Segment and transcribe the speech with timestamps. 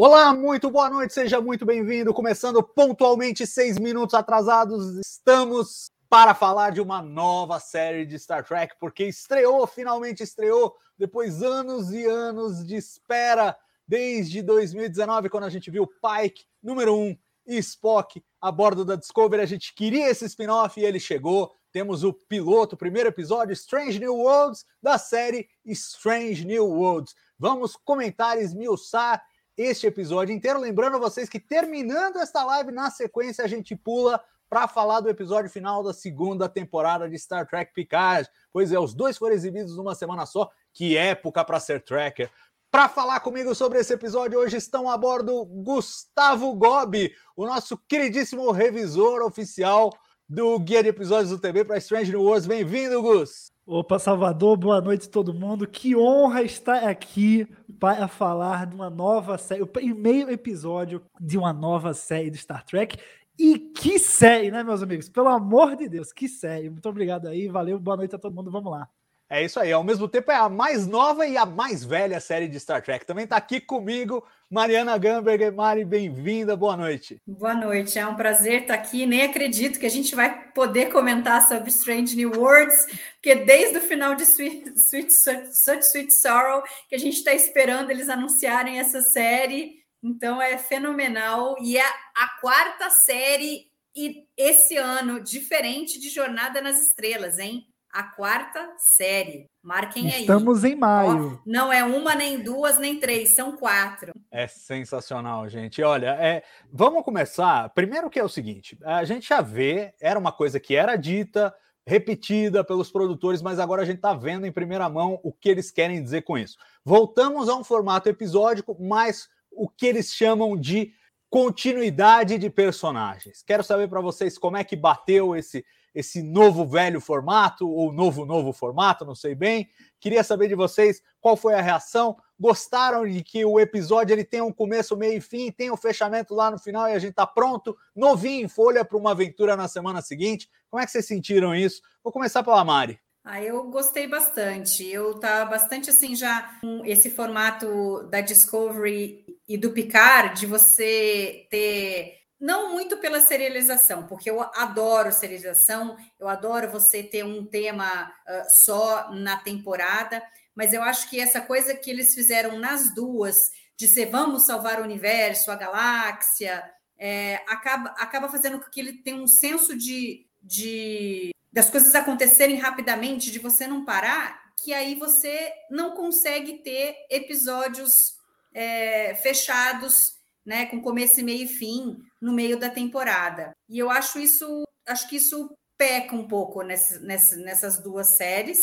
[0.00, 2.14] Olá, muito boa noite, seja muito bem-vindo.
[2.14, 8.76] Começando pontualmente seis minutos atrasados, estamos para falar de uma nova série de Star Trek,
[8.78, 13.56] porque estreou, finalmente estreou, depois anos e anos de espera,
[13.88, 18.94] desde 2019, quando a gente viu Pike, número 1, um, e Spock a bordo da
[18.94, 19.42] Discovery.
[19.42, 21.52] A gente queria esse spin-off e ele chegou.
[21.72, 27.16] Temos o piloto, o primeiro episódio, Strange New Worlds, da série Strange New Worlds.
[27.36, 29.20] Vamos comentar, esmiuçar
[29.58, 30.60] este episódio inteiro.
[30.60, 35.50] Lembrando vocês que terminando esta live, na sequência, a gente pula para falar do episódio
[35.50, 38.30] final da segunda temporada de Star Trek Picard.
[38.52, 40.48] Pois é, os dois foram exibidos numa semana só.
[40.72, 42.30] Que época para ser tracker.
[42.70, 48.50] Para falar comigo sobre esse episódio, hoje estão a bordo Gustavo Gobi, o nosso queridíssimo
[48.52, 49.90] revisor oficial
[50.28, 52.46] do Guia de Episódios do TV para Strange New Worlds.
[52.46, 53.57] Bem-vindo, Gus!
[53.70, 55.66] Opa, Salvador, boa noite a todo mundo.
[55.68, 57.46] Que honra estar aqui
[57.78, 62.64] para falar de uma nova série, o primeiro episódio de uma nova série de Star
[62.64, 62.96] Trek.
[63.38, 65.10] E que série, né, meus amigos?
[65.10, 66.70] Pelo amor de Deus, que série.
[66.70, 68.88] Muito obrigado aí, valeu, boa noite a todo mundo, vamos lá.
[69.30, 72.48] É isso aí, ao mesmo tempo é a mais nova e a mais velha série
[72.48, 73.04] de Star Trek.
[73.04, 75.52] Também está aqui comigo Mariana Gamberger.
[75.52, 77.20] Mari, bem-vinda, boa noite.
[77.26, 79.04] Boa noite, é um prazer estar aqui.
[79.04, 83.82] Nem acredito que a gente vai poder comentar sobre Strange New Worlds, porque desde o
[83.82, 89.02] final de Sweet, Sweet, Such Sweet Sorrow que a gente está esperando eles anunciarem essa
[89.02, 89.82] série.
[90.02, 91.54] Então é fenomenal.
[91.60, 91.84] E é
[92.16, 97.66] a quarta série e esse ano, diferente de Jornada nas Estrelas, hein?
[97.92, 99.50] A quarta série.
[99.62, 100.20] Marquem Estamos aí.
[100.20, 101.34] Estamos em maio.
[101.34, 104.12] Ó, não é uma, nem duas, nem três, são quatro.
[104.30, 105.82] É sensacional, gente.
[105.82, 107.68] Olha, é, vamos começar.
[107.70, 111.54] Primeiro que é o seguinte: a gente já vê, era uma coisa que era dita,
[111.86, 115.70] repetida pelos produtores, mas agora a gente está vendo em primeira mão o que eles
[115.70, 116.56] querem dizer com isso.
[116.84, 120.92] Voltamos a um formato episódico, mas o que eles chamam de
[121.30, 123.42] continuidade de personagens.
[123.42, 128.24] Quero saber para vocês como é que bateu esse esse novo velho formato ou novo
[128.24, 129.68] novo formato, não sei bem.
[130.00, 132.16] Queria saber de vocês qual foi a reação.
[132.38, 136.34] Gostaram de que o episódio ele tem um começo, meio e fim, tem um fechamento
[136.34, 139.66] lá no final e a gente tá pronto, novinho em folha para uma aventura na
[139.66, 140.48] semana seguinte.
[140.70, 141.82] Como é que vocês sentiram isso?
[142.02, 143.00] Vou começar pela Mari.
[143.30, 144.86] Ah, eu gostei bastante.
[144.86, 151.46] Eu tá bastante assim já com esse formato da Discovery e do Picard de você
[151.50, 158.08] ter não muito pela serialização, porque eu adoro serialização, eu adoro você ter um tema
[158.10, 160.22] uh, só na temporada,
[160.54, 164.80] mas eu acho que essa coisa que eles fizeram nas duas, de ser vamos salvar
[164.80, 166.64] o universo, a galáxia,
[166.98, 172.56] é, acaba, acaba fazendo com que ele tenha um senso de, de das coisas acontecerem
[172.56, 178.16] rapidamente, de você não parar, que aí você não consegue ter episódios
[178.52, 180.17] é, fechados
[180.48, 183.52] né, com começo, meio e fim no meio da temporada.
[183.68, 188.58] E eu acho isso, acho que isso peca um pouco nessas, nessas duas séries.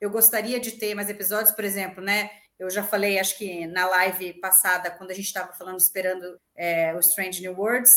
[0.00, 2.28] Eu gostaria de ter mais episódios, por exemplo, né?
[2.58, 6.92] Eu já falei, acho que na live passada, quando a gente estava falando, esperando é,
[6.92, 7.92] o Strange New Worlds,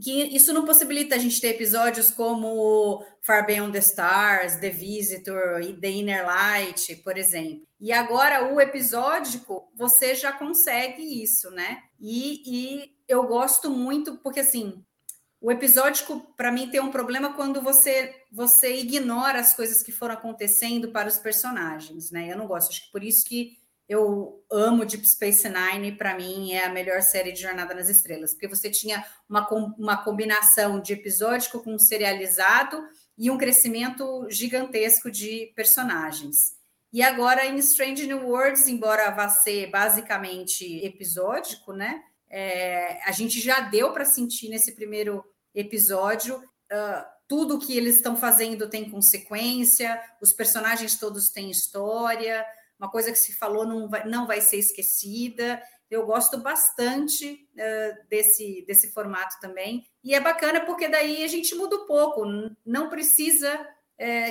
[0.00, 5.60] que isso não possibilita a gente ter episódios como Far Beyond the Stars, The Visitor
[5.60, 7.66] e The Inner Light, por exemplo.
[7.80, 11.82] E agora o episódico, você já consegue isso, né?
[12.00, 14.82] E, e eu gosto muito, porque assim,
[15.40, 20.14] o episódico, para mim, tem um problema quando você você ignora as coisas que foram
[20.14, 22.32] acontecendo para os personagens, né?
[22.32, 23.58] Eu não gosto, acho que por isso que
[23.88, 28.32] eu amo Deep Space Nine, para mim é a melhor série de Jornada nas Estrelas,
[28.32, 29.46] porque você tinha uma,
[29.78, 32.82] uma combinação de episódico com serializado
[33.18, 36.60] e um crescimento gigantesco de personagens.
[36.92, 42.02] E agora em Strange New Worlds, embora vá ser basicamente episódico, né?
[42.28, 45.24] É, a gente já deu para sentir nesse primeiro
[45.54, 52.44] episódio uh, tudo que eles estão fazendo tem consequência, os personagens todos têm história,
[52.82, 55.62] uma coisa que se falou não vai, não vai ser esquecida.
[55.90, 59.86] Eu gosto bastante uh, desse, desse formato também.
[60.02, 62.24] E é bacana porque daí a gente muda um pouco.
[62.66, 63.66] Não precisa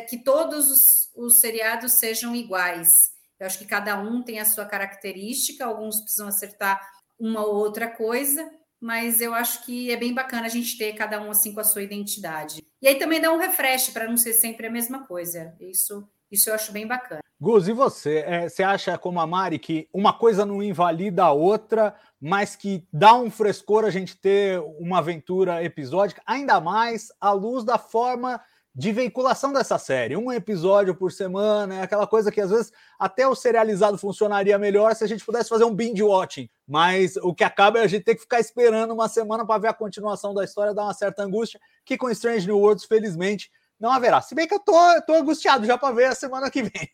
[0.10, 2.92] que todos os, os seriados sejam iguais.
[3.40, 6.80] Eu acho que cada um tem a sua característica, alguns precisam acertar
[7.20, 8.48] uma ou outra coisa,
[8.80, 11.64] mas eu acho que é bem bacana a gente ter cada um assim com a
[11.64, 12.62] sua identidade.
[12.82, 15.56] E aí também dá um refresh para não ser sempre a mesma coisa.
[15.60, 17.22] Isso, isso eu acho bem bacana.
[17.42, 18.20] Gus, e você?
[18.20, 22.88] É, você acha, como a Mari, que uma coisa não invalida a outra, mas que
[22.94, 28.40] dá um frescor a gente ter uma aventura episódica, ainda mais à luz da forma
[28.76, 30.16] de veiculação dessa série.
[30.16, 34.94] Um episódio por semana, é aquela coisa que às vezes até o serializado funcionaria melhor
[34.94, 36.48] se a gente pudesse fazer um binge watching.
[36.68, 39.70] Mas o que acaba é a gente ter que ficar esperando uma semana para ver
[39.70, 43.50] a continuação da história, dá uma certa angústia, que com Strange New Worlds, felizmente,
[43.80, 44.22] não haverá.
[44.22, 44.76] Se bem que eu tô,
[45.08, 46.88] tô angustiado já para ver a semana que vem.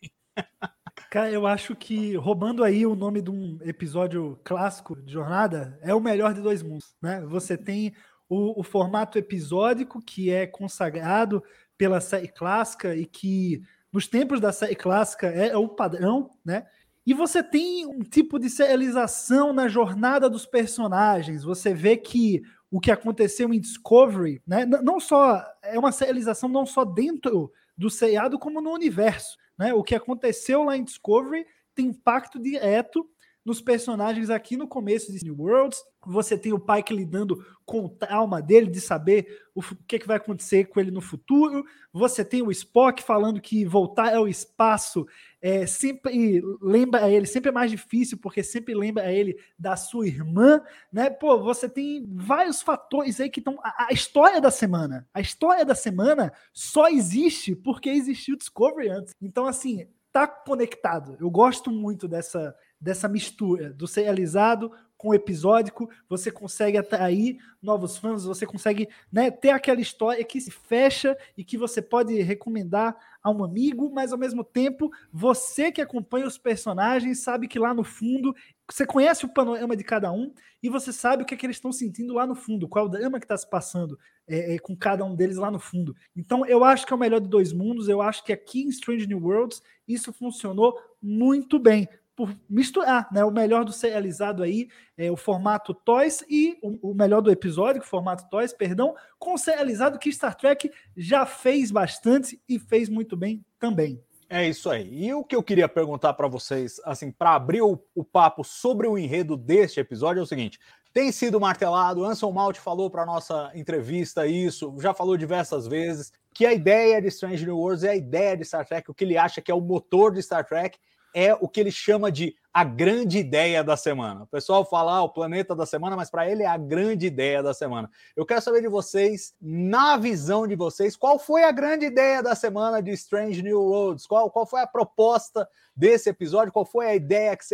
[1.10, 5.94] Cara, eu acho que roubando aí o nome de um episódio clássico de jornada, é
[5.94, 7.22] o melhor de dois mundos, né?
[7.28, 7.94] Você tem
[8.28, 11.42] o, o formato episódico que é consagrado
[11.78, 13.62] pela série clássica e que
[13.92, 16.66] nos tempos da série clássica é, é o padrão, né?
[17.06, 21.42] E você tem um tipo de serialização na jornada dos personagens.
[21.42, 24.66] Você vê que o que aconteceu em Discovery, né?
[24.66, 29.74] Não só é uma serialização não só dentro do seriado como no universo, né?
[29.74, 33.10] O que aconteceu lá em Discovery tem impacto direto
[33.48, 35.82] nos personagens aqui no começo de New Worlds.
[36.06, 40.06] Você tem o Pike lidando com o trauma dele de saber o que, é que
[40.06, 41.64] vai acontecer com ele no futuro.
[41.94, 45.08] Você tem o Spock falando que voltar ao espaço
[45.42, 49.78] é, sempre lembra a ele, sempre é mais difícil, porque sempre lembra a ele da
[49.78, 50.62] sua irmã,
[50.92, 51.10] né?
[51.10, 53.58] Pô, você tem vários fatores aí que estão.
[53.64, 55.08] A, a, história da semana.
[55.14, 59.16] A história da semana só existe porque existiu Discovery antes.
[59.22, 61.16] Então, assim, tá conectado.
[61.20, 67.98] Eu gosto muito dessa dessa mistura do serializado com o episódico, você consegue atrair novos
[67.98, 72.98] fãs, você consegue né, ter aquela história que se fecha e que você pode recomendar
[73.22, 77.74] a um amigo, mas ao mesmo tempo, você que acompanha os personagens sabe que lá
[77.74, 78.36] no fundo
[78.70, 80.34] você conhece o panorama de cada um
[80.64, 82.88] e você sabe o que, é que eles estão sentindo lá no fundo, qual é
[82.88, 85.96] o drama que está se passando é, é, com cada um deles lá no fundo.
[86.16, 87.88] Então, eu acho que é o melhor de dois mundos.
[87.88, 93.24] Eu acho que aqui em Strange New Worlds isso funcionou muito bem por misturar né,
[93.24, 94.68] o melhor do serializado aí,
[94.98, 99.36] é, o formato Toys e o, o, melhor do episódio, o formato Toys, perdão, com
[99.36, 104.02] o serializado que Star Trek já fez bastante e fez muito bem também.
[104.28, 105.06] É isso aí.
[105.06, 108.88] E o que eu queria perguntar para vocês, assim, para abrir o, o, papo sobre
[108.88, 110.60] o enredo deste episódio é o seguinte:
[110.92, 116.48] tem sido martelado, Anson Malt falou para nossa entrevista isso, já falou diversas vezes que
[116.48, 119.18] a ideia de Strange New Worlds é a ideia de Star Trek, o que ele
[119.18, 120.80] acha que é o motor de Star Trek
[121.20, 124.22] é o que ele chama de a grande ideia da semana.
[124.22, 127.42] O pessoal fala ah, o planeta da semana, mas para ele é a grande ideia
[127.42, 127.90] da semana.
[128.16, 132.36] Eu quero saber de vocês, na visão de vocês, qual foi a grande ideia da
[132.36, 134.06] semana de Strange New Worlds?
[134.06, 136.54] Qual, qual foi a proposta desse episódio?
[136.54, 137.46] Qual foi a ideia que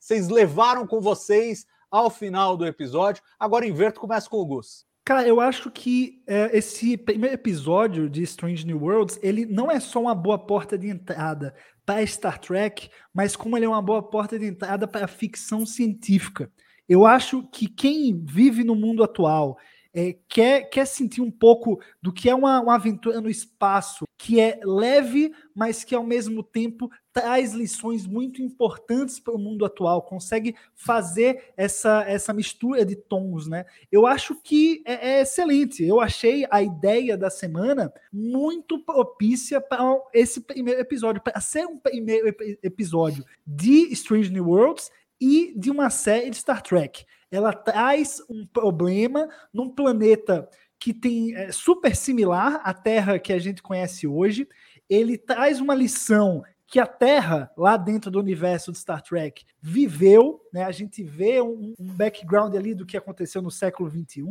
[0.00, 3.22] vocês levaram com vocês ao final do episódio?
[3.38, 4.85] Agora inverto, começa com o Gus.
[5.06, 9.78] Cara, eu acho que é, esse primeiro episódio de Strange New Worlds, ele não é
[9.78, 11.54] só uma boa porta de entrada
[11.84, 15.64] para Star Trek, mas como ele é uma boa porta de entrada para a ficção
[15.64, 16.50] científica.
[16.88, 19.56] Eu acho que quem vive no mundo atual
[19.94, 24.40] é, quer, quer sentir um pouco do que é uma, uma aventura no espaço, que
[24.40, 30.02] é leve, mas que ao mesmo tempo traz lições muito importantes para o mundo atual,
[30.02, 33.64] consegue fazer essa, essa mistura de tons, né?
[33.90, 35.82] Eu acho que é, é excelente.
[35.82, 41.78] Eu achei a ideia da semana muito propícia para esse primeiro episódio, para ser um
[41.78, 42.28] primeiro
[42.62, 47.06] episódio de Strange New Worlds e de uma série de Star Trek.
[47.30, 50.46] Ela traz um problema num planeta
[50.78, 54.46] que tem é, super similar à Terra que a gente conhece hoje.
[54.86, 60.40] Ele traz uma lição que a Terra, lá dentro do universo de Star Trek, viveu,
[60.52, 60.64] né?
[60.64, 64.24] A gente vê um, um background ali do que aconteceu no século XXI,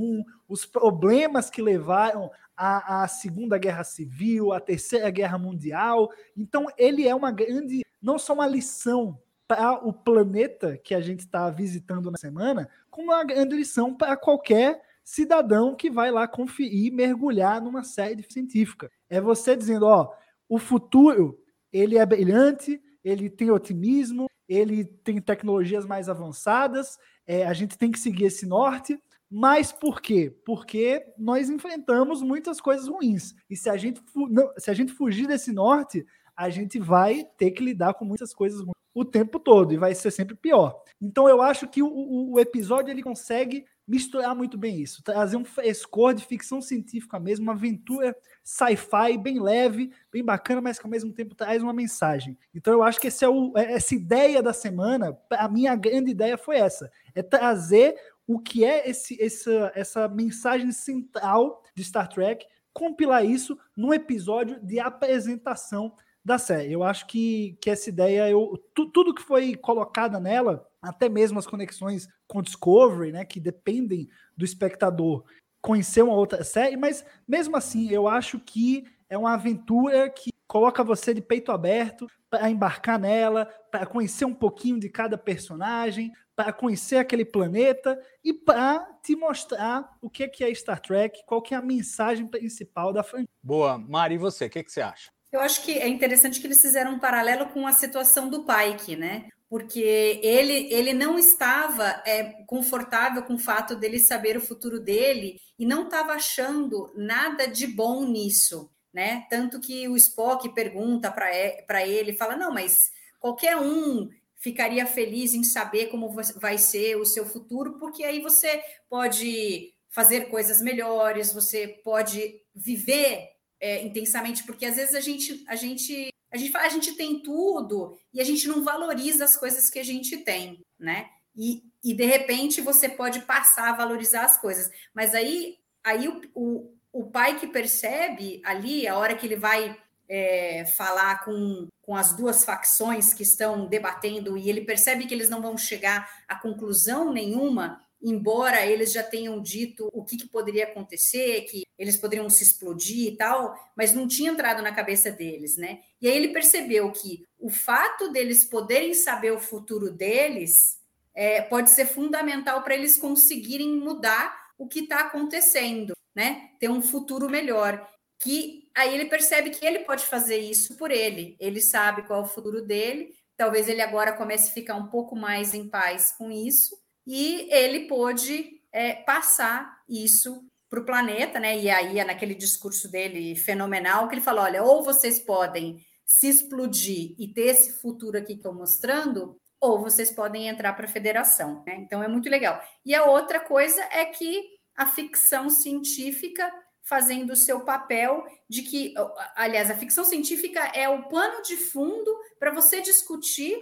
[0.48, 6.12] os problemas que levaram à, à Segunda Guerra Civil, à Terceira Guerra Mundial.
[6.36, 11.22] Então, ele é uma grande, não só uma lição para o planeta que a gente
[11.22, 16.92] está visitando na semana, como uma grande lição para qualquer cidadão que vai lá conferir,
[16.92, 18.92] mergulhar numa série científica.
[19.10, 20.12] É você dizendo, ó,
[20.50, 21.40] o futuro
[21.76, 27.92] ele é brilhante, ele tem otimismo, ele tem tecnologias mais avançadas, é, a gente tem
[27.92, 28.98] que seguir esse norte.
[29.30, 30.34] Mas por quê?
[30.46, 33.34] Porque nós enfrentamos muitas coisas ruins.
[33.50, 36.06] E se a gente, não, se a gente fugir desse norte,
[36.38, 38.76] a gente vai ter que lidar com muitas coisas ruins.
[38.94, 40.82] o tempo todo e vai ser sempre pior.
[41.02, 45.46] Então eu acho que o, o episódio ele consegue misturar muito bem isso, trazer um
[45.46, 50.92] frescor de ficção científica mesmo, uma aventura sci-fi bem leve, bem bacana, mas que ao
[50.92, 52.38] mesmo tempo traz uma mensagem.
[52.54, 56.38] Então eu acho que é o, é, essa ideia da semana, a minha grande ideia
[56.38, 57.96] foi essa, é trazer
[58.28, 64.60] o que é esse, essa, essa mensagem central de Star Trek, compilar isso num episódio
[64.62, 66.74] de apresentação da série.
[66.74, 71.38] Eu acho que, que essa ideia, eu, tu, tudo que foi colocada nela, até mesmo
[71.38, 75.24] as conexões com Discovery, né, que dependem do espectador
[75.62, 80.84] conhecer uma outra série, mas mesmo assim, eu acho que é uma aventura que coloca
[80.84, 86.54] você de peito aberto para embarcar nela, para conhecer um pouquinho de cada personagem, para
[86.54, 91.58] conhecer aquele planeta e para te mostrar o que é Star Trek, qual que é
[91.58, 93.28] a mensagem principal da franquia.
[93.42, 95.15] Boa, Mari, e você, o que, que você acha?
[95.36, 98.96] Eu acho que é interessante que eles fizeram um paralelo com a situação do Pike,
[98.96, 99.28] né?
[99.50, 105.42] Porque ele, ele não estava é, confortável com o fato dele saber o futuro dele
[105.60, 109.28] e não estava achando nada de bom nisso, né?
[109.30, 112.90] Tanto que o Spock pergunta para ele, fala: não, mas
[113.20, 118.64] qualquer um ficaria feliz em saber como vai ser o seu futuro, porque aí você
[118.90, 123.35] pode fazer coisas melhores, você pode viver
[123.66, 127.20] é, intensamente, porque às vezes a gente, a gente, a gente fala, a gente tem
[127.20, 131.10] tudo e a gente não valoriza as coisas que a gente tem, né?
[131.36, 136.22] E, e de repente você pode passar a valorizar as coisas, mas aí, aí o,
[136.36, 139.76] o, o pai que percebe ali, a hora que ele vai
[140.08, 145.28] é, falar com, com as duas facções que estão debatendo e ele percebe que eles
[145.28, 150.66] não vão chegar a conclusão nenhuma, embora eles já tenham dito o que, que, poderia
[150.66, 155.58] acontecer, que eles poderiam se explodir e tal, mas não tinha entrado na cabeça deles,
[155.58, 155.80] né?
[156.00, 160.80] E aí ele percebeu que o fato deles poderem saber o futuro deles
[161.16, 166.52] é, pode ser fundamental para eles conseguirem mudar o que está acontecendo, né?
[166.60, 167.90] Ter um futuro melhor.
[168.20, 171.36] Que aí ele percebe que ele pode fazer isso por ele.
[171.40, 173.16] Ele sabe qual é o futuro dele.
[173.36, 177.88] Talvez ele agora comece a ficar um pouco mais em paz com isso e ele
[177.88, 181.58] pôde é, passar isso para o planeta, né?
[181.58, 187.16] E aí, naquele discurso dele fenomenal, que ele falou: olha, ou vocês podem se explodir
[187.18, 191.64] e ter esse futuro aqui que estou mostrando, ou vocês podem entrar para a federação.
[191.66, 191.78] Né?
[191.80, 192.62] Então é muito legal.
[192.86, 194.44] E a outra coisa é que
[194.76, 196.52] a ficção científica
[196.84, 198.94] fazendo o seu papel de que,
[199.36, 203.58] aliás, a ficção científica é o pano de fundo para você discutir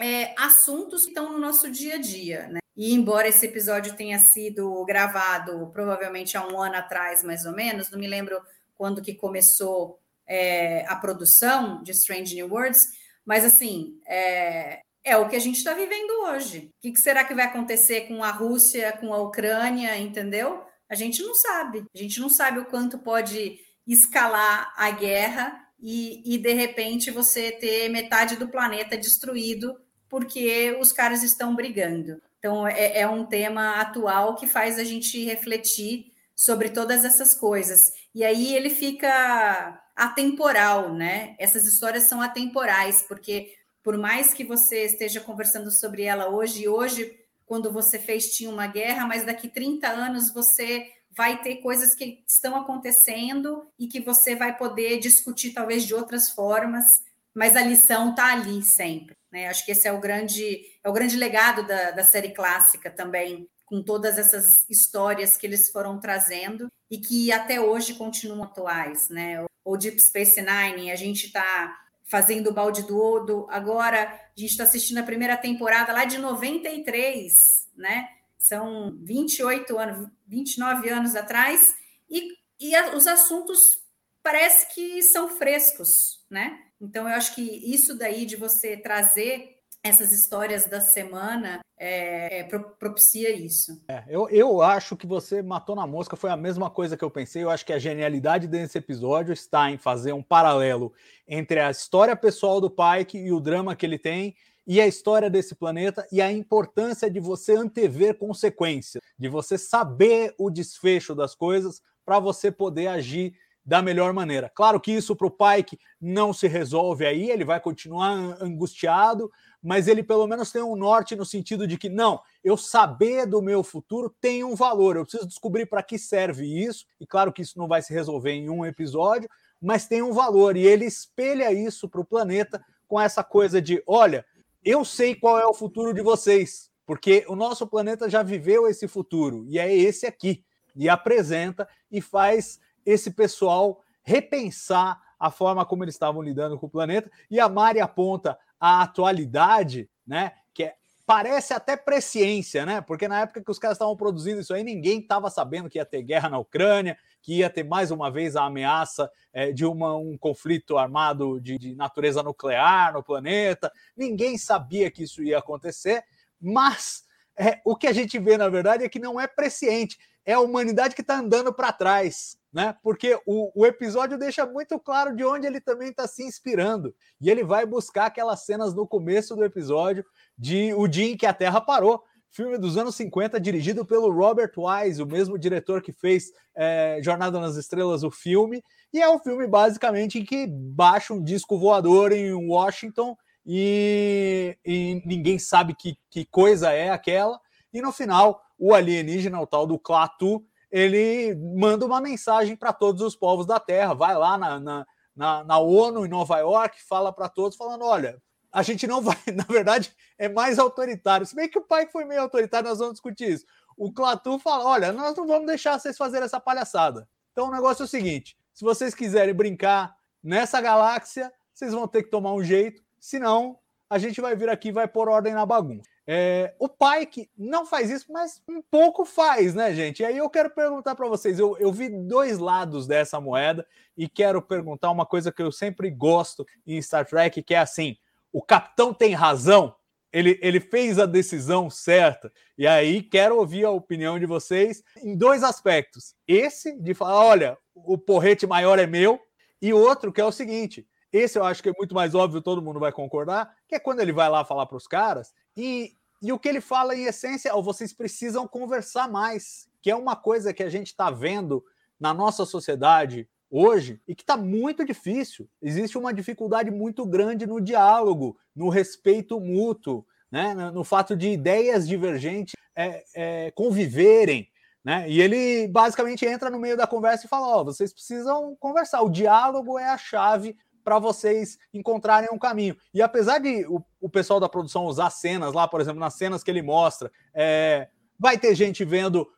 [0.00, 2.58] é, assuntos que estão no nosso dia a dia, né?
[2.76, 7.90] E embora esse episódio tenha sido gravado provavelmente há um ano atrás, mais ou menos,
[7.90, 8.40] não me lembro
[8.74, 12.88] quando que começou é, a produção de Strange New Worlds,
[13.24, 16.70] mas assim, é, é o que a gente está vivendo hoje.
[16.78, 20.62] O que, que será que vai acontecer com a Rússia, com a Ucrânia, entendeu?
[20.88, 21.84] A gente não sabe.
[21.94, 27.52] A gente não sabe o quanto pode escalar a guerra e, e de repente você
[27.52, 32.20] ter metade do planeta destruído porque os caras estão brigando.
[32.38, 37.92] Então, é, é, um tema atual que faz a gente refletir sobre todas essas coisas.
[38.14, 41.34] E aí ele fica atemporal, né?
[41.38, 47.18] Essas histórias são atemporais, porque por mais que você esteja conversando sobre ela hoje, hoje,
[47.46, 52.22] quando você fez, tinha uma guerra, mas daqui 30 anos você vai ter coisas que
[52.28, 56.84] estão acontecendo e que você vai poder discutir talvez de outras formas,
[57.32, 59.15] mas a lição está ali sempre.
[59.36, 59.48] Né?
[59.48, 63.46] Acho que esse é o grande, é o grande legado da, da série clássica também,
[63.66, 69.10] com todas essas histórias que eles foram trazendo e que até hoje continuam atuais.
[69.10, 69.44] Né?
[69.78, 71.76] Deep Space Nine, a gente está
[72.06, 76.16] fazendo o balde do Odo, agora a gente está assistindo a primeira temporada lá de
[76.16, 78.08] 93, né?
[78.38, 81.74] São 28 anos, 29 anos atrás,
[82.08, 82.28] e,
[82.58, 83.84] e a, os assuntos
[84.26, 85.88] parece que são frescos,
[86.28, 86.58] né?
[86.80, 89.54] Então, eu acho que isso daí de você trazer
[89.84, 93.80] essas histórias da semana é, é, propicia isso.
[93.86, 97.10] É, eu, eu acho que você matou na mosca, foi a mesma coisa que eu
[97.10, 97.44] pensei.
[97.44, 100.92] Eu acho que a genialidade desse episódio está em fazer um paralelo
[101.28, 104.34] entre a história pessoal do Pike e o drama que ele tem,
[104.66, 110.34] e a história desse planeta, e a importância de você antever consequências, de você saber
[110.36, 114.48] o desfecho das coisas para você poder agir da melhor maneira.
[114.54, 119.28] Claro que isso para o Pike não se resolve aí, ele vai continuar angustiado,
[119.60, 123.42] mas ele pelo menos tem um norte no sentido de que não, eu saber do
[123.42, 127.42] meu futuro tem um valor, eu preciso descobrir para que serve isso, e claro que
[127.42, 129.28] isso não vai se resolver em um episódio,
[129.60, 133.82] mas tem um valor, e ele espelha isso para o planeta com essa coisa de:
[133.84, 134.24] olha,
[134.64, 138.86] eu sei qual é o futuro de vocês, porque o nosso planeta já viveu esse
[138.86, 140.44] futuro e é esse aqui.
[140.78, 146.70] E apresenta e faz esse pessoal repensar a forma como eles estavam lidando com o
[146.70, 147.10] planeta.
[147.30, 150.32] E a Mari aponta a atualidade, né?
[150.54, 150.74] Que é,
[151.04, 152.80] parece até presciência, né?
[152.80, 155.84] Porque na época que os caras estavam produzindo isso aí, ninguém estava sabendo que ia
[155.84, 159.96] ter guerra na Ucrânia, que ia ter mais uma vez a ameaça é, de uma,
[159.96, 163.72] um conflito armado de, de natureza nuclear no planeta.
[163.96, 166.04] Ninguém sabia que isso ia acontecer,
[166.40, 167.04] mas
[167.38, 170.40] é, o que a gente vê, na verdade, é que não é presciente, é a
[170.40, 172.76] humanidade que está andando para trás, né?
[172.82, 176.92] Porque o, o, episódio deixa muito claro de onde ele também está se inspirando.
[177.20, 180.04] E ele vai buscar aquelas cenas no começo do episódio
[180.36, 182.02] de o dia em que a Terra parou
[182.36, 187.40] filme dos anos 50, dirigido pelo Robert Wise, o mesmo diretor que fez é, Jornada
[187.40, 188.62] nas Estrelas, o filme.
[188.92, 193.16] E é um filme basicamente em que baixa um disco voador em Washington
[193.46, 197.40] e, e ninguém sabe que, que coisa é aquela.
[197.72, 203.02] E no final, o alienígena, o tal do Klaatu, ele manda uma mensagem para todos
[203.02, 207.12] os povos da Terra, vai lá na, na, na, na ONU em Nova York, fala
[207.12, 208.20] para todos, falando: olha,
[208.52, 211.26] a gente não vai, na verdade, é mais autoritário.
[211.26, 213.46] Se bem que o pai foi meio autoritário, nós vamos discutir isso.
[213.76, 217.08] O Clatu fala: olha, nós não vamos deixar vocês fazerem essa palhaçada.
[217.32, 222.02] Então o negócio é o seguinte: se vocês quiserem brincar nessa galáxia, vocês vão ter
[222.02, 223.58] que tomar um jeito, senão
[223.88, 225.88] a gente vai vir aqui e vai pôr ordem na bagunça.
[226.08, 230.02] É, o Pike não faz isso, mas um pouco faz, né, gente?
[230.02, 234.08] E aí eu quero perguntar para vocês: eu, eu vi dois lados dessa moeda e
[234.08, 237.96] quero perguntar uma coisa que eu sempre gosto em Star Trek, que é assim:
[238.32, 239.74] o capitão tem razão,
[240.12, 242.32] ele, ele fez a decisão certa.
[242.56, 246.14] E aí quero ouvir a opinião de vocês em dois aspectos.
[246.28, 249.20] Esse de falar, olha, o porrete maior é meu,
[249.60, 250.86] e outro que é o seguinte.
[251.12, 254.00] Esse eu acho que é muito mais óbvio, todo mundo vai concordar, que é quando
[254.00, 257.54] ele vai lá falar para os caras e, e o que ele fala em essência,
[257.54, 261.64] oh, vocês precisam conversar mais, que é uma coisa que a gente está vendo
[261.98, 265.48] na nossa sociedade hoje e que está muito difícil.
[265.62, 270.54] Existe uma dificuldade muito grande no diálogo, no respeito mútuo, né?
[270.54, 274.48] no fato de ideias divergentes é, é, conviverem.
[274.84, 275.08] Né?
[275.08, 279.02] E ele basicamente entra no meio da conversa e fala: Ó, oh, vocês precisam conversar,
[279.02, 282.76] o diálogo é a chave para vocês encontrarem um caminho.
[282.94, 286.44] E apesar de o, o, pessoal da produção usar cenas lá, por exemplo, nas cenas
[286.44, 289.28] que ele mostra, é, vai ter gente vendo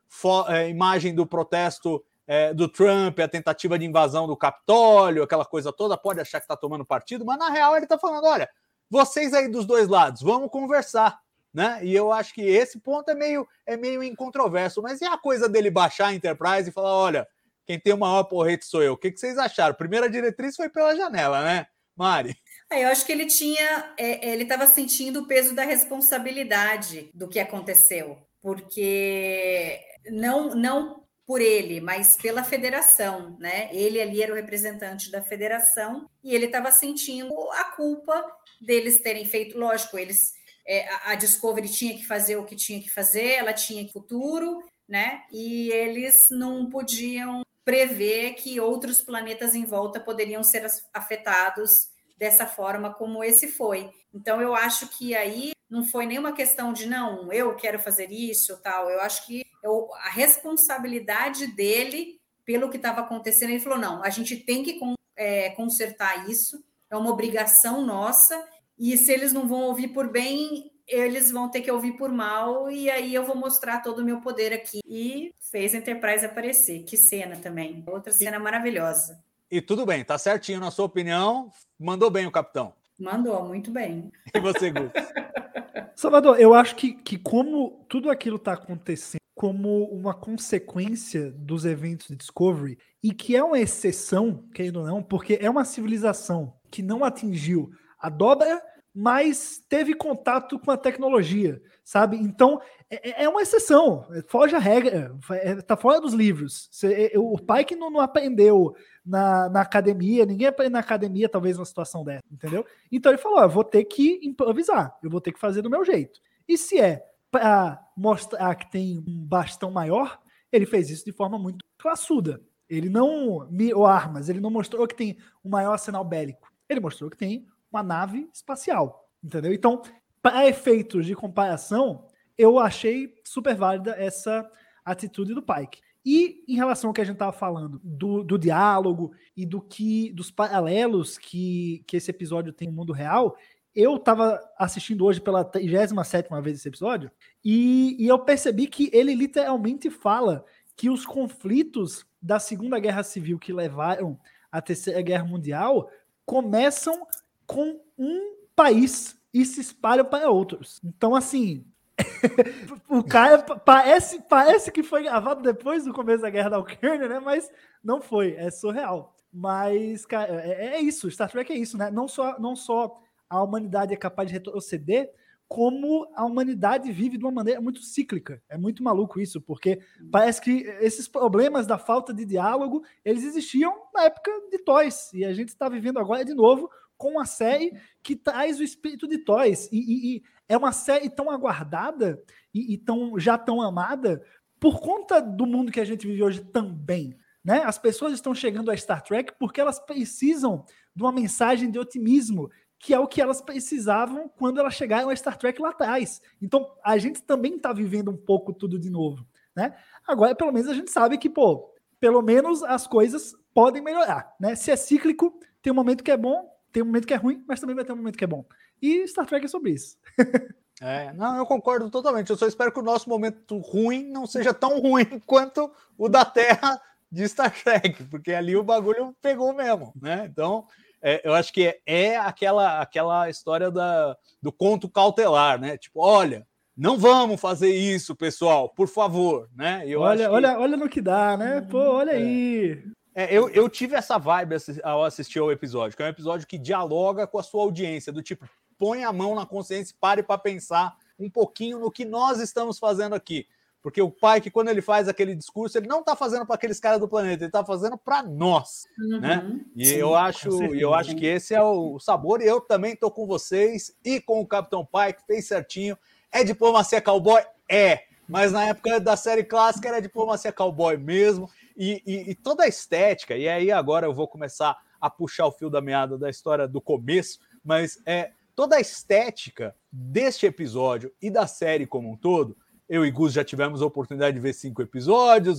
[0.48, 5.72] é, imagem do protesto é, do Trump, a tentativa de invasão do Capitólio, aquela coisa
[5.72, 8.46] toda, pode achar que está tomando partido, mas na real ele está falando: olha,
[8.90, 11.18] vocês aí dos dois lados, vamos conversar.
[11.54, 11.80] Né?
[11.82, 14.82] E eu acho que esse ponto é meio, é meio incontroverso.
[14.82, 17.26] Mas e a coisa dele baixar a Enterprise e falar: olha,
[17.68, 18.94] quem tem o maior porrete sou eu?
[18.94, 19.74] O que, que vocês acharam?
[19.74, 22.34] Primeira diretriz foi pela janela, né, Mari?
[22.72, 27.28] É, eu acho que ele tinha, é, ele estava sentindo o peso da responsabilidade do
[27.28, 29.78] que aconteceu, porque
[30.10, 33.68] não, não por ele, mas pela federação, né?
[33.70, 38.24] Ele ali era o representante da federação e ele estava sentindo a culpa
[38.62, 40.32] deles terem feito, lógico, eles
[40.66, 45.22] é, a Discovery tinha que fazer o que tinha que fazer, ela tinha futuro, né?
[45.30, 51.70] E eles não podiam prever que outros planetas em volta poderiam ser afetados
[52.16, 53.90] dessa forma como esse foi.
[54.10, 58.58] Então eu acho que aí não foi nenhuma questão de não, eu quero fazer isso,
[58.62, 58.88] tal.
[58.88, 64.08] Eu acho que eu, a responsabilidade dele pelo que estava acontecendo, ele falou: não, a
[64.08, 64.80] gente tem que
[65.14, 70.72] é, consertar isso, é uma obrigação nossa, e se eles não vão ouvir por bem,
[70.88, 74.20] eles vão ter que ouvir por mal, e aí eu vou mostrar todo o meu
[74.20, 74.80] poder aqui.
[74.86, 76.82] E fez a Enterprise aparecer.
[76.84, 77.84] Que cena também.
[77.86, 79.22] Outra cena e, maravilhosa.
[79.50, 81.52] E tudo bem, tá certinho na sua opinião.
[81.78, 82.72] Mandou bem o capitão.
[82.98, 84.10] Mandou, muito bem.
[84.34, 84.90] E você, Gus?
[85.94, 92.08] Salvador, eu acho que, que como tudo aquilo está acontecendo como uma consequência dos eventos
[92.08, 96.82] de Discovery e que é uma exceção, querendo ou não, porque é uma civilização que
[96.82, 97.70] não atingiu
[98.00, 98.60] a dobra,
[99.00, 102.16] mas teve contato com a tecnologia, sabe?
[102.16, 105.16] Então é, é, é uma exceção, foge a regra,
[105.56, 106.68] está fora dos livros.
[107.14, 108.74] O pai que não, não aprendeu
[109.06, 112.66] na, na, academia, ninguém aprende na academia, talvez, uma situação dessa, entendeu?
[112.90, 115.84] Então ele falou: eu vou ter que improvisar, eu vou ter que fazer do meu
[115.84, 116.20] jeito.
[116.48, 120.18] E se é para mostrar que tem um bastão maior,
[120.50, 122.42] ele fez isso de forma muito classuda.
[122.68, 126.52] Ele não mirou armas, ele não mostrou que tem um maior arsenal bélico.
[126.68, 127.46] Ele mostrou que tem
[127.78, 129.52] uma nave espacial, entendeu?
[129.52, 129.82] Então,
[130.20, 134.48] para efeitos de comparação, eu achei super válida essa
[134.84, 135.80] atitude do Pike.
[136.04, 140.10] E em relação ao que a gente estava falando, do, do, diálogo e do que
[140.12, 143.36] dos paralelos que, que esse episódio tem no mundo real,
[143.74, 147.10] eu tava assistindo hoje pela 37 vez esse episódio,
[147.44, 153.38] e, e eu percebi que ele literalmente fala que os conflitos da Segunda Guerra Civil
[153.38, 154.18] que levaram
[154.50, 155.90] à Terceira Guerra Mundial
[156.24, 157.06] começam
[157.48, 160.80] com um país e se espalham para outros.
[160.84, 161.64] Então, assim,
[162.88, 167.18] o cara parece, parece que foi gravado depois do começo da guerra da Ucrânia, né?
[167.18, 167.50] Mas
[167.82, 169.16] não foi, é surreal.
[169.32, 171.90] Mas, cara, é, é isso, Star Trek é isso, né?
[171.90, 175.10] Não só, não só a humanidade é capaz de retroceder,
[175.46, 178.42] como a humanidade vive de uma maneira muito cíclica.
[178.48, 179.80] É muito maluco isso, porque
[180.12, 185.24] parece que esses problemas da falta de diálogo, eles existiam na época de Toys, e
[185.24, 189.18] a gente está vivendo agora de novo com a série que traz o espírito de
[189.18, 189.68] Toys.
[189.72, 194.22] E, e, e é uma série tão aguardada e, e, tão, já tão amada
[194.60, 197.16] por conta do mundo que a gente vive hoje também.
[197.44, 197.62] Né?
[197.64, 202.50] As pessoas estão chegando a Star Trek porque elas precisam de uma mensagem de otimismo,
[202.78, 206.20] que é o que elas precisavam quando elas chegaram a Star Trek lá atrás.
[206.42, 209.76] Então, a gente também está vivendo um pouco tudo de novo, né?
[210.06, 214.54] Agora, pelo menos a gente sabe que, pô, pelo menos as coisas podem melhorar, né?
[214.54, 217.44] Se é cíclico, tem um momento que é bom, tem um momento que é ruim,
[217.46, 218.44] mas também vai ter um momento que é bom.
[218.80, 219.96] E Star Trek é sobre isso.
[220.80, 222.30] É, não, eu concordo totalmente.
[222.30, 226.24] Eu só espero que o nosso momento ruim não seja tão ruim quanto o da
[226.24, 230.28] Terra de Star Trek, porque ali o bagulho pegou mesmo, né?
[230.30, 230.64] Então,
[231.02, 235.76] é, eu acho que é, é, aquela, aquela história da, do conto cautelar, né?
[235.76, 239.82] Tipo, olha, não vamos fazer isso, pessoal, por favor, né?
[239.86, 240.30] Eu olha, que...
[240.30, 241.60] olha, olha no que dá, né?
[241.60, 242.16] Pô, olha é.
[242.16, 242.84] aí.
[243.18, 244.54] É, eu, eu tive essa vibe
[244.84, 248.22] ao assistir ao episódio, que é um episódio que dialoga com a sua audiência, do
[248.22, 252.38] tipo, põe a mão na consciência e pare para pensar um pouquinho no que nós
[252.38, 253.44] estamos fazendo aqui.
[253.82, 256.78] Porque o pai, que quando ele faz aquele discurso, ele não está fazendo para aqueles
[256.78, 259.60] caras do planeta, ele está fazendo para nós, uhum, né?
[259.74, 262.40] E sim, eu acho, eu acho que esse é o sabor.
[262.40, 265.98] E eu também estou com vocês e com o Capitão Pike, fez certinho.
[266.30, 267.42] É diplomacia cowboy?
[267.68, 268.04] É.
[268.28, 271.50] Mas na época da série clássica era diplomacia cowboy mesmo.
[271.78, 275.52] E, e, e toda a estética, e aí agora eu vou começar a puxar o
[275.52, 281.30] fio da meada da história do começo, mas é toda a estética deste episódio e
[281.30, 282.56] da série como um todo
[282.88, 285.58] eu e Gus já tivemos a oportunidade de ver cinco episódios,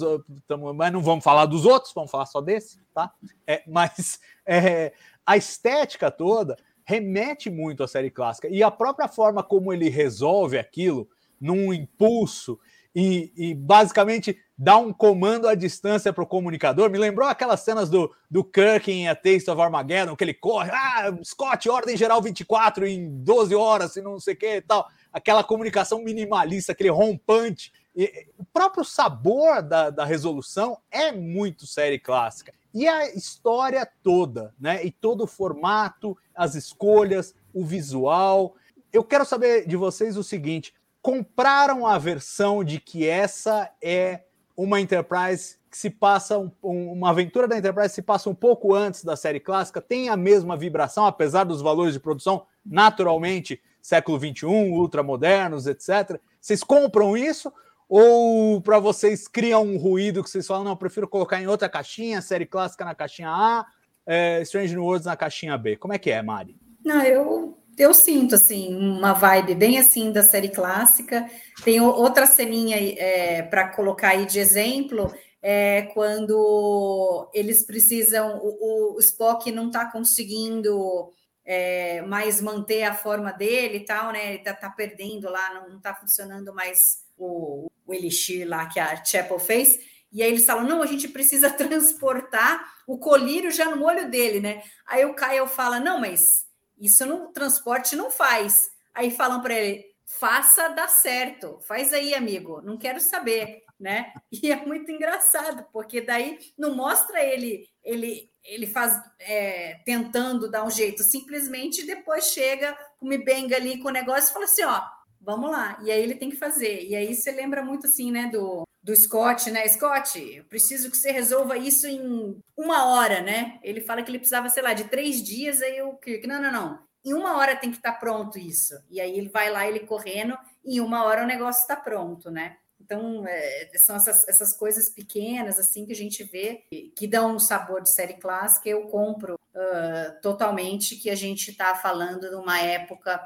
[0.75, 3.13] mas não vamos falar dos outros, vamos falar só desse, tá?
[3.45, 9.43] É, mas é, a estética toda remete muito à série clássica e a própria forma
[9.43, 11.07] como ele resolve aquilo
[11.39, 12.59] num impulso
[12.95, 16.89] e, e basicamente dá um comando à distância para o comunicador.
[16.89, 20.71] Me lembrou aquelas cenas do, do Kirk em A Taste of Armageddon, que ele corre,
[20.71, 24.87] ah, Scott, ordem geral 24 em 12 horas, e não sei o que e tal
[25.11, 27.73] aquela comunicação minimalista, aquele rompante.
[27.95, 32.53] E, o próprio sabor da, da resolução é muito série clássica.
[32.73, 34.85] E a história toda, né?
[34.85, 38.55] E todo o formato, as escolhas, o visual.
[38.93, 44.23] Eu quero saber de vocês o seguinte: compraram a versão de que essa é
[44.55, 49.03] uma Enterprise que se passa um, uma aventura da Enterprise se passa um pouco antes
[49.03, 54.73] da série clássica, tem a mesma vibração, apesar dos valores de produção naturalmente século 21,
[54.73, 56.19] ultramodernos, etc.
[56.39, 57.51] Vocês compram isso?
[57.87, 61.67] Ou para vocês criam um ruído que vocês falam, não, eu prefiro colocar em outra
[61.67, 63.65] caixinha, série clássica na caixinha A,
[64.05, 65.75] é, Strange New Worlds na caixinha B?
[65.75, 66.55] Como é que é, Mari?
[66.85, 71.29] Não, eu, eu sinto, assim, uma vibe bem assim da série clássica.
[71.63, 78.99] Tem outra ceninha é, para colocar aí de exemplo, é quando eles precisam, o, o
[78.99, 81.11] Spock não está conseguindo
[81.45, 84.33] é, mais manter a forma dele e tal, né?
[84.33, 88.79] Ele tá, tá perdendo lá, não, não tá funcionando mais o, o elixir lá que
[88.79, 89.79] a Chapel fez.
[90.11, 94.39] E aí eles falam: não, a gente precisa transportar o colírio já no olho dele,
[94.39, 94.61] né?
[94.85, 96.48] Aí o Caio fala: não, mas
[96.79, 98.69] isso no transporte não faz.
[98.93, 104.13] Aí falam para ele: faça dar certo, faz aí, amigo, não quero saber, né?
[104.31, 110.65] E é muito engraçado, porque daí não mostra ele ele ele faz é, tentando dar
[110.65, 114.81] um jeito, simplesmente depois chega o Mibenga ali com o negócio e fala assim, ó,
[115.21, 115.77] vamos lá.
[115.83, 116.83] E aí ele tem que fazer.
[116.85, 119.67] E aí você lembra muito assim, né, do, do Scott, né?
[119.67, 123.59] Scott, eu preciso que você resolva isso em uma hora, né?
[123.61, 126.51] Ele fala que ele precisava, sei lá, de três dias, aí o Kirk, não, não,
[126.51, 126.79] não.
[127.05, 128.73] Em uma hora tem que estar tá pronto isso.
[128.89, 132.31] E aí ele vai lá, ele correndo, e em uma hora o negócio está pronto,
[132.31, 132.57] né?
[132.81, 136.63] Então, é, são essas, essas coisas pequenas, assim, que a gente vê,
[136.95, 138.67] que dão um sabor de série clássica.
[138.69, 143.21] Eu compro uh, totalmente que a gente está falando de uma época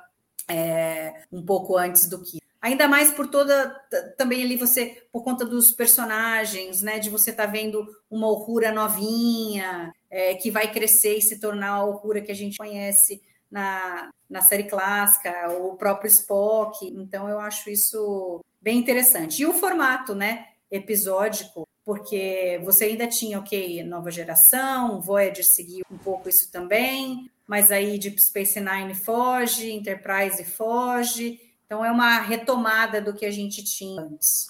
[0.49, 2.42] é, um pouco antes do que.
[2.63, 3.75] Ainda mais por toda,
[4.17, 8.71] também ali você, por conta dos personagens, né, de você estar tá vendo uma Uhura
[8.71, 13.21] novinha, é, que vai crescer e se tornar a Uhura que a gente conhece
[13.51, 16.87] na, na série clássica, o próprio Spock.
[16.87, 19.41] Então, eu acho isso bem interessante.
[19.41, 20.45] E o formato, né?
[20.71, 27.73] Episódico, porque você ainda tinha, ok, nova geração, Voyager seguiu um pouco isso também, mas
[27.73, 33.63] aí Deep Space Nine foge, Enterprise foge, então é uma retomada do que a gente
[33.63, 34.47] tinha antes.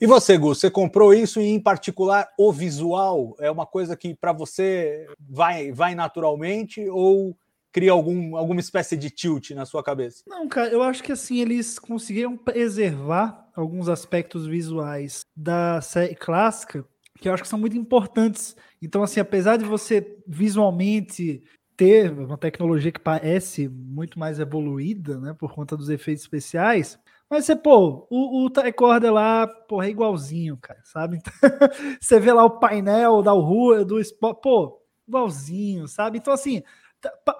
[0.00, 4.14] E você, Gus, você comprou isso e, em particular, o visual é uma coisa que
[4.14, 7.36] para você vai, vai naturalmente ou
[7.72, 10.22] cria algum, alguma espécie de tilt na sua cabeça?
[10.26, 16.84] Não, cara, eu acho que assim, eles conseguiram preservar alguns aspectos visuais da série clássica
[17.20, 18.56] que eu acho que são muito importantes.
[18.80, 21.42] Então, assim, apesar de você visualmente
[21.78, 26.98] ter uma tecnologia que parece muito mais evoluída, né, por conta dos efeitos especiais,
[27.30, 31.20] mas você, pô, o, o tricorder lá, porra, é igualzinho, cara, sabe?
[32.00, 36.18] você vê lá o painel da rua, do Spot, pô, igualzinho, sabe?
[36.18, 36.64] Então, assim,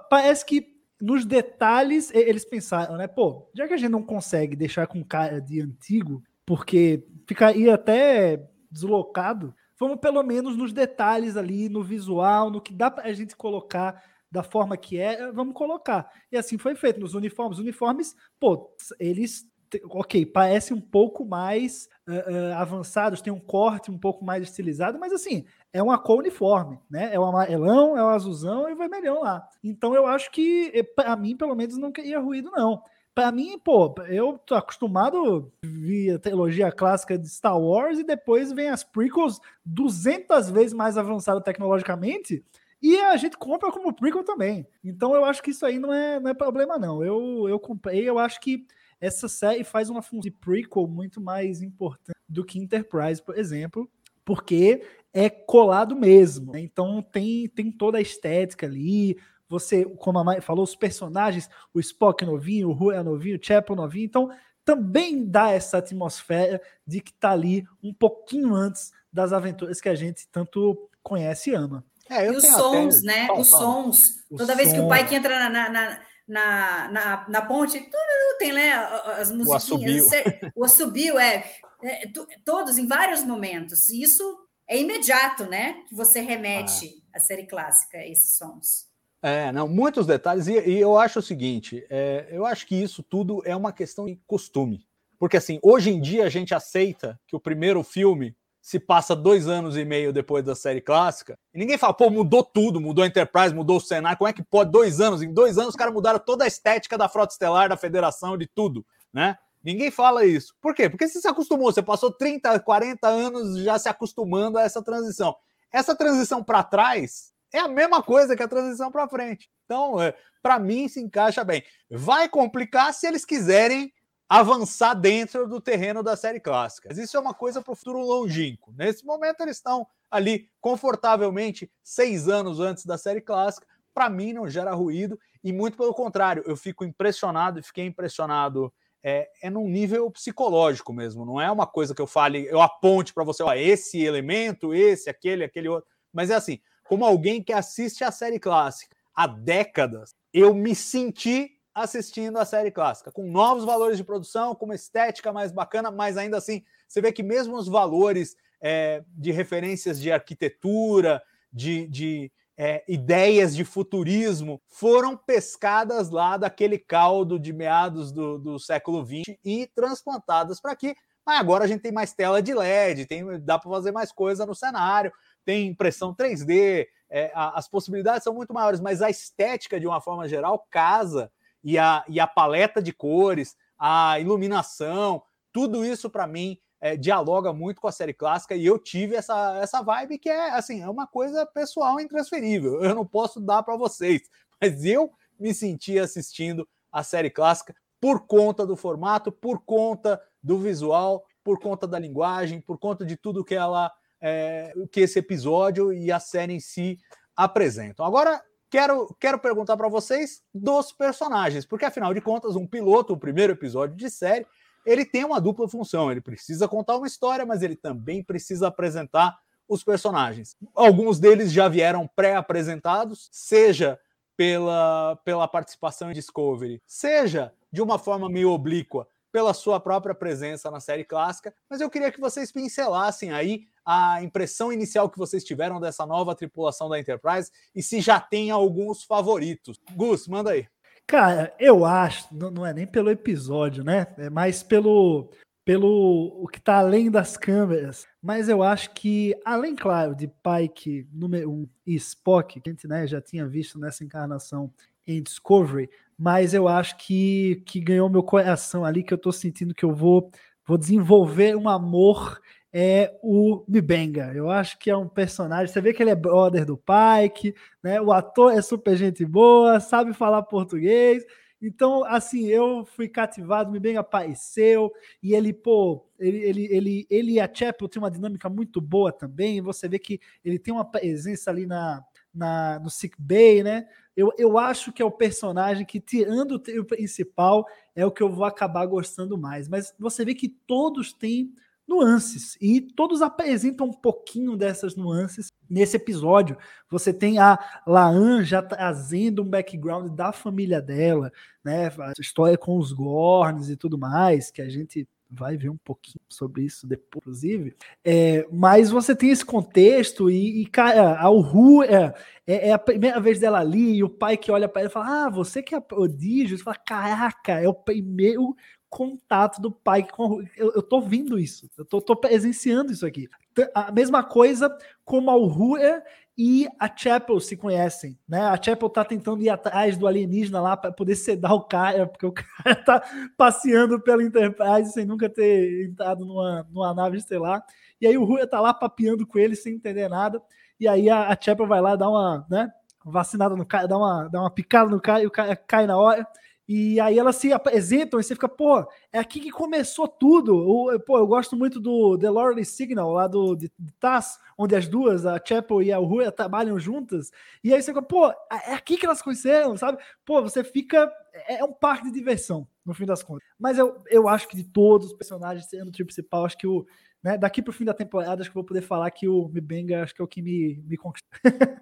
[0.09, 3.09] parece que nos detalhes eles pensaram, né?
[3.09, 8.49] Pô, já que a gente não consegue deixar com cara de antigo, porque ficaria até
[8.71, 14.01] deslocado, vamos pelo menos nos detalhes ali, no visual, no que dá pra gente colocar
[14.31, 16.11] da forma que é, vamos colocar.
[16.31, 17.59] E assim foi feito nos uniformes.
[17.59, 19.47] Os uniformes, pô, eles
[19.91, 24.99] ok, parece um pouco mais uh, uh, avançados, tem um corte um pouco mais estilizado,
[24.99, 27.11] mas assim, é uma cor uniforme, né?
[27.13, 29.47] É o amarelão, é o azulzão e o vermelhão lá.
[29.63, 32.83] Então eu acho que, eh, para mim, pelo menos, não queria ruído, não.
[33.15, 38.05] Para mim, pô, eu tô acostumado a ver a trilogia clássica de Star Wars e
[38.05, 42.45] depois vem as prequels 200 vezes mais avançadas tecnologicamente
[42.81, 44.67] e a gente compra como prequel também.
[44.83, 47.03] Então eu acho que isso aí não é, não é problema, não.
[47.03, 48.67] Eu, eu comprei, eu acho que
[49.01, 53.91] essa série faz uma função de prequel muito mais importante do que Enterprise, por exemplo,
[54.25, 56.53] porque é colado mesmo.
[56.53, 56.61] Né?
[56.61, 59.19] Então tem, tem toda a estética ali.
[59.49, 63.45] Você, como a Mai falou, os personagens, o Spock novinho, o Rui é novinho, o
[63.45, 64.05] Chapel novinho.
[64.05, 64.31] Então
[64.65, 69.95] também dá essa atmosfera de que tá ali um pouquinho antes das aventuras que a
[69.95, 71.83] gente tanto conhece e ama.
[72.11, 73.07] É, e os sons, até...
[73.07, 73.29] né?
[73.33, 74.25] os sons.
[74.37, 78.53] Toda vez que o pai que entra na, na, na, na, na ponte, tudo tem
[78.53, 78.73] né,
[79.19, 80.07] as musiquinhas.
[80.55, 81.45] O assobio, é,
[81.83, 82.11] é,
[82.45, 83.89] todos em vários momentos.
[83.89, 84.23] E isso
[84.69, 85.83] é imediato, né?
[85.89, 87.19] Que você remete ah.
[87.19, 88.87] à série clássica, esses sons.
[89.21, 93.03] É, não, muitos detalhes, e, e eu acho o seguinte: é, eu acho que isso
[93.03, 94.87] tudo é uma questão de costume.
[95.19, 98.37] Porque assim, hoje em dia a gente aceita que o primeiro filme
[98.69, 102.45] se passa dois anos e meio depois da série clássica, e ninguém fala, pô, mudou
[102.45, 105.23] tudo, mudou a Enterprise, mudou o cenário, como é que pode dois anos?
[105.23, 108.47] Em dois anos os caras mudaram toda a estética da frota estelar, da federação, de
[108.47, 109.39] tudo, né?
[109.65, 110.55] Ninguém fala isso.
[110.61, 110.91] Por quê?
[110.91, 115.35] Porque você se acostumou, você passou 30, 40 anos já se acostumando a essa transição.
[115.73, 119.49] Essa transição para trás é a mesma coisa que a transição para frente.
[119.65, 121.65] Então, é, para mim, se encaixa bem.
[121.91, 123.91] Vai complicar se eles quiserem
[124.29, 126.89] avançar dentro do terreno da série clássica.
[126.91, 128.73] Mas isso é uma coisa para o futuro longínquo.
[128.77, 133.67] Nesse momento, eles estão ali confortavelmente seis anos antes da série clássica.
[133.95, 138.73] Para mim, não gera ruído e muito pelo contrário, eu fico impressionado e fiquei impressionado.
[139.03, 143.15] É, é num nível psicológico mesmo, não é uma coisa que eu fale, eu aponte
[143.15, 145.89] para você, ó, esse elemento, esse, aquele, aquele outro.
[146.13, 151.58] Mas é assim, como alguém que assiste a série clássica há décadas, eu me senti
[151.83, 156.17] assistindo a série clássica, com novos valores de produção, com uma estética mais bacana, mas
[156.17, 162.33] ainda assim, você vê que mesmo os valores é, de referências de arquitetura, de, de
[162.57, 169.37] é, ideias de futurismo, foram pescadas lá daquele caldo de meados do, do século XX
[169.45, 170.95] e transplantadas para aqui.
[171.25, 174.47] Mas agora a gente tem mais tela de LED, tem, dá para fazer mais coisa
[174.47, 175.13] no cenário,
[175.45, 180.01] tem impressão 3D, é, a, as possibilidades são muito maiores, mas a estética, de uma
[180.01, 181.31] forma geral, casa
[181.63, 187.53] e a, e a paleta de cores, a iluminação, tudo isso para mim é, dialoga
[187.53, 190.89] muito com a série clássica e eu tive essa, essa vibe que é assim, é
[190.89, 192.83] uma coisa pessoal intransferível.
[192.83, 194.23] Eu não posso dar para vocês,
[194.61, 200.59] mas eu me senti assistindo a série clássica por conta do formato, por conta do
[200.59, 205.93] visual, por conta da linguagem, por conta de tudo que ela é, que esse episódio
[205.93, 206.99] e a série em si
[207.37, 208.05] apresentam.
[208.05, 213.19] Agora, quero, quero perguntar para vocês dos personagens, porque afinal de contas, um piloto, o
[213.19, 214.47] primeiro episódio de série,
[214.85, 216.11] ele tem uma dupla função.
[216.11, 220.57] Ele precisa contar uma história, mas ele também precisa apresentar os personagens.
[220.75, 223.99] Alguns deles já vieram pré-apresentados, seja
[224.37, 230.71] pela, pela participação em Discovery, seja de uma forma meio oblíqua pela sua própria presença
[230.71, 235.43] na série clássica, mas eu queria que vocês pincelassem aí a impressão inicial que vocês
[235.43, 239.81] tiveram dessa nova tripulação da Enterprise e se já tem alguns favoritos.
[239.95, 240.69] Gus, manda aí.
[241.07, 244.07] Cara, eu acho, não, é nem pelo episódio, né?
[244.19, 245.31] É mais pelo,
[245.65, 248.07] pelo o que tá além das câmeras.
[248.21, 252.73] Mas eu acho que, além, claro, de Pike número 1 um, e Spock, que a
[252.73, 254.71] gente né, já tinha visto nessa encarnação
[255.07, 259.75] em Discovery, mas eu acho que, que ganhou meu coração ali, que eu tô sentindo
[259.75, 260.31] que eu vou,
[260.67, 262.39] vou desenvolver um amor
[262.73, 264.33] é o Mibenga.
[264.35, 265.73] Eu acho que é um personagem.
[265.73, 268.01] Você vê que ele é brother do Pike, né?
[268.01, 271.25] O ator é super gente boa, sabe falar português.
[271.61, 277.33] Então, assim, eu fui cativado, me bem apareceu, e ele, pô, ele, ele, ele, ele
[277.33, 279.61] e a Chapel tem uma dinâmica muito boa também.
[279.61, 283.89] Você vê que ele tem uma presença ali na, na, no Sick Bay, né?
[284.17, 288.31] Eu, eu acho que é o personagem que, tirando o principal, é o que eu
[288.31, 289.69] vou acabar gostando mais.
[289.69, 291.53] Mas você vê que todos têm
[291.89, 296.57] nuances e todos apresentam um pouquinho dessas nuances nesse episódio.
[296.91, 301.33] Você tem a Laan já trazendo um background da família dela,
[301.65, 301.87] né?
[301.87, 306.23] A história com os Gorns e tudo mais, que a gente vai ver um pouquinho
[306.29, 307.77] sobre isso depois, inclusive.
[308.05, 312.15] É, mas você tem esse contexto e, e cara, a Uhu é,
[312.47, 314.93] é, é, a primeira vez dela ali e o pai que olha para ela e
[314.93, 316.57] fala: Ah, você que é prodígio?
[316.57, 318.57] Você fala: Caraca, é o primeiro
[318.89, 323.29] contato do pai com eu, eu tô vendo isso, eu tô, tô presenciando isso aqui.
[323.75, 324.75] A mesma coisa
[325.05, 326.03] como a Uhura
[326.37, 328.43] e a Chapel se conhecem, né?
[328.43, 332.27] A Chapel tá tentando ir atrás do alienígena lá para poder sedar o cara, porque
[332.27, 333.03] o cara tá
[333.37, 337.65] passeando pela Enterprise sem nunca ter entrado numa, numa nave estelar.
[338.01, 340.41] E aí o Uhura tá lá papeando com ele sem entender nada.
[340.79, 342.71] E aí a, a Chapel vai lá dar uma, né,
[343.05, 345.99] vacinada no cara, dá uma, dá uma picada no cara e o cara cai na
[345.99, 346.25] hora.
[346.69, 350.55] E aí elas se apresentam e você fica, pô, é aqui que começou tudo.
[350.55, 354.77] O, pô, eu gosto muito do The Lordly Signal, lá do de, de TAS, onde
[354.77, 357.31] as duas, a Chapel e a Rua, trabalham juntas.
[357.65, 359.97] E aí você fica, pô, é aqui que elas conheceram, sabe?
[360.27, 361.11] Pô, você fica.
[361.33, 363.49] É, é um parque de diversão, no fim das contas.
[363.59, 366.87] Mas eu, eu acho que de todos os personagens, sendo o principal, acho que o
[367.23, 367.37] né?
[367.37, 370.15] Daqui para o fim da temporada, acho que vou poder falar que o Mibenga acho
[370.15, 371.29] que é o que me, me conquistou.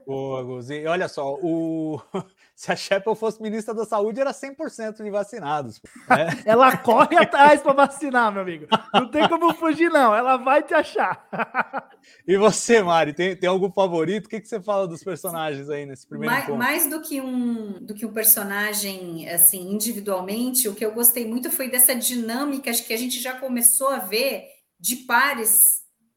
[0.06, 0.86] Boa, Guzi.
[0.86, 2.00] Olha só, o...
[2.54, 5.80] se a Shepard fosse ministra da Saúde, era 100% de vacinados.
[6.08, 6.28] Né?
[6.46, 8.66] Ela corre atrás para vacinar, meu amigo.
[8.94, 10.14] Não tem como fugir, não.
[10.14, 11.28] Ela vai te achar.
[12.26, 14.26] e você, Mari, tem, tem algum favorito?
[14.26, 17.84] O que, que você fala dos personagens aí nesse primeiro mais, mais do que um
[17.84, 22.92] do que um personagem assim individualmente, o que eu gostei muito foi dessa dinâmica que
[22.92, 25.58] a gente já começou a ver de pares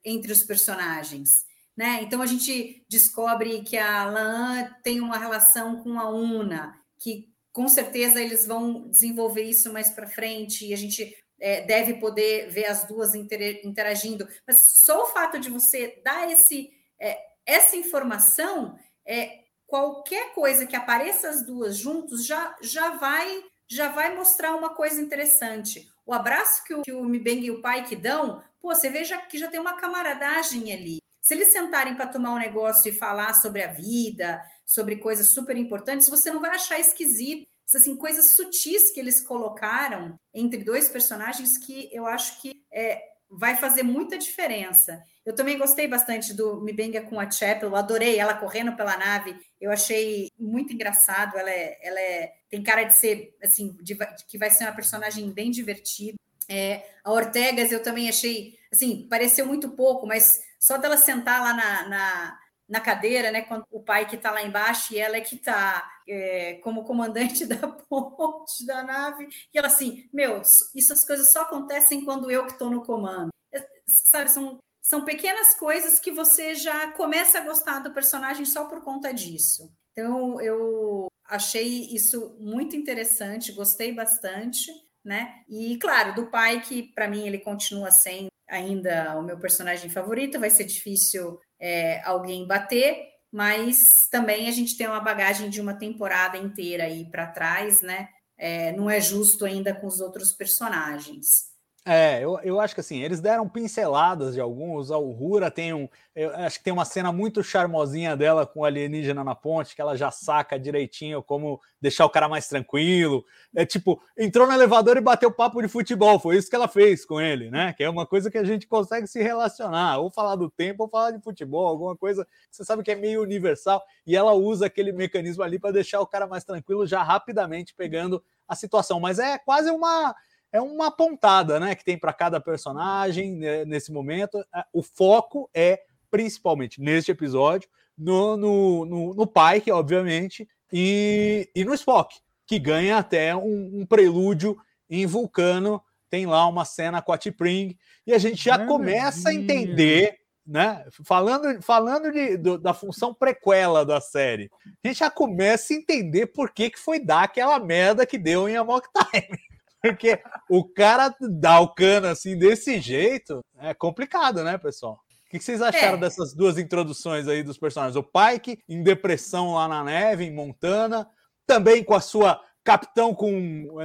[0.03, 1.45] entre os personagens.
[1.75, 2.01] Né?
[2.01, 7.67] Então a gente descobre que a Lan tem uma relação com a Una, que com
[7.67, 12.65] certeza eles vão desenvolver isso mais para frente e a gente é, deve poder ver
[12.65, 14.27] as duas interagindo.
[14.45, 16.69] Mas só o fato de você dar esse,
[16.99, 23.87] é, essa informação, é, qualquer coisa que apareça as duas juntos já, já vai já
[23.87, 25.87] vai mostrar uma coisa interessante.
[26.03, 29.17] O abraço que o, que o Mibeng e o pai que dão Pô, você veja
[29.17, 30.99] que já tem uma camaradagem ali.
[31.21, 35.55] Se eles sentarem para tomar um negócio e falar sobre a vida, sobre coisas super
[35.57, 37.47] importantes, você não vai achar esquisito.
[37.73, 43.55] Assim, coisas sutis que eles colocaram entre dois personagens que eu acho que é, vai
[43.55, 45.03] fazer muita diferença.
[45.23, 49.37] Eu também gostei bastante do Mibenga com a Chapel, eu adorei ela correndo pela nave.
[49.61, 51.37] Eu achei muito engraçado.
[51.37, 53.95] Ela é, ela é tem cara de ser assim, de,
[54.27, 56.17] que vai ser uma personagem bem divertida.
[56.49, 61.53] É, a Ortegas eu também achei, assim, pareceu muito pouco, mas só dela sentar lá
[61.53, 65.21] na, na, na cadeira, né, com o pai que está lá embaixo e ela é
[65.21, 70.41] que está é, como comandante da ponte da nave, e ela assim, meu,
[70.75, 73.29] isso as coisas só acontecem quando eu que estou no comando.
[73.53, 73.63] É,
[74.11, 78.83] sabe, são, são pequenas coisas que você já começa a gostar do personagem só por
[78.83, 79.71] conta disso.
[79.91, 84.71] Então, eu achei isso muito interessante, gostei bastante
[85.09, 85.41] né?
[85.49, 90.39] E claro, do pai que para mim ele continua sendo ainda o meu personagem favorito,
[90.39, 95.73] vai ser difícil é, alguém bater, mas também a gente tem uma bagagem de uma
[95.73, 98.07] temporada inteira aí para trás, né?
[98.37, 101.49] É, não é justo ainda com os outros personagens.
[101.91, 104.91] É, eu, eu acho que assim, eles deram pinceladas de alguns.
[104.91, 105.89] A Uhura tem um.
[106.15, 109.81] Eu acho que tem uma cena muito charmosinha dela com o alienígena na ponte, que
[109.81, 113.25] ela já saca direitinho como deixar o cara mais tranquilo.
[113.55, 116.19] É tipo, entrou no elevador e bateu papo de futebol.
[116.19, 117.73] Foi isso que ela fez com ele, né?
[117.73, 120.89] Que é uma coisa que a gente consegue se relacionar, ou falar do tempo, ou
[120.89, 123.83] falar de futebol, alguma coisa que você sabe que é meio universal.
[124.05, 128.23] E ela usa aquele mecanismo ali para deixar o cara mais tranquilo, já rapidamente pegando
[128.47, 128.99] a situação.
[128.99, 130.15] Mas é quase uma
[130.51, 134.39] é uma pontada né, que tem para cada personagem né, nesse momento.
[134.53, 141.63] É, o foco é principalmente neste episódio, no, no, no, no Pike, obviamente, e, e
[141.63, 142.15] no Spock.
[142.47, 144.57] que ganha até um, um prelúdio
[144.89, 145.81] em Vulcano.
[146.09, 147.77] Tem lá uma cena com a T'Pring
[148.07, 150.83] e a gente já começa a entender, né?
[151.05, 154.49] Falando, falando de, do, da função prequela da série,
[154.83, 158.49] a gente já começa a entender por que, que foi dar aquela merda que deu
[158.49, 159.39] em Amok Time.
[159.81, 160.19] Porque
[160.49, 164.99] o cara dá o cano assim desse jeito é complicado, né, pessoal?
[165.27, 166.01] O que vocês acharam É.
[166.01, 167.95] dessas duas introduções aí dos personagens?
[167.95, 171.07] O Pike em depressão lá na neve, em Montana,
[171.45, 173.31] também com a sua capitão com,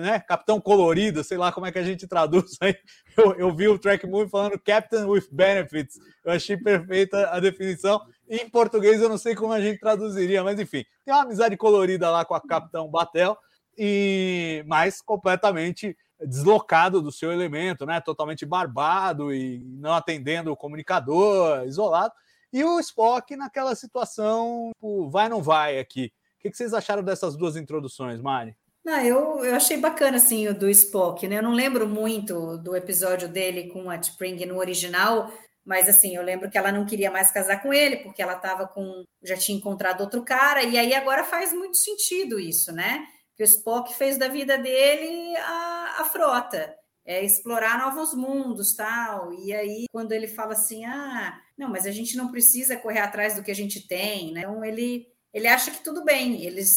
[0.01, 2.75] né, capitão colorido, sei lá como é que a gente traduz aí.
[3.17, 5.95] Eu, eu vi o Track Movie falando Captain with Benefits.
[6.25, 8.01] Eu achei perfeita a definição.
[8.29, 12.11] Em português eu não sei como a gente traduziria, mas enfim, tem uma amizade colorida
[12.11, 13.39] lá com a capitão Batel
[13.77, 18.01] e mais completamente deslocado do seu elemento, né?
[18.01, 22.13] Totalmente barbado e não atendendo o comunicador, isolado.
[22.53, 26.13] E o Spock naquela situação, tipo, vai não vai aqui.
[26.39, 28.57] O que vocês acharam dessas duas introduções, Mari?
[28.85, 31.39] Não, eu, eu achei bacana assim o do Spock, né?
[31.39, 35.33] Eu não lembro muito do episódio dele com a T'Pring no original,
[35.65, 38.69] mas assim, eu lembro que ela não queria mais casar com ele porque ela estava
[38.69, 43.07] com já tinha encontrado outro cara e aí agora faz muito sentido isso, né?
[43.37, 46.75] Que o Spock fez da vida dele a, a frota,
[47.05, 49.33] é explorar novos mundos, tal.
[49.35, 53.35] E aí quando ele fala assim: "Ah, não, mas a gente não precisa correr atrás
[53.37, 54.41] do que a gente tem", né?
[54.41, 56.71] Então ele ele acha que tudo bem, eles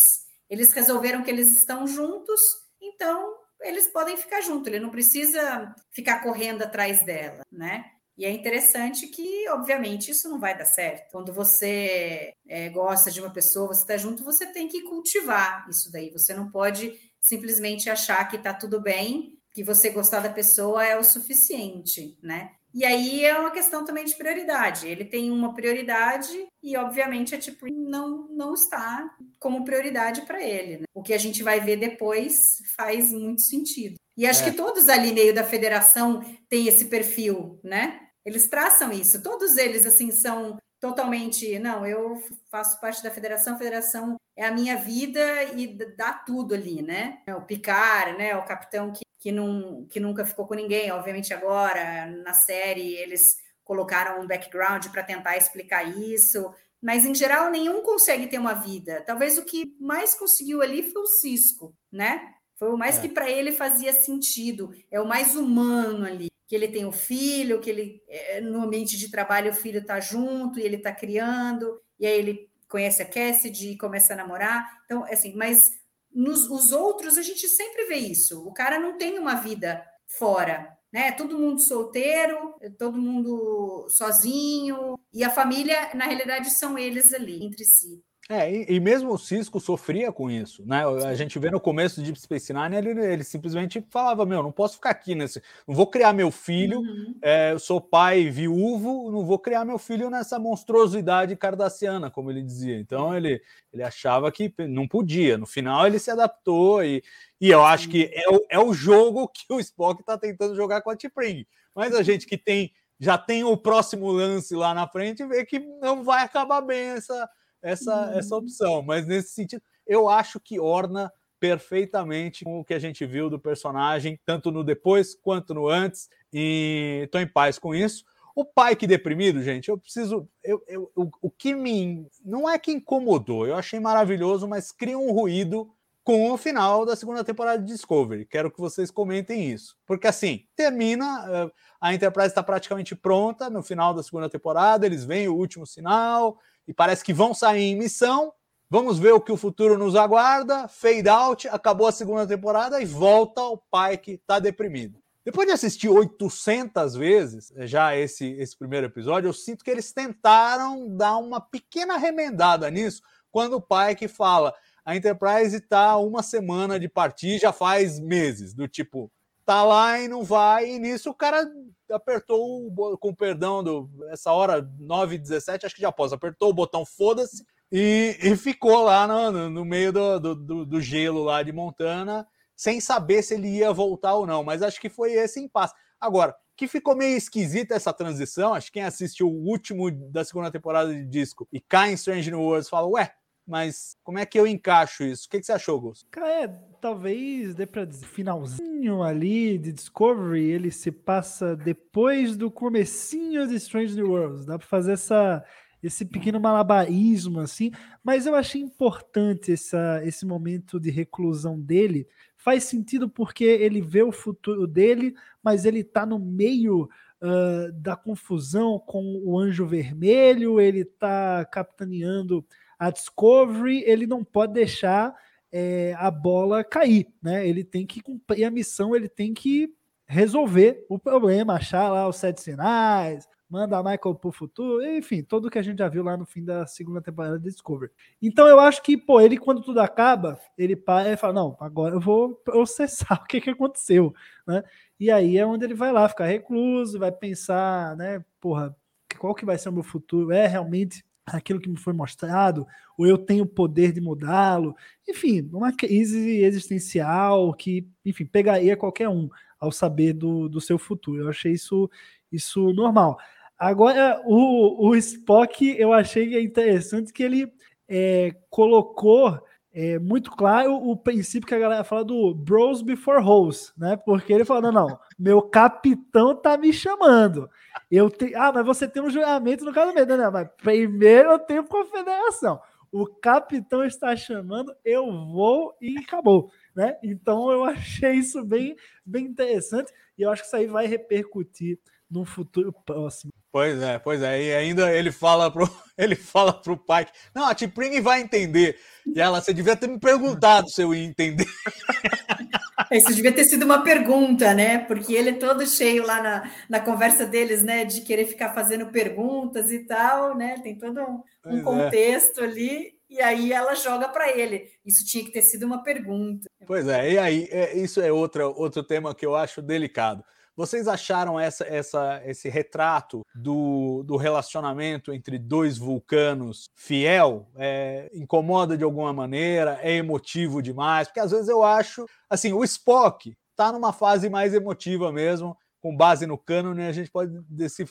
[0.49, 2.39] eles resolveram que eles estão juntos,
[2.81, 7.91] então eles podem ficar juntos, ele não precisa ficar correndo atrás dela, né?
[8.17, 11.11] E é interessante que, obviamente, isso não vai dar certo.
[11.11, 15.91] Quando você é, gosta de uma pessoa, você está junto, você tem que cultivar isso
[15.91, 16.09] daí.
[16.11, 20.97] Você não pode simplesmente achar que está tudo bem, que você gostar da pessoa é
[20.97, 22.51] o suficiente, né?
[22.73, 24.87] E aí é uma questão também de prioridade.
[24.87, 26.29] Ele tem uma prioridade
[26.61, 29.09] e, obviamente, a tipo não, não está
[29.39, 30.77] como prioridade para ele.
[30.79, 30.83] Né?
[30.93, 32.35] O que a gente vai ver depois
[32.75, 33.95] faz muito sentido.
[34.15, 34.51] E acho É.
[34.51, 37.99] que todos ali meio da federação têm esse perfil, né?
[38.27, 39.23] Eles traçam isso.
[39.23, 41.57] Todos eles, assim, são totalmente.
[41.59, 42.21] Não, eu
[42.51, 45.65] faço parte da federação, a federação é a minha vida e
[45.95, 47.19] dá tudo ali, né?
[47.29, 48.35] O Picard, né?
[48.35, 53.37] O capitão que, que, não, que nunca ficou com ninguém, obviamente agora na série eles
[53.63, 59.03] colocaram um background para tentar explicar isso, mas em geral nenhum consegue ter uma vida.
[59.05, 62.33] Talvez o que mais conseguiu ali foi o Cisco, né?
[62.59, 63.01] Foi o mais É.
[63.01, 67.59] que para ele fazia sentido, é o mais humano ali, que ele tem o filho,
[67.59, 71.81] que ele eh, no ambiente de trabalho o filho está junto e ele está criando,
[71.99, 74.81] e aí ele conhece a Cassidy e começa a namorar.
[74.85, 75.69] Então, assim, mas
[76.13, 78.47] nos os outros a gente sempre vê isso.
[78.47, 81.11] O cara não tem uma vida fora, né?
[81.11, 87.65] Todo mundo solteiro, todo mundo sozinho, e a família, na realidade, são eles ali entre
[87.65, 88.01] si.
[88.29, 90.83] É, e, e mesmo o Cisco sofria com isso, né?
[91.05, 94.51] A gente vê no começo de Deep Space Nine, ele, ele simplesmente falava, meu, não
[94.51, 95.41] posso ficar aqui nesse...
[95.65, 97.15] Não vou criar meu filho, Uhum.
[97.21, 102.41] é, eu sou pai viúvo, não vou criar meu filho nessa monstruosidade cardassiana, como ele
[102.41, 102.77] dizia.
[102.77, 105.37] Então ele, ele achava que não podia.
[105.37, 107.01] No final ele se adaptou e,
[107.39, 110.81] e eu acho que é o, é o jogo que o Spock está tentando jogar
[110.81, 111.45] com a T'Pring.
[111.73, 115.59] Mas a gente que tem já tem o próximo lance lá na frente vê que
[115.59, 117.29] não vai acabar bem essa,
[117.67, 118.81] essa, essa opção.
[118.81, 123.39] Mas nesse sentido, eu acho que orna perfeitamente com o que a gente viu do
[123.39, 128.03] personagem, tanto no depois quanto no antes, e estou em paz com isso.
[128.35, 130.27] O pai que deprimido, gente, eu preciso.
[130.43, 132.07] Eu, eu, o, o que me.
[132.23, 135.71] Não é que incomodou, eu achei maravilhoso, mas cria um ruído
[136.03, 138.25] com o final da segunda temporada de Discovery.
[138.25, 139.75] Quero que vocês comentem isso.
[139.85, 141.51] Porque assim, termina, eh,
[141.81, 146.39] a Enterprise está praticamente pronta no final da segunda temporada, eles veem o último sinal
[146.67, 148.33] e parece que vão sair em missão.
[148.69, 150.67] Vamos ver o que o futuro nos aguarda.
[150.67, 154.99] Fade out, acabou a segunda temporada e volta o pai que está deprimido.
[155.23, 159.91] Depois de assistir 800 vezes eh, já esse, esse primeiro episódio, eu sinto que eles
[159.91, 164.53] tentaram dar uma pequena remendada nisso quando o pai que fala
[164.85, 169.11] a Enterprise está uma semana de partir, já faz meses, do tipo,
[169.45, 171.45] tá lá e não vai, e nisso o cara
[171.91, 176.85] apertou, o com perdão, do, essa hora 9h17, acho que já posso, apertou o botão
[176.85, 181.51] foda-se e, e ficou lá no, no- meio do, do- do- do gelo lá de
[181.51, 185.73] Montana, sem saber se ele ia voltar ou não, mas acho que foi esse impasse.
[185.99, 190.51] Agora, que ficou meio esquisita essa transição, acho que quem assistiu o último da segunda
[190.51, 193.11] temporada de disco e cai em Strange New Worlds fala, ué,
[193.47, 195.25] mas como é que eu encaixo isso?
[195.25, 196.05] O que, que você achou, Gus?
[196.11, 196.47] Cara, é,
[196.81, 203.55] talvez dê pra dizer, finalzinho ali de Discovery, ele se passa depois do comecinho de
[203.55, 204.45] Strange New Worlds.
[204.45, 205.43] Dá pra fazer essa,
[205.81, 207.71] esse pequeno malabarismo, assim,
[208.03, 212.05] mas eu achei importante essa, esse momento de reclusão dele.
[212.35, 216.89] Faz sentido porque ele vê o futuro dele, mas ele está no meio
[217.21, 222.45] uh, da confusão com o Anjo Vermelho, ele está capitaneando
[222.77, 225.15] a Discovery, ele não pode deixar
[225.51, 227.47] é, a bola cair, né?
[227.47, 229.73] Ele tem que cumprir a missão, ele tem que
[230.05, 235.49] resolver o problema, achar lá os sete sinais, manda a Michael pro futuro, enfim, tudo
[235.49, 237.91] que a gente já viu lá no fim da segunda temporada de Discovery.
[238.21, 241.95] Então eu acho que, pô, ele quando tudo acaba, ele para e fala, não, agora
[241.95, 244.13] eu vou processar o que que aconteceu,
[244.45, 244.63] né?
[244.99, 248.75] E aí é onde ele vai lá ficar recluso, vai pensar, né, porra,
[249.17, 250.31] qual que vai ser o meu futuro?
[250.31, 252.65] É realmente aquilo que me foi mostrado,
[252.97, 254.75] ou eu tenho o poder de mudá-lo.
[255.07, 261.23] Enfim, uma crise existencial que, enfim, pegaria qualquer um ao saber do, do seu futuro.
[261.23, 261.89] Eu achei isso,
[262.31, 263.17] isso normal.
[263.57, 267.51] Agora, o, o Spock, eu achei interessante que ele
[267.87, 269.39] é, colocou
[269.73, 273.95] é, muito claro o princípio que a galera fala do bros before hoes, né?
[273.97, 277.49] Porque ele falou: não, não, meu capitão tá me chamando.
[277.89, 278.39] Eu tenho.
[278.39, 280.29] Ah, mas você tem um juramento no casamento, né?
[280.29, 282.59] Mas primeiro eu tenho confederação.
[282.91, 286.97] O capitão está chamando, eu vou e acabou, né?
[287.03, 291.77] Então eu achei isso bem, bem interessante e eu acho que isso aí vai repercutir
[292.09, 293.31] no futuro próximo.
[293.51, 294.43] Pois é, pois é.
[294.43, 298.77] E ainda ele fala pro, ele fala pro pai, não, a Tipring vai entender.
[299.05, 301.47] E ela, você devia ter me perguntado se eu ia entender.
[302.91, 304.79] Isso devia ter sido uma pergunta, né?
[304.79, 307.83] Porque ele é todo cheio lá na, na conversa deles, né?
[307.83, 310.59] De querer ficar fazendo perguntas e tal, né?
[310.63, 311.63] Tem todo um, um é.
[311.63, 312.43] contexto é.
[312.43, 312.97] ali.
[313.09, 314.69] E aí ela joga para ele.
[314.85, 316.49] Isso tinha que ter sido uma pergunta.
[316.65, 320.23] Pois é, e aí é, isso é outra, outro tema que eu acho delicado.
[320.57, 327.47] Vocês acharam essa, essa, esse retrato do, do relacionamento entre dois vulcanos fiel?
[327.55, 329.77] É, incomoda de alguma maneira?
[329.83, 331.07] É emotivo demais?
[331.07, 335.95] Porque às vezes eu acho, assim, o Spock está numa fase mais emotiva mesmo, com
[335.95, 337.39] base no cânone, a gente pode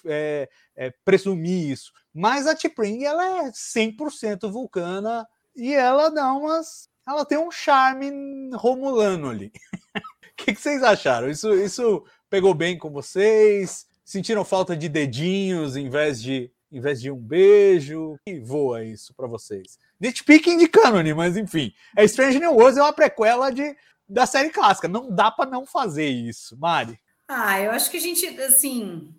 [0.04, 1.92] é, é, presumir isso.
[2.12, 6.88] Mas a T'Pring, ela é 100% vulcana e ela dá umas...
[7.06, 8.10] Ela tem um charme
[8.54, 9.52] romulano ali.
[10.38, 11.30] O que, que, vocês acharam?
[11.30, 13.86] Isso, isso pegou bem com vocês?
[14.04, 18.18] Sentiram falta de dedinhos em vez de, em vez de um beijo?
[18.24, 19.78] Que voa isso para vocês?
[19.98, 21.72] Nitpicking de cânone, mas enfim.
[21.96, 23.76] É Strange New Worlds é uma prequela de,
[24.08, 24.86] da série clássica.
[24.88, 26.56] Não dá para não fazer isso.
[26.56, 26.98] Mari?
[27.28, 29.12] Ah, eu acho que a gente, assim...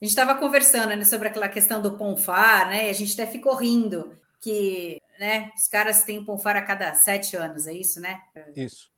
[0.00, 2.86] A gente estava conversando né, sobre aquela questão do Ponfar, né?
[2.86, 7.36] E a gente até ficou rindo que né, os caras têm Ponfar a cada sete
[7.36, 8.18] anos, é isso, né?
[8.56, 8.90] Isso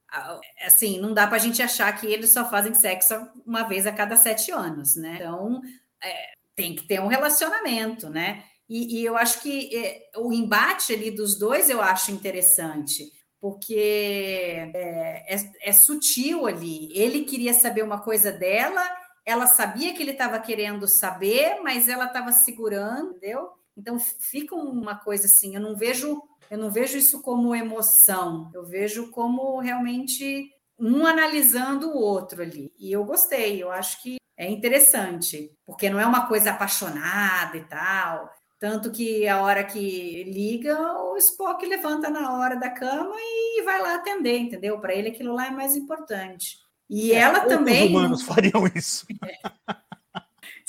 [0.65, 3.15] assim, não dá para a gente achar que eles só fazem sexo
[3.47, 5.17] uma vez a cada sete anos, né?
[5.17, 5.61] Então,
[6.03, 8.45] é, tem que ter um relacionamento, né?
[8.69, 13.11] E, e eu acho que é, o embate ali dos dois eu acho interessante,
[13.41, 16.91] porque é, é, é sutil ali.
[16.97, 18.83] Ele queria saber uma coisa dela,
[19.25, 23.51] ela sabia que ele estava querendo saber, mas ela estava segurando, entendeu?
[23.77, 26.21] Então fica uma coisa assim, eu não vejo
[26.53, 32.71] eu não vejo isso como emoção, eu vejo como realmente um analisando o outro ali.
[32.79, 37.65] E eu gostei, eu acho que é interessante, porque não é uma coisa apaixonada e
[37.65, 38.29] tal.
[38.59, 43.81] Tanto que a hora que liga, o Spock levanta na hora da cama e vai
[43.81, 44.79] lá atender, entendeu?
[44.79, 46.59] Para ele aquilo lá é mais importante.
[46.87, 47.87] E é, ela também.
[47.87, 49.07] Os humanos fariam isso.
[49.25, 49.73] É.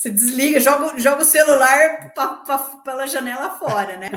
[0.04, 4.12] Você desliga, joga, joga o celular pra, pra, pela janela fora, né?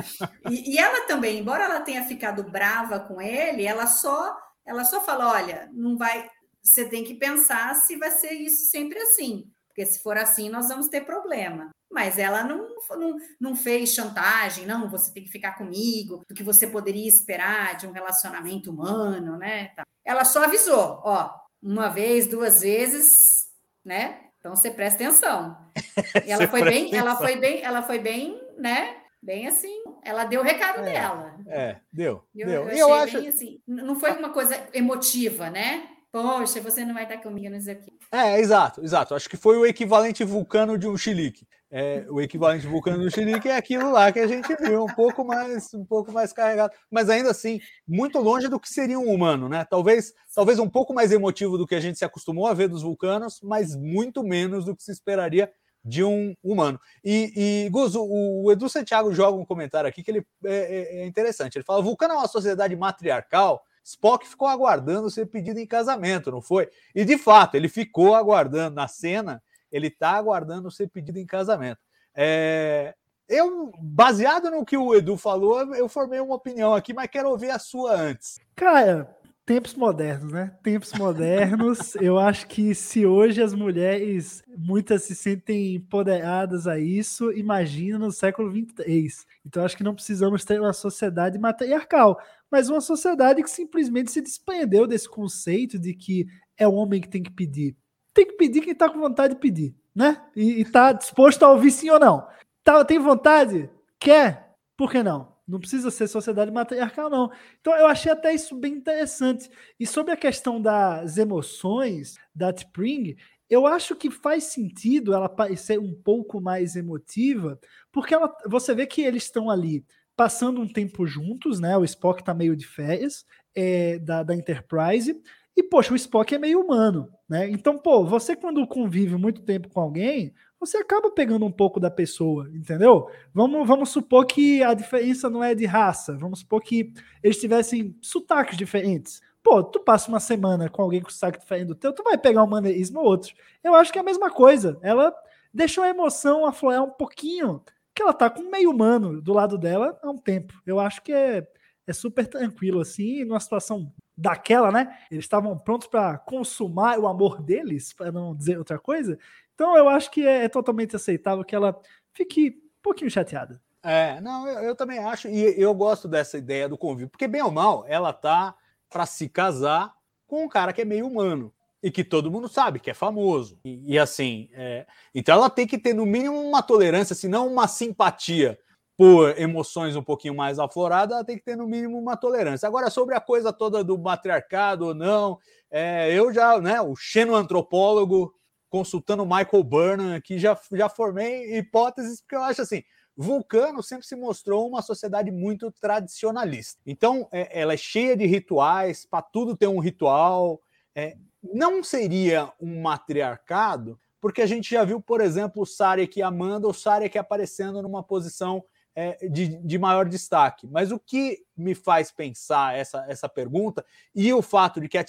[0.49, 4.99] E, e, ela também, embora ela tenha ficado brava com ele, ela só, ela só
[4.99, 6.29] fala: olha, não vai.
[6.61, 9.49] Você tem que pensar se vai ser isso sempre assim.
[9.69, 11.69] Porque se for assim, nós vamos ter problema.
[11.89, 16.43] Mas ela não, não, não fez chantagem, não, você tem que ficar comigo, do que
[16.43, 19.71] você poderia esperar de um relacionamento humano, né?
[20.03, 21.33] Ela só avisou, ó,
[21.63, 23.47] uma vez, duas vezes,
[23.85, 24.26] né?
[24.47, 25.57] Então você presta atenção.
[26.25, 26.99] E ela foi bem, atenção.
[26.99, 28.95] ela foi bem, ela foi bem, né?
[29.21, 31.35] Bem assim, ela deu o recado é, dela.
[31.47, 32.23] É, deu.
[32.35, 32.69] Eu, deu.
[32.69, 35.87] eu, eu acho assim, não foi uma coisa emotiva, né?
[36.11, 37.91] Poxa, você não vai estar comigo nisso aqui.
[38.11, 39.13] É, exato, exato.
[39.15, 41.45] Acho que foi o equivalente vulcano de um chilique.
[41.69, 45.25] É, o equivalente vulcano do chilique é aquilo lá que a gente viu, um pouco
[45.25, 49.49] mais, um pouco mais carregado, mas ainda assim muito longe do que seria um humano,
[49.49, 49.65] né?
[49.69, 52.83] Talvez, talvez um pouco mais emotivo do que a gente se acostumou a ver dos
[52.83, 55.51] vulcanos, mas muito menos do que se esperaria
[55.83, 56.79] de um humano.
[57.03, 61.01] E, e Gus, o, o Edu Santiago joga um comentário aqui que ele é, é,
[61.01, 61.57] é interessante.
[61.57, 63.61] Ele fala: Vulcano é uma sociedade matriarcal.
[63.83, 66.69] Spock ficou aguardando ser pedido em casamento, não foi?
[66.93, 69.41] E de fato, ele ficou aguardando na cena
[69.71, 71.79] ele está aguardando ser pedido em casamento.
[72.15, 72.95] É,
[73.29, 77.51] Eu, baseado no que o Edu falou, eu formei uma opinião aqui, mas quero ouvir
[77.51, 78.39] a sua antes.
[78.55, 79.13] Cara,
[79.45, 80.55] tempos modernos, né?
[80.63, 81.95] Tempos modernos.
[82.01, 88.11] eu acho que se hoje as mulheres, muitas se sentem empoderadas a isso, imagina no
[88.11, 89.25] século 23.
[89.45, 92.19] Então acho que não precisamos ter uma sociedade matriarcal,
[92.51, 97.09] mas uma sociedade que simplesmente se desprendeu desse conceito de que é o homem que
[97.09, 97.75] tem que pedir.
[98.17, 100.19] Tem que pedir quem está com vontade de pedir, né?
[100.35, 102.27] E está disposto a ouvir sim ou não.
[102.63, 103.69] Tá, tem vontade?
[103.99, 104.55] Quer?
[104.75, 105.35] Por que não?
[105.47, 107.29] Não precisa ser sociedade matriarcal, não.
[107.61, 109.47] Então, eu achei até isso bem interessante.
[109.79, 113.15] E sobre a questão das emoções da T'Pring,
[113.47, 117.59] eu acho que faz sentido ela parecer um pouco mais emotiva,
[117.91, 121.77] porque ela, você vê que eles estão ali passando um tempo juntos, né?
[121.77, 125.21] O Spock tá meio de férias é, da, da Enterprise,
[125.57, 127.49] e, poxa, o Spock é meio humano, né?
[127.49, 131.89] Então, pô, você quando convive muito tempo com alguém, você acaba pegando um pouco da
[131.89, 133.09] pessoa, entendeu?
[133.33, 136.93] Vamos, vamos supor que a diferença não é de raça, vamos supor que
[137.23, 139.19] eles tivessem sotaques diferentes.
[139.41, 142.43] Pô, tu passa uma semana com alguém com sotaque diferente do teu, tu vai pegar
[142.43, 143.33] um maneirismo ou outro.
[143.63, 144.77] Eu acho que é a mesma coisa.
[144.83, 145.11] Ela
[145.51, 147.63] deixou a emoção aflorar um pouquinho,
[147.95, 150.53] que ela tá com meio humano do lado dela há um tempo.
[150.67, 151.47] Eu acho que é,
[151.87, 154.97] é super tranquilo, assim, numa situação daquela, né?
[155.11, 159.17] Eles estavam prontos para consumar o amor deles, para não dizer outra coisa.
[159.53, 161.79] Então eu acho que é, é, totalmente aceitável que ela
[162.13, 163.61] fique um pouquinho chateada.
[163.83, 167.43] É, não, eu, eu, também acho, e eu gosto dessa ideia do convívio, porque bem
[167.43, 168.55] ou mal, ela tá
[168.89, 169.93] para se casar
[170.25, 173.59] com um cara que é meio humano e que todo mundo sabe que é famoso.
[173.63, 177.47] E, e assim, é, então ela tem que ter no mínimo uma tolerância, se não
[177.47, 178.59] uma simpatia
[178.97, 182.65] por emoções um pouquinho mais afloradas, ela tem que ter no mínimo uma tolerância.
[182.65, 185.37] Agora, sobre a coisa toda do matriarcado ou não,
[185.69, 188.33] é, eu já, né, o xenoantropólogo
[188.69, 192.83] consultando Michael Burnham aqui, já, já formei hipóteses, porque eu acho assim,
[193.15, 196.81] Vulcano sempre se mostrou uma sociedade muito tradicionalista.
[196.85, 200.59] Então, é, ela é cheia de rituais, para tudo ter um ritual.
[200.95, 206.23] É, não seria um matriarcado, porque a gente já viu, por exemplo, o Sarek e
[206.23, 208.63] Amanda, o Sarek aparecendo numa posição
[208.99, 210.65] é, de, de, maior destaque.
[210.65, 213.85] Mas o que me faz pensar essa, essa pergunta
[214.15, 215.05] e o fato de que a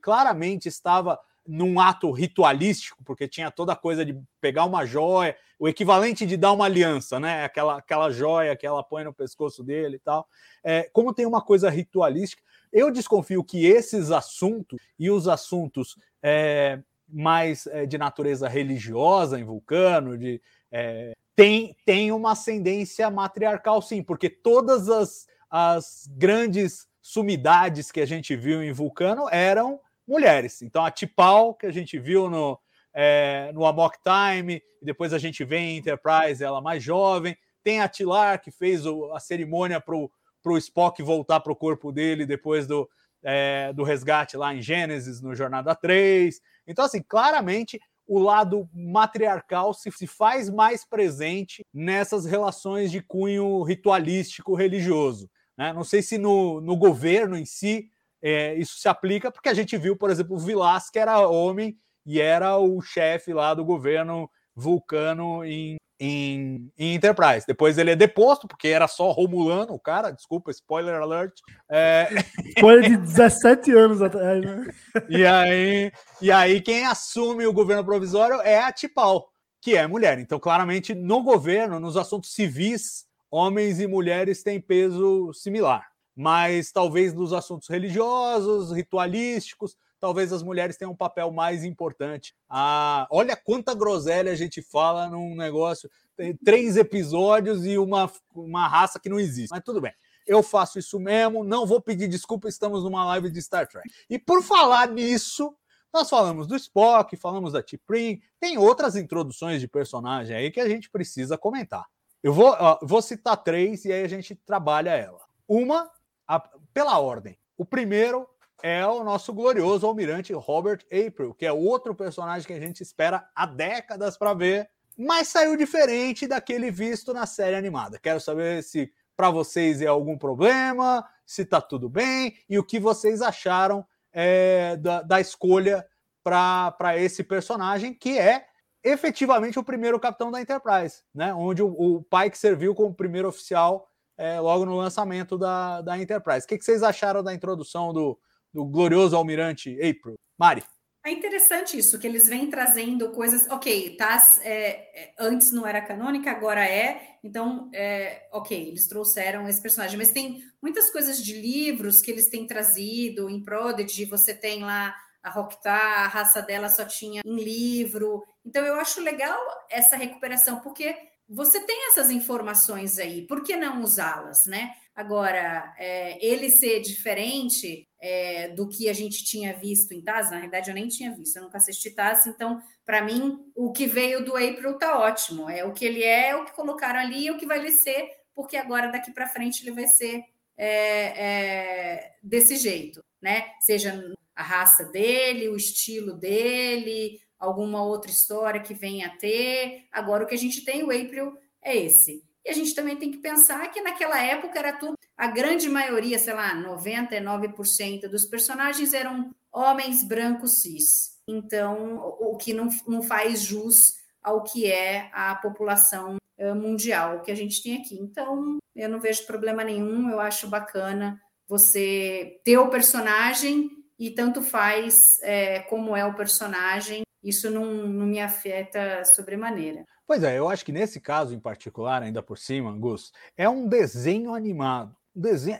[0.00, 5.68] claramente estava num ato ritualístico, porque tinha toda a coisa de pegar uma joia, o
[5.68, 7.42] equivalente de dar uma aliança, né?
[7.42, 10.24] Aquela, aquela joia que ela põe no pescoço dele e tal.
[10.62, 12.40] É, como tem uma coisa ritualística,
[12.72, 16.78] eu desconfio que esses assuntos e os assuntos é,
[17.08, 20.40] mais é, de natureza religiosa em Vulcano, de,
[20.70, 28.06] é, tem, tem uma ascendência matriarcal, sim, porque todas as, as grandes sumidades que a
[28.06, 30.62] gente viu em Vulcano eram mulheres.
[30.62, 32.58] Então, a Tipal, que a gente viu no,
[32.94, 37.36] é, no Amok Time, depois a gente vê em Enterprise, ela mais jovem.
[37.62, 41.92] Tem a Tilar, que fez o, a cerimônia para o Spock voltar para o corpo
[41.92, 42.88] dele depois do,
[43.22, 46.40] é, do resgate lá em Gênesis, no Jornada 3.
[46.66, 47.80] Então, assim, claramente
[48.14, 55.30] o lado matriarcal se, se faz mais presente nessas relações de cunho ritualístico religioso.
[55.56, 55.72] Né?
[55.72, 57.88] Não sei se no, no governo em si
[58.20, 61.78] é, isso se aplica porque a gente viu, por exemplo, o Vilas, que era homem
[62.04, 67.46] e era o chefe lá do governo vulcano em, em, em, Enterprise.
[67.46, 71.32] Depois ele é deposto, porque era só Romulano, o cara, desculpa, spoiler alert.
[71.70, 72.08] É...
[72.56, 74.66] Spoiler de 17 anos atrás, né?
[75.08, 79.28] e, aí, e aí quem assume o governo provisório é a Tipal,
[79.60, 80.18] que é mulher.
[80.18, 87.14] Então, claramente, no governo, nos assuntos civis, homens e mulheres têm peso similar mas talvez
[87.14, 92.34] nos assuntos religiosos, ritualísticos, talvez as mulheres tenham um papel mais importante.
[92.50, 98.66] Ah, olha quanta groselha a gente fala num negócio, tem três episódios e uma, uma
[98.66, 99.52] raça que não existe.
[99.52, 99.92] Mas tudo bem.
[100.26, 103.88] Eu faço isso mesmo, não vou pedir desculpa, estamos numa live de Star Trek.
[104.10, 105.54] E por falar nisso,
[105.94, 110.68] nós falamos do Spock, falamos da T'Pring, tem outras introduções de personagem aí que a
[110.68, 111.86] gente precisa comentar.
[112.20, 115.20] Eu vou, ó, vou citar três e aí a gente trabalha ela.
[115.46, 115.88] Uma
[116.26, 116.40] a,
[116.74, 117.38] pela ordem.
[117.56, 118.28] O primeiro
[118.62, 123.28] é o nosso glorioso almirante Robert April, que é outro personagem que a gente espera
[123.34, 127.98] há décadas para ver, mas saiu diferente daquele visto na série animada.
[127.98, 132.78] Quero saber se para vocês é algum problema, se tá tudo bem e o que
[132.78, 135.86] vocês acharam é, da, da escolha
[136.22, 138.46] para esse personagem que é
[138.84, 141.34] efetivamente o primeiro capitão da Enterprise, né?
[141.34, 146.44] Onde o, o Pike serviu como primeiro oficial é, logo no lançamento da, da Enterprise.
[146.44, 148.18] O que, que vocês acharam da introdução do,
[148.52, 150.14] do glorioso almirante April?
[150.38, 150.62] Mari.
[151.04, 153.50] É interessante isso, que eles vêm trazendo coisas.
[153.50, 157.16] Ok, Taz é, é, antes não era canônica, agora é.
[157.24, 159.98] Então, é, ok, eles trouxeram esse personagem.
[159.98, 163.28] Mas tem muitas coisas de livros que eles têm trazido.
[163.28, 168.22] Em Prodigy, você tem lá a Rokta, a raça dela só tinha em livro.
[168.44, 170.96] Então, eu acho legal essa recuperação, porque
[171.28, 174.72] você tem essas informações aí, por que não usá-las, né?
[174.94, 180.36] Agora, é, ele ser diferente é, do que a gente tinha visto em Taz, na
[180.36, 184.24] realidade eu nem tinha visto, eu nunca assisti Taz, então, para mim, o que veio
[184.24, 185.48] do April tá ótimo.
[185.48, 187.70] É o que ele é, é o que colocaram ali, é o que vai lhe
[187.70, 190.24] ser, porque agora daqui para frente ele vai ser
[190.56, 193.52] é, é, desse jeito, né?
[193.60, 193.98] Seja
[194.34, 199.86] a raça dele, o estilo dele, alguma outra história que venha a ter.
[199.90, 202.24] Agora, o que a gente tem, o April, é esse.
[202.44, 206.18] E a gente também tem que pensar que naquela época era tudo, a grande maioria,
[206.18, 211.18] sei lá, 99% dos personagens eram homens brancos cis.
[211.28, 217.30] Então, o que não, não faz jus ao que é a população eh, mundial que
[217.30, 217.94] a gente tem aqui.
[217.94, 224.42] Então, eu não vejo problema nenhum, eu acho bacana você ter o personagem e tanto
[224.42, 229.86] faz é, como é o personagem, isso não, não me afeta sobremaneira.
[230.06, 233.68] Pois é, eu acho que nesse caso em particular, ainda por cima, Gus, é um
[233.68, 234.94] desenho animado.
[235.14, 235.58] Desenho,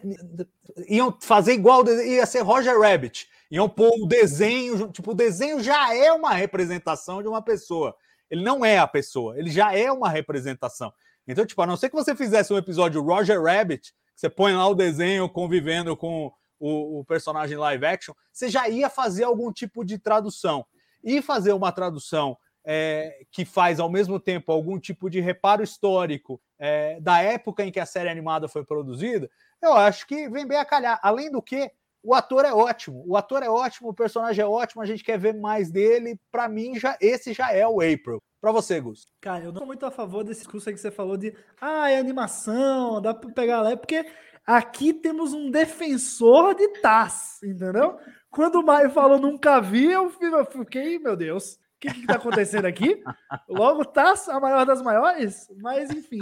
[0.89, 3.29] iam fazer igual, ia ser Roger Rabbit.
[3.51, 7.95] Iam pôr o desenho, tipo, o desenho já é uma representação de uma pessoa.
[8.31, 10.93] Ele não é a pessoa, ele já é uma representação.
[11.27, 14.67] Então, tipo, a não ser que você fizesse um episódio Roger Rabbit, você põe lá
[14.67, 19.85] o desenho convivendo com o, o personagem live action, você já ia fazer algum tipo
[19.85, 20.65] de tradução.
[21.03, 26.41] E fazer uma tradução é, que faz ao mesmo tempo algum tipo de reparo histórico
[26.59, 29.29] é, da época em que a série animada foi produzida,
[29.61, 31.01] eu acho que vem bem a calhar.
[31.03, 31.71] Além do que,
[32.03, 35.19] o ator é ótimo, o ator é ótimo, o personagem é ótimo, a gente quer
[35.19, 36.19] ver mais dele.
[36.31, 38.21] Para mim, já esse já é o April.
[38.41, 39.07] Para você, Gus.
[39.21, 41.89] Cara, eu não sou muito a favor desse curso aí que você falou de ah,
[41.89, 44.05] é animação, dá para pegar lá, é porque
[44.45, 47.97] aqui temos um defensor de Taz, entendeu?
[48.33, 50.11] Quando o Maio falou nunca vi, eu
[50.51, 51.61] fiquei, meu Deus
[51.91, 53.03] que está acontecendo aqui?
[53.49, 56.21] Logo tá a maior das maiores, mas enfim,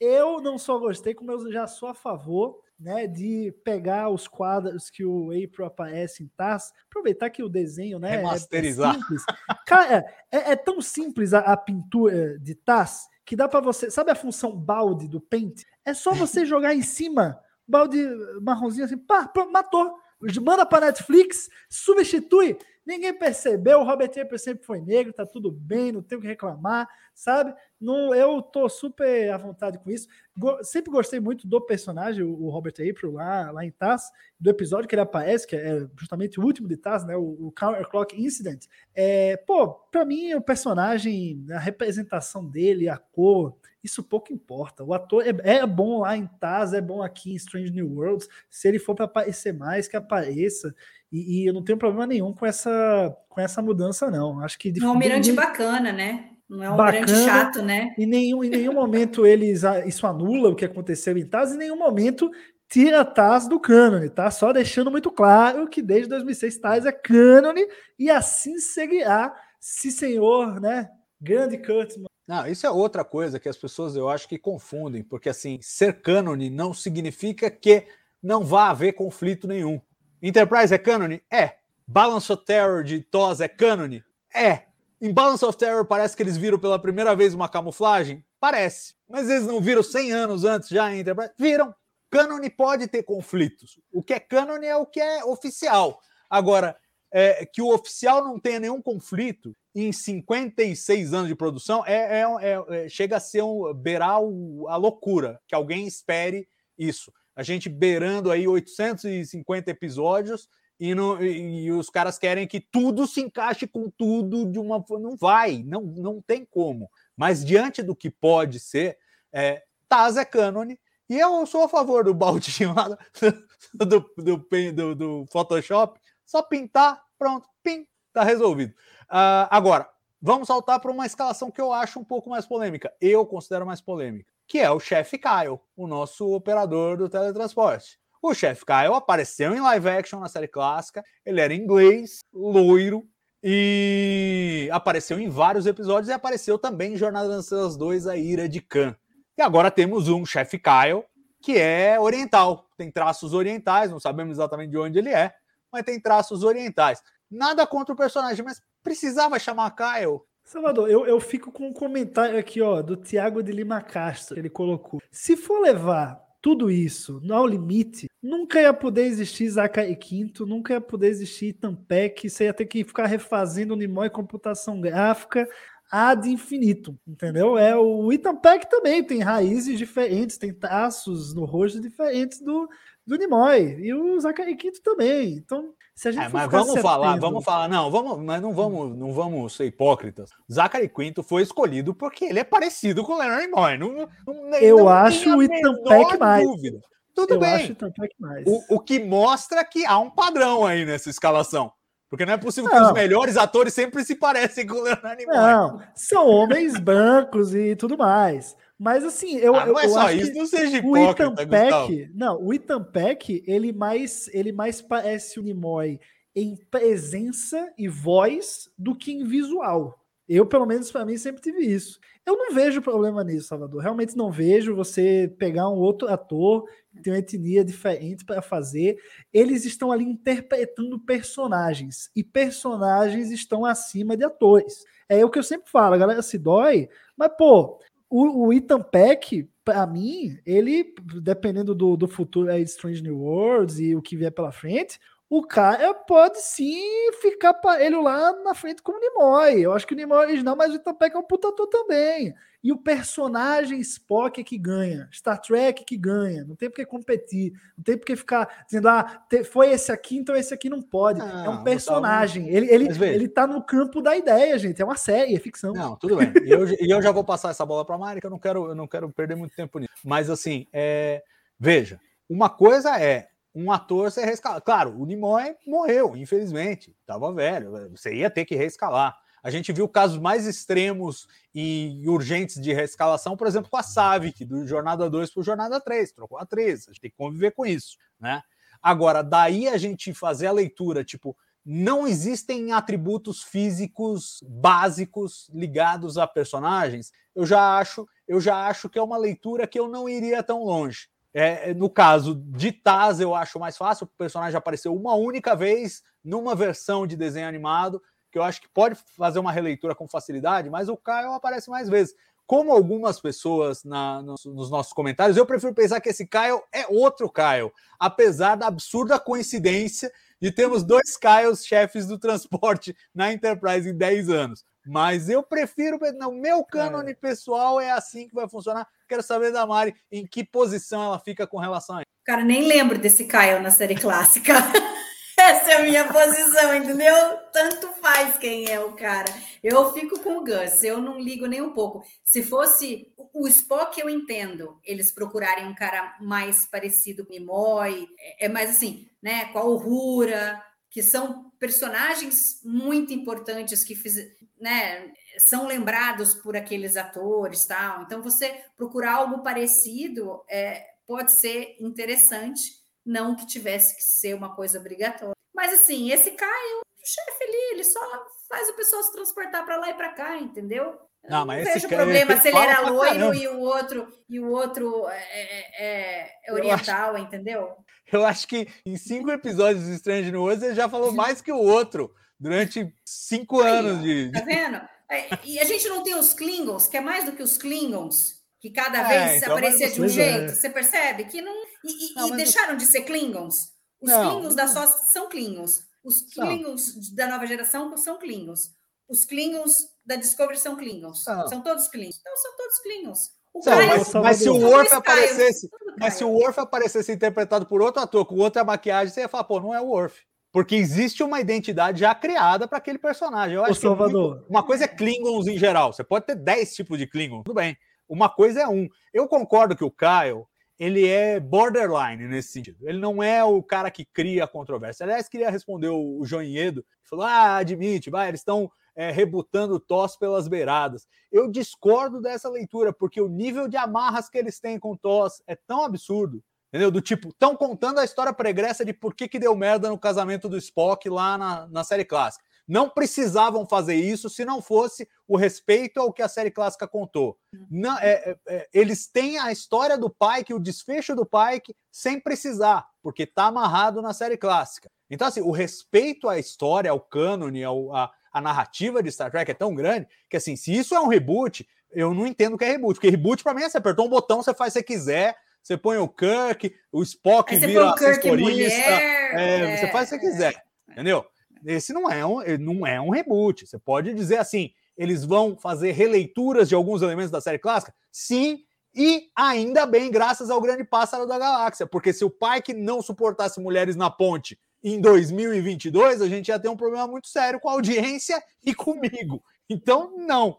[0.00, 4.90] eu não só gostei, como eu já sou a favor né, de pegar os quadros
[4.90, 8.94] que o April aparece em Taz, aproveitar que o desenho né, Remasterizar.
[8.94, 9.24] É, é simples.
[9.66, 13.90] Cara, é, é, tão simples a, a pintura de Taz que dá para você.
[13.90, 15.62] Sabe a função balde do Paint?
[15.84, 17.38] É só você jogar em cima,
[17.68, 18.02] balde
[18.40, 20.01] marronzinho assim, pá, pronto, matou.
[20.40, 25.92] Manda para Netflix, substitui Ninguém percebeu, o Robert Taylor sempre foi negro, tá tudo bem,
[25.92, 27.54] não tenho o que reclamar, sabe?
[27.80, 30.08] Não, eu tô super à vontade com isso.
[30.36, 34.88] Go, sempre gostei muito do personagem, o, Robert April, lá, lá em Taz, do episódio
[34.88, 37.16] que ele aparece, que é justamente o último de Taz, né?
[37.16, 38.66] O, o Counter Clock Incident.
[38.94, 44.84] É, pô, pra mim, o personagem, a representação dele, a cor, isso pouco importa.
[44.84, 48.28] O ator é, é, bom lá em Taz, é bom aqui em Strange New Worlds.
[48.48, 50.74] Se ele for para aparecer mais, que apareça.
[51.12, 54.40] E, e, eu não tenho problema nenhum com essa, com essa mudança, não.
[54.40, 54.72] Acho que.
[54.82, 55.36] Um almirante de...
[55.36, 56.30] bacana, né?
[56.48, 57.94] Não é um bacana, almirante chato, né?
[57.98, 61.78] Em nenhum, em nenhum momento eles isso anula o que aconteceu em Taz, em nenhum
[61.78, 62.30] momento
[62.68, 64.30] tira Taz do cânone, tá?
[64.30, 67.66] Só deixando muito claro que desde 2006 Taz é cânone
[67.98, 70.88] e assim seguirá, se senhor, né?
[71.20, 72.06] Grande Kurtzman.
[72.26, 76.00] Não, isso é outra coisa que as pessoas eu acho que confundem, porque assim, ser
[76.00, 77.86] cânone não significa que
[78.22, 79.80] não vá haver conflito nenhum.
[80.22, 81.20] Enterprise é cânone?
[81.28, 81.56] É.
[81.84, 84.04] Balance of Terror de TOS é cânone?
[84.32, 84.62] É.
[85.00, 88.24] Em Balance of Terror parece que eles viram pela primeira vez uma camuflagem?
[88.38, 88.94] Parece.
[89.08, 91.32] Mas eles não viram 100 anos antes já em Enterprise?
[91.36, 91.74] Viram.
[92.08, 93.80] Cânone pode ter conflitos.
[93.90, 96.00] O que é cânone é o que é oficial.
[96.30, 96.76] Agora,
[97.10, 102.24] é, que o oficial não tenha nenhum conflito em 56 anos de produção é, é,
[102.40, 106.46] é, é chega a ser um, beirar o, a loucura que alguém espere
[106.78, 112.60] isso a gente beirando aí 850 episódios e, no, e, e, os caras querem que
[112.60, 115.08] tudo se encaixe com tudo de uma forma.
[115.08, 116.90] Não vai, não, não tem como.
[117.16, 118.98] Mas diante do que pode ser,
[119.32, 122.32] é, Taz é cânone, e eu sou a favor do lá
[123.74, 126.00] do, do, do, do, Photoshop.
[126.24, 128.72] Só pintar, pronto, pim, tá resolvido.
[129.02, 129.88] Uh, agora,
[130.20, 132.92] vamos saltar para uma escalação que eu acho um pouco mais polêmica.
[133.00, 137.98] Eu considero mais polêmica que é o chefe Kyle, o nosso operador do teletransporte.
[138.22, 143.04] O chefe Kyle apareceu em live action na série clássica, ele era inglês, loiro,
[143.42, 148.48] e apareceu em vários episódios e apareceu também em Jornada nas Estrelas 2, A Ira
[148.48, 148.94] de Khan.
[149.36, 151.04] E agora temos um chefe Kyle,
[151.42, 155.34] que é oriental, tem traços orientais, não sabemos exatamente de onde ele é,
[155.72, 157.02] mas tem traços orientais.
[157.28, 160.20] Nada contra o personagem, mas precisava chamar Kyle.
[160.52, 164.50] Salvador, eu, eu fico com um comentário aqui, ó, do Tiago de Lima Castro, ele
[164.50, 165.00] colocou.
[165.10, 170.80] Se for levar tudo isso ao limite, nunca ia poder existir Zachary Quinto, nunca ia
[170.80, 175.48] poder existir Tampec, você ia ter que ficar refazendo Nimoy computação gráfica
[175.90, 177.56] ad infinito, entendeu?
[177.56, 182.68] É o Itampec também tem raízes diferentes, tem traços no rosto diferentes do,
[183.06, 185.34] do Nimoy e o Zachary Quinto também.
[185.34, 187.68] Então, se a gente É, for mas vamos se falar, vamos falar.
[187.68, 190.30] Não, vamos, mas não vamos, não vamos ser hipócritas.
[190.50, 193.78] Zachary Quinto foi escolhido porque ele é parecido com o Leonard Nimoy.
[193.78, 193.92] Não,
[194.26, 196.44] não, Eu não acho o Itampec menor mais.
[196.46, 196.80] Dúvida.
[197.14, 197.54] Tudo eu bem.
[197.54, 198.44] acho o mais.
[198.46, 201.70] O, o que mostra que há um padrão aí nessa escalação.
[202.08, 202.88] Porque não é possível que Não.
[202.88, 205.34] os melhores atores sempre se parecem com o Leonard Nimoy.
[205.36, 208.54] Não, são homens brancos e tudo mais.
[208.78, 210.82] Mas assim, eu, Ah, eu, não é eu só acho isso, que não seja o
[210.82, 211.34] Gustavo.
[211.34, 216.00] Itampec, não, o Itampec, ele mais, ele mais parece o Nimoy
[216.34, 219.98] em presença e voz do que em visual.
[220.28, 221.98] Eu, pelo menos, para mim, sempre tive isso.
[222.24, 223.82] Eu não vejo problema nisso, Salvador.
[223.82, 226.64] Realmente não vejo você pegar um outro ator
[226.94, 228.96] que tem uma etnia diferente para fazer.
[229.32, 234.84] Eles estão ali interpretando personagens e personagens estão acima de atores.
[235.08, 237.78] É o que eu sempre falo, a galera se dói, mas pô,
[238.12, 243.78] o, o Ethan Peck, para mim, ele, dependendo do, do futuro de Strange New Worlds
[243.78, 244.98] e o que vier pela frente,
[245.34, 249.62] o cara pode sim ficar para ele lá na frente como o Nimoy.
[249.62, 251.66] Eu acho que o Nimoy é original, mas o Ethan Peck é um puta ator
[251.68, 252.34] também.
[252.62, 256.44] E o personagem Spock é que ganha, Star Trek que ganha.
[256.44, 260.18] Não tem por que competir, não tem por que ficar dizendo, ah, foi esse aqui,
[260.18, 261.18] então esse aqui não pode.
[261.22, 262.50] é Não, um personagem.
[262.50, 263.14] Ele, ele, Mas veja.
[263.14, 264.82] ele tá no campo da ideia, gente.
[264.82, 265.72] É uma série, é ficção.
[265.72, 266.30] Não, tudo bem.
[266.44, 268.68] E eu, eu já vou passar essa bola para a Mari, que eu não quero,
[268.68, 269.94] eu não quero perder muito tempo nisso.
[270.04, 271.22] Mas assim, é,
[271.58, 274.62] veja, uma coisa é um ator ser reescalado.
[274.62, 277.90] Claro, o Nimoy morreu, infelizmente, estava velho.
[277.90, 279.16] Você ia ter que reescalar.
[279.42, 284.44] A gente viu casos mais extremos e urgentes de reescalação, por exemplo, com a Savic,
[284.44, 286.88] do Jornada 2 para o Jornada 3, trocou a 3.
[286.88, 288.40] A gente tem que conviver com isso, né?
[288.80, 296.26] Agora, daí a gente fazer a leitura, tipo, não existem atributos físicos básicos ligados a
[296.26, 300.42] personagens, eu já acho, eu já acho que é uma leitura que eu não iria
[300.42, 301.08] tão longe.
[301.34, 306.02] É, no caso de Taz, eu acho mais fácil, o personagem apareceu uma única vez
[306.22, 310.68] numa versão de desenho animado, que eu acho que pode fazer uma releitura com facilidade,
[310.70, 312.14] mas o Kyle aparece mais vezes.
[312.46, 316.86] Como algumas pessoas na- nos, nos nossos comentários, eu prefiro pensar que esse Kyle é
[316.88, 323.88] outro Kyle, apesar da absurda coincidência de termos dois Kyles chefes do transporte na Enterprise
[323.88, 324.64] em 10 anos.
[324.84, 328.86] Mas eu prefiro, no meu cânone pessoal, é assim que vai funcionar.
[329.12, 332.08] Quero saber da Mari em que posição ela fica com relação a isso.
[332.24, 334.54] Cara, nem lembro desse Kyle na série clássica.
[335.36, 337.14] Essa é a minha posição, entendeu?
[337.52, 339.30] Tanto faz quem é o cara.
[339.62, 342.02] Eu fico com o Gus, eu não ligo nem um pouco.
[342.24, 348.08] Se fosse o Spock, eu entendo eles procurarem um cara mais parecido com o Nimoy,
[348.18, 349.44] é é mais assim, né?
[349.52, 350.62] Com a Uhura,
[350.92, 354.14] que são personagens muito importantes que fiz,
[354.60, 358.02] né, são lembrados por aqueles atores, tal.
[358.02, 362.60] Então você procurar algo parecido é, pode ser interessante,
[363.04, 365.34] não que tivesse que ser uma coisa obrigatória.
[365.54, 368.00] Mas assim, esse Caio, o chefe ali, ele só
[368.46, 371.00] faz o pessoal se transportar para lá e para cá, entendeu?
[371.24, 374.12] Eu Não, não, mas esse vejo problema se ele era pra loiro e o outro
[374.28, 377.76] e o outro é, é- é- é oriental, entendeu?
[378.18, 381.50] Eu acho que em cinco episódios de Strange New Worlds ele já falou mais que
[381.52, 384.30] o outro durante cinco anos de.
[384.32, 384.80] Tá vendo?
[385.10, 388.34] É, E a gente não tem os Klingons, que é mais do que os Klingons,
[388.60, 390.38] que cada É, vez então, aparecia de um pois é.
[390.38, 390.54] jeito.
[390.54, 391.54] Você percebe que não.
[391.84, 393.72] E, e- Não, e deixaram de ser Klingons.
[394.00, 395.82] Os Não, Klingons da só são Klingons.
[396.04, 396.22] Os.
[396.32, 398.70] Klingons da nova geração são Klingons.
[399.08, 401.22] Os Klingons da Discovery são Klingons.
[401.24, 401.62] São.
[401.62, 402.16] Todos Klingons.
[402.20, 403.30] Então são todos Klingons.
[403.54, 404.56] Não, mas, mas se o.
[404.56, 405.68] Worf aparecesse,
[405.98, 406.28] Mas se o.
[406.30, 409.80] Worf aparecesse interpretado por outro ator com outra maquiagem, você ia falar, pô, não é
[409.80, 410.20] o Worf.
[410.50, 413.56] Porque existe uma identidade já criada para aquele personagem.
[413.56, 414.44] Eu que é muito- Salvador.
[414.48, 415.92] uma coisa é Klingons em geral.
[415.92, 417.76] Você pode ter 10 tipos de Klingons, tudo bem.
[418.08, 418.86] Uma coisa é um.
[419.14, 420.44] Eu concordo que o Kyle,
[420.78, 422.76] ele é borderline nesse sentido.
[422.82, 425.04] Ele não é o cara que cria a controvérsia.
[425.04, 429.10] Aliás, queria responder o, o João Iedo, que falou: ah, admite, vai, eles estão é,
[429.10, 431.06] rebutando o TOS pelas beiradas.
[431.30, 435.42] Eu discordo dessa leitura, porque o nível de amarras que eles têm com o TOS
[435.46, 436.42] é tão absurdo.
[436.68, 436.90] Entendeu?
[436.90, 440.48] Do tipo, estão contando a história pregressa de por que, que deu merda no casamento
[440.48, 442.42] do Spock lá na, na série clássica.
[442.66, 447.36] Não precisavam fazer isso se não fosse o respeito ao que a série clássica contou.
[447.70, 452.18] Não, é, é, é, eles têm a história do Pike, o desfecho do Pike, sem
[452.18, 454.90] precisar, porque está amarrado na série clássica.
[455.10, 459.50] Então, assim, o respeito à história, ao cânone, ao, a, a narrativa de Star Trek
[459.50, 462.64] é tão grande que, assim, se isso é um reboot, eu não entendo o que
[462.64, 462.94] é reboot.
[462.94, 465.36] Porque reboot, pra mim, é você apertou um botão, você faz o que você quiser,
[465.62, 469.84] você põe o Kirk, o Spock você vira põe o Kirk assessorista, mulher, é, você
[469.86, 471.24] é, faz o que você quiser, entendeu?
[471.64, 473.66] Esse não é, um, não é um reboot.
[473.66, 477.94] Você pode dizer assim, eles vão fazer releituras de alguns elementos da série clássica?
[478.10, 478.64] Sim,
[478.94, 483.60] e ainda bem, graças ao grande pássaro da galáxia, porque se o Pike não suportasse
[483.60, 487.72] mulheres na ponte em 2022, a gente ia ter um problema muito sério com a
[487.72, 489.42] audiência e comigo.
[489.68, 490.58] Então, não,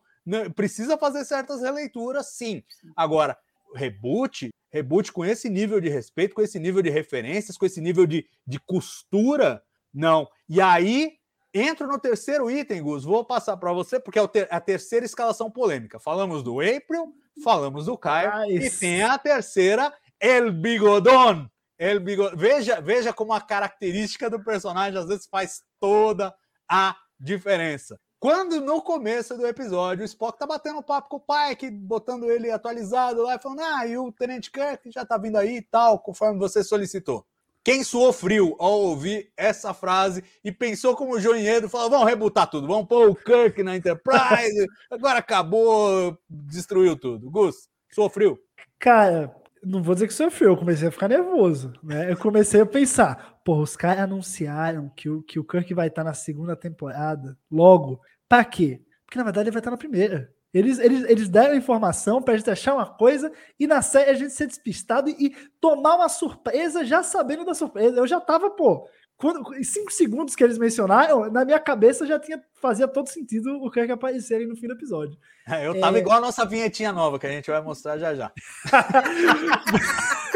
[0.56, 2.64] precisa fazer certas releituras, sim.
[2.96, 3.38] Agora,
[3.76, 8.06] reboot, reboot com esse nível de respeito, com esse nível de referências, com esse nível
[8.06, 9.62] de, de costura,
[9.94, 10.28] não.
[10.48, 11.14] E aí,
[11.54, 16.00] entro no terceiro item, Gus, vou passar para você, porque é a terceira escalação polêmica.
[16.00, 17.14] Falamos do April,
[17.44, 21.48] falamos do Caio, e tem a terceira, El Bigodon.
[21.84, 22.38] El Bigodon.
[22.38, 26.34] Veja, veja como a característica do personagem às vezes faz toda
[26.70, 28.00] a diferença.
[28.22, 32.50] Quando no começo do episódio o Spock tá batendo papo com o Pike, botando ele
[32.50, 36.00] atualizado lá, e falando: Ah, e o Tenente Kirk já tá vindo aí e tal,
[36.00, 37.26] conforme você solicitou.
[37.66, 42.50] Quem suou frio ao ouvir essa frase e pensou como o Joinhedo, falou: vamos rebutar
[42.50, 47.30] tudo, vamos pôr o Kirk na Enterprise, agora acabou, destruiu tudo.
[47.30, 48.40] Gus, suou frio?
[48.80, 49.36] Cara,
[49.66, 52.12] não vou dizer que sofreu, eu comecei a ficar nervoso, né?
[52.12, 56.04] Eu comecei a pensar, pô, os caras anunciaram que o, que o Kirk vai estar
[56.04, 58.82] na segunda temporada, logo, pra quê?
[59.06, 60.34] Porque na verdade ele vai estar na primeira.
[60.54, 64.34] Eles, eles, eles deram informação pra gente achar uma coisa e na série a gente
[64.34, 67.98] ser despistado e, e tomar uma surpresa já sabendo da surpresa.
[67.98, 68.88] Eu já tava, pô,
[69.24, 73.56] quando, em cinco segundos que eles mencionaram, na minha cabeça já tinha fazia todo sentido
[73.64, 75.18] o Kirk aparecer ali no fim do episódio.
[75.48, 78.34] É, Eu tava igual a nossa vinhetinha nova, que a gente vai mostrar já já.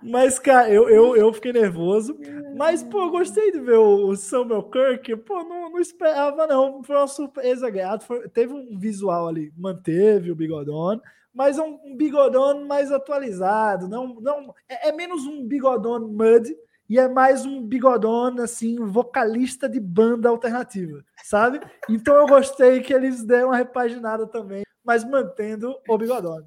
[0.00, 2.16] Mas, cara, eu, eu, eu fiquei nervoso.
[2.56, 5.16] Mas, pô, eu gostei de ver o o Samuel Kirk.
[5.16, 6.82] Pô, não, não esperava, não.
[6.84, 8.06] Foi uma surpresa grata.
[8.28, 11.00] Teve um visual ali, manteve o bigodon,
[11.34, 13.88] mas é um, um bigodon mais atualizado.
[13.88, 16.48] Não, não, é, é menos um bigodon mud
[16.90, 21.60] e é mais um bigodon, assim, vocalista de banda alternativa, sabe?
[21.88, 26.42] Então eu gostei que eles deram uma repaginada também, mas mantendo o bigodon.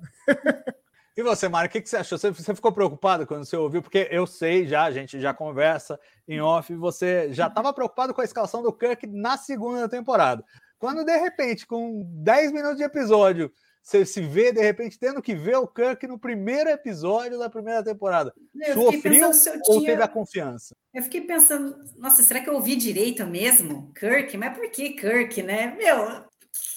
[1.16, 2.18] E você, Mário, o que, que você achou?
[2.18, 3.84] Você, você ficou preocupado quando você ouviu?
[3.84, 8.22] Porque eu sei já, a gente já conversa em off, você já estava preocupado com
[8.22, 10.44] a escalação do Kirk na segunda temporada.
[10.80, 13.50] Quando, de repente, com 10 minutos de episódio,
[13.84, 17.84] você se vê, de repente, tendo que ver o Kirk no primeiro episódio da primeira
[17.84, 18.34] temporada.
[18.56, 20.74] Eu pensando eu ou teve a confiança?
[20.94, 23.92] Eu fiquei pensando, nossa, será que eu ouvi direito mesmo?
[23.94, 24.38] Kirk?
[24.38, 25.76] Mas por que Kirk, né?
[25.78, 26.26] Meu, o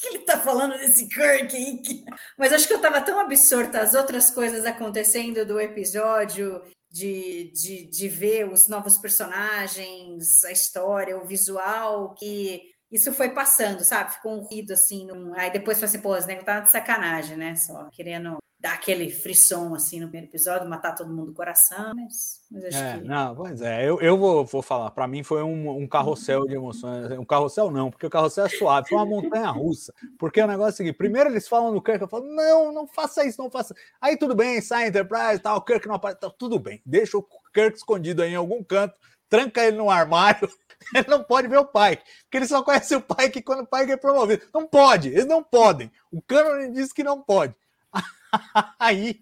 [0.01, 1.47] que ele tá falando desse Kirk?
[1.79, 2.05] Que-
[2.37, 7.87] Mas acho que eu tava tão absorta às outras coisas acontecendo do episódio, de, de,
[7.89, 14.15] de ver os novos personagens, a história, o visual, que isso foi passando, sabe?
[14.15, 15.07] Ficou um ruído assim.
[15.07, 17.55] num- Aí depois falei assim, pô, os negros tava de sacanagem, né?
[17.57, 22.41] Só querendo dar aquele frisson assim no primeiro episódio, matar todo mundo do coração, mas,
[22.51, 23.05] mas acho É, que.
[23.05, 24.91] não, pois é, eu, eu vou, vou falar.
[24.93, 27.11] Para mim foi um, um carrossel de emoções.
[27.19, 29.93] Um carrossel não, porque o carrossel é suave, foi uma montanha russa.
[30.19, 32.87] Porque o negócio é o seguinte: primeiro eles falam no Kirk, eu falo, não, não
[32.89, 33.75] faça isso, não faça.
[34.01, 37.27] Aí tudo bem, sai Enterprise, tal, o Kirk não aparece, tá, tudo bem, deixa o
[37.53, 38.95] Kirk escondido aí em algum canto,
[39.29, 40.49] tranca ele no armário.
[40.95, 43.93] Ele não pode ver o Pike, porque ele só conhece o Pike quando o Pike
[43.93, 44.47] é promovido.
[44.55, 45.91] Não pode, eles não podem.
[46.13, 47.55] O Canon diz que não pode.
[48.79, 49.21] Aí,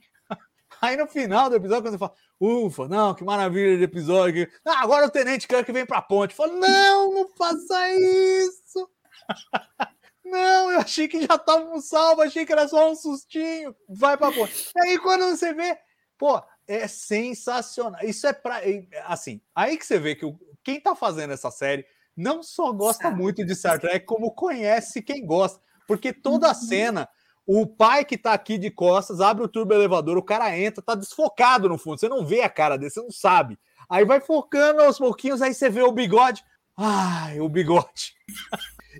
[0.83, 4.51] aí no final do episódio, quando você fala, ufa, não, que maravilha de episódio.
[4.65, 6.35] Ah, agora o Tenente Kirk vem pra ponte.
[6.35, 8.91] Fala, não, não faça isso.
[10.25, 13.77] Não, eu achei que já estávamos salvos, achei que era só um sustinho.
[13.87, 14.71] Vai pra ponte.
[14.75, 15.79] E aí quando você vê,
[16.17, 18.01] pô, é sensacional.
[18.03, 18.67] Isso é pra.
[18.69, 21.85] é, Assim, aí que você vê que o- quem tá fazendo essa série
[22.17, 23.21] não só gosta Sabe.
[23.21, 25.61] muito de Star Trek, como conhece quem gosta.
[25.87, 27.09] Porque toda a cena,
[27.47, 30.95] o pai que tá aqui de costas, abre o turbo elevador, o cara entra, tá
[30.95, 31.99] desfocado no fundo.
[32.01, 33.59] Você não vê a cara dele, você não sabe.
[33.89, 36.43] Aí vai focando aos pouquinhos, aí você vê o bigode.
[36.77, 38.15] Ai, o bigode.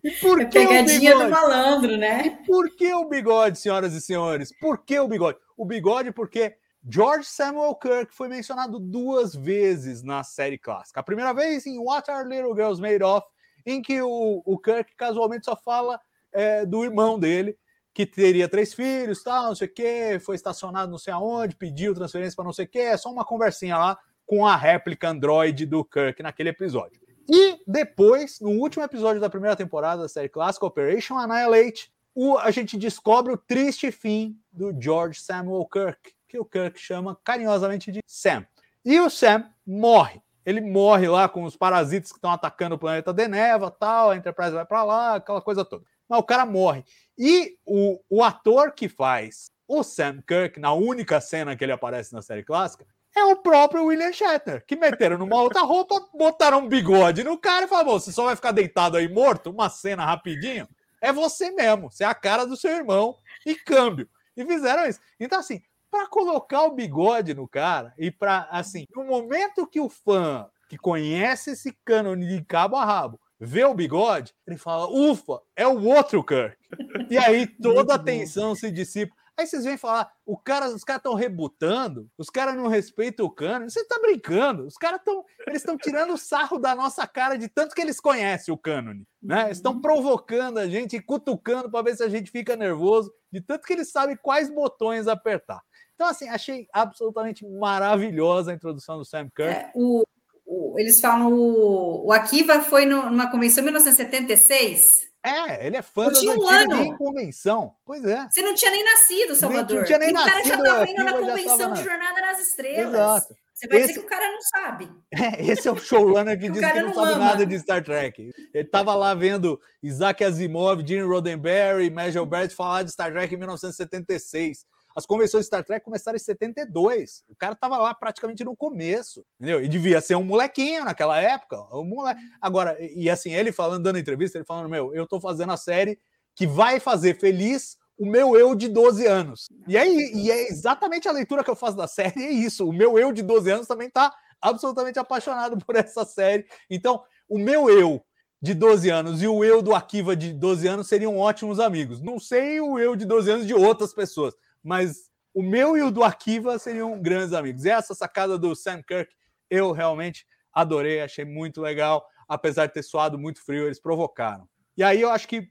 [0.03, 1.31] E por É que o pegadinha do bigode?
[1.31, 2.39] malandro, né?
[2.47, 4.53] Por que o bigode, senhoras e senhores?
[4.61, 5.39] Por que o bigode?
[5.57, 6.55] O bigode porque
[6.89, 11.01] George Samuel Kirk foi mencionado duas vezes na série clássica.
[11.01, 13.27] A primeira vez em What Are Little Girls Made Of,
[13.65, 15.99] em que o, o Kirk casualmente só fala
[16.33, 17.57] é, do irmão dele,
[17.95, 21.95] que teria três filhos, tal, não sei o quê, foi estacionado não sei aonde, pediu
[21.95, 25.65] transferência para não sei o quê, é só uma conversinha lá com a réplica Android
[25.65, 27.01] do Kirk naquele episódio.
[27.29, 32.51] E depois, no último episódio da primeira temporada da série clássica, Operation Annihilate, o- a
[32.51, 38.01] gente descobre o triste fim do George Samuel Kirk, que o Kirk chama carinhosamente de
[38.05, 38.45] Sam.
[38.85, 40.21] E o Sam morre.
[40.45, 44.51] ele morre lá com os parasitas que estão atacando o planeta Deneva, tal, a Enterprise
[44.51, 45.85] vai para lá, aquela coisa toda.
[46.09, 46.85] Mas o cara morre.
[47.17, 52.13] E o, o ator que faz o Sam Kirk, na única cena que ele aparece
[52.13, 52.85] na série clássica,
[53.17, 57.65] é o próprio William Shatner, que meteram numa outra roupa, botaram um bigode no cara
[57.65, 59.51] e falaram: você só vai ficar deitado aí morto?
[59.51, 60.69] Uma cena rapidinho?
[61.01, 63.17] É você mesmo, você é a cara do seu irmão
[63.47, 64.09] e câmbio.
[64.37, 64.99] E fizeram isso.
[65.21, 65.63] Então, assim,
[65.95, 70.77] para colocar o bigode no cara e para, assim, no momento que o fã que
[70.77, 75.85] conhece esse cânone de cabo a rabo vê o bigode, ele fala: ufa, é o
[75.85, 76.57] outro Kirk.
[77.09, 79.15] E aí toda a tensão se dissipa.
[79.37, 83.31] Aí vocês vêm falar, o cara, os caras estão rebutando, os caras não respeitam o
[83.31, 83.69] cano.
[83.69, 84.65] Você está brincando?
[84.65, 88.01] Os caras estão, eles estão tirando o sarro da nossa cara de tanto que eles
[88.01, 89.51] conhecem o cânone, né?
[89.51, 93.73] Estão provocando a gente, cutucando para ver se a gente fica nervoso, de tanto que
[93.73, 95.61] eles sabem quais botões apertar.
[95.95, 99.53] Então, assim, achei absolutamente maravilhosa a introdução do Sam Kirk.
[99.53, 100.03] É, o,
[100.45, 105.05] o, eles falam o, o Akiva foi no, numa convenção em 1976.
[105.25, 106.99] É, ele é fã da um ano.
[106.99, 107.75] convenção.
[107.87, 108.29] Pois é.
[108.31, 109.79] Você não tinha nem nascido, Salvador.
[109.79, 110.29] Não tinha nem e nascido.
[110.29, 112.93] O cara já estava indo na convenção de Jornada nas Estrelas.
[112.93, 113.35] Exato.
[113.55, 113.89] Você vai esse...
[113.89, 114.91] dizer que o cara não sabe.
[115.15, 117.25] É, esse é o showrunner que, que diz que não, não sabe ama.
[117.25, 118.35] nada de Star Trek.
[118.53, 123.39] Ele estava lá vendo Isaac Asimov, Gene Roddenberry, Major Bert falar de Star Trek em
[123.39, 124.67] 1976.
[124.95, 127.25] As convenções de Star Trek começaram em 72.
[127.29, 129.63] O cara tava lá praticamente no começo, entendeu?
[129.63, 131.57] E devia ser um molequinho naquela época.
[131.73, 132.21] Um moleque.
[132.41, 135.99] Agora, e assim, ele falando, dando entrevista, ele falando: Meu, eu tô fazendo a série
[136.35, 139.49] que vai fazer feliz o meu eu de 12 anos.
[139.69, 142.69] E, aí, e é exatamente a leitura que eu faço da série, é isso.
[142.69, 146.47] O meu eu de 12 anos também tá absolutamente apaixonado por essa série.
[146.69, 148.05] Então, o meu eu
[148.43, 152.03] de 12 anos e o eu do Akiva de 12 anos seriam ótimos amigos.
[152.03, 154.35] Não sei o eu de 12 anos de outras pessoas,
[154.65, 157.65] mas o meu e o do Akiva seriam grandes amigos.
[157.65, 159.13] E essa sacada do Sam Kirk
[159.51, 164.49] eu realmente adorei, achei muito legal, apesar de ter soado muito frio, eles provocaram.
[164.77, 165.49] E aí eu acho que.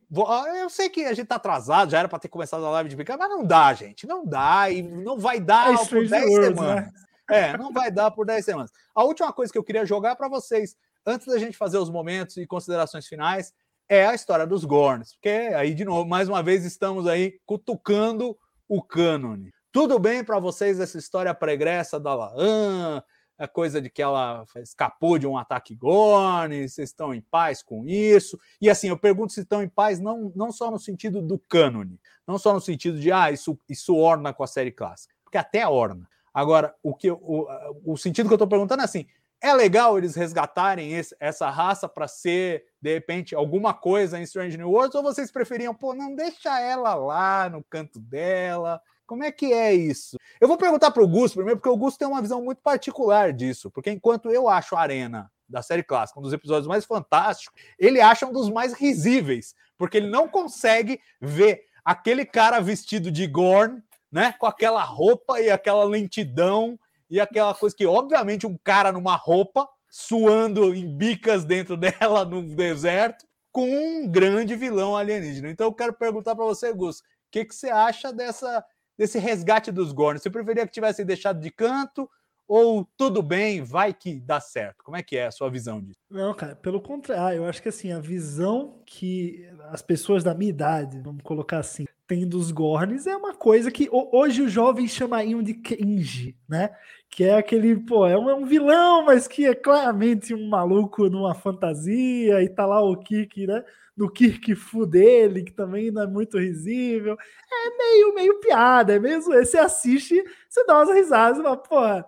[0.59, 2.97] Eu sei que a gente tá atrasado, já era para ter começado a live de
[2.97, 4.05] picar, mas não dá, gente.
[4.05, 6.85] Não dá, e não vai dar é por 10 World, semanas.
[6.85, 6.91] Né?
[7.31, 8.71] É, não vai dar por 10 semanas.
[8.93, 12.35] A última coisa que eu queria jogar para vocês, antes da gente fazer os momentos
[12.35, 13.53] e considerações finais,
[13.87, 15.13] é a história dos Gorns.
[15.13, 18.37] Porque aí, de novo, mais uma vez, estamos aí cutucando
[18.75, 19.53] o cânone.
[19.71, 23.03] Tudo bem para vocês essa história pregressa da Laan,
[23.37, 27.87] a coisa de que ela escapou de um ataque Gorn, vocês estão em paz com
[27.87, 28.39] isso?
[28.59, 31.99] E assim, eu pergunto se estão em paz não, não só no sentido do cânone,
[32.27, 35.67] não só no sentido de, ah, isso, isso orna com a série clássica, porque até
[35.67, 36.09] orna.
[36.33, 37.47] Agora, o, que, o,
[37.85, 39.05] o sentido que eu estou perguntando é assim,
[39.43, 44.57] é legal eles resgatarem esse, essa raça para ser, de repente, alguma coisa em Strange
[44.57, 44.95] New Worlds?
[44.95, 48.81] Ou vocês preferiam, pô, não deixa ela lá no canto dela?
[49.05, 50.15] Como é que é isso?
[50.39, 53.33] Eu vou perguntar para o Gus primeiro, porque o Gus tem uma visão muito particular
[53.33, 53.69] disso.
[53.69, 57.99] Porque enquanto eu acho a Arena da série clássica um dos episódios mais fantásticos, ele
[57.99, 63.83] acha um dos mais risíveis, porque ele não consegue ver aquele cara vestido de Gorn,
[64.09, 66.79] né, com aquela roupa e aquela lentidão
[67.13, 72.41] e aquela coisa que, obviamente, um cara numa roupa, suando em bicas dentro dela no
[72.55, 75.51] deserto, com um grande vilão alienígena.
[75.51, 78.65] Então eu quero perguntar para você, Gus, o que, que você acha dessa,
[78.97, 80.23] desse resgate dos Gorns?
[80.23, 82.09] Você preferia que tivesse deixado de canto
[82.47, 84.83] ou tudo bem, vai que dá certo?
[84.83, 85.99] Como é que é a sua visão disso?
[86.09, 90.49] Não, cara, pelo contrário, eu acho que assim, a visão que as pessoas da minha
[90.49, 95.41] idade, vamos colocar assim, tem dos Gorns é uma coisa que hoje os jovens chamariam
[95.41, 96.69] de cringe, né?
[97.09, 101.09] Que é aquele, pô, é um, é um, vilão, mas que é claramente um maluco
[101.09, 103.63] numa fantasia, e tá lá o Kirk, né?
[103.97, 107.17] No Kirk Fu dele, que também não é muito risível.
[107.51, 109.33] É meio, meio piada, é mesmo.
[109.33, 112.03] Você assiste, você dá umas risadas, mas, pô, né?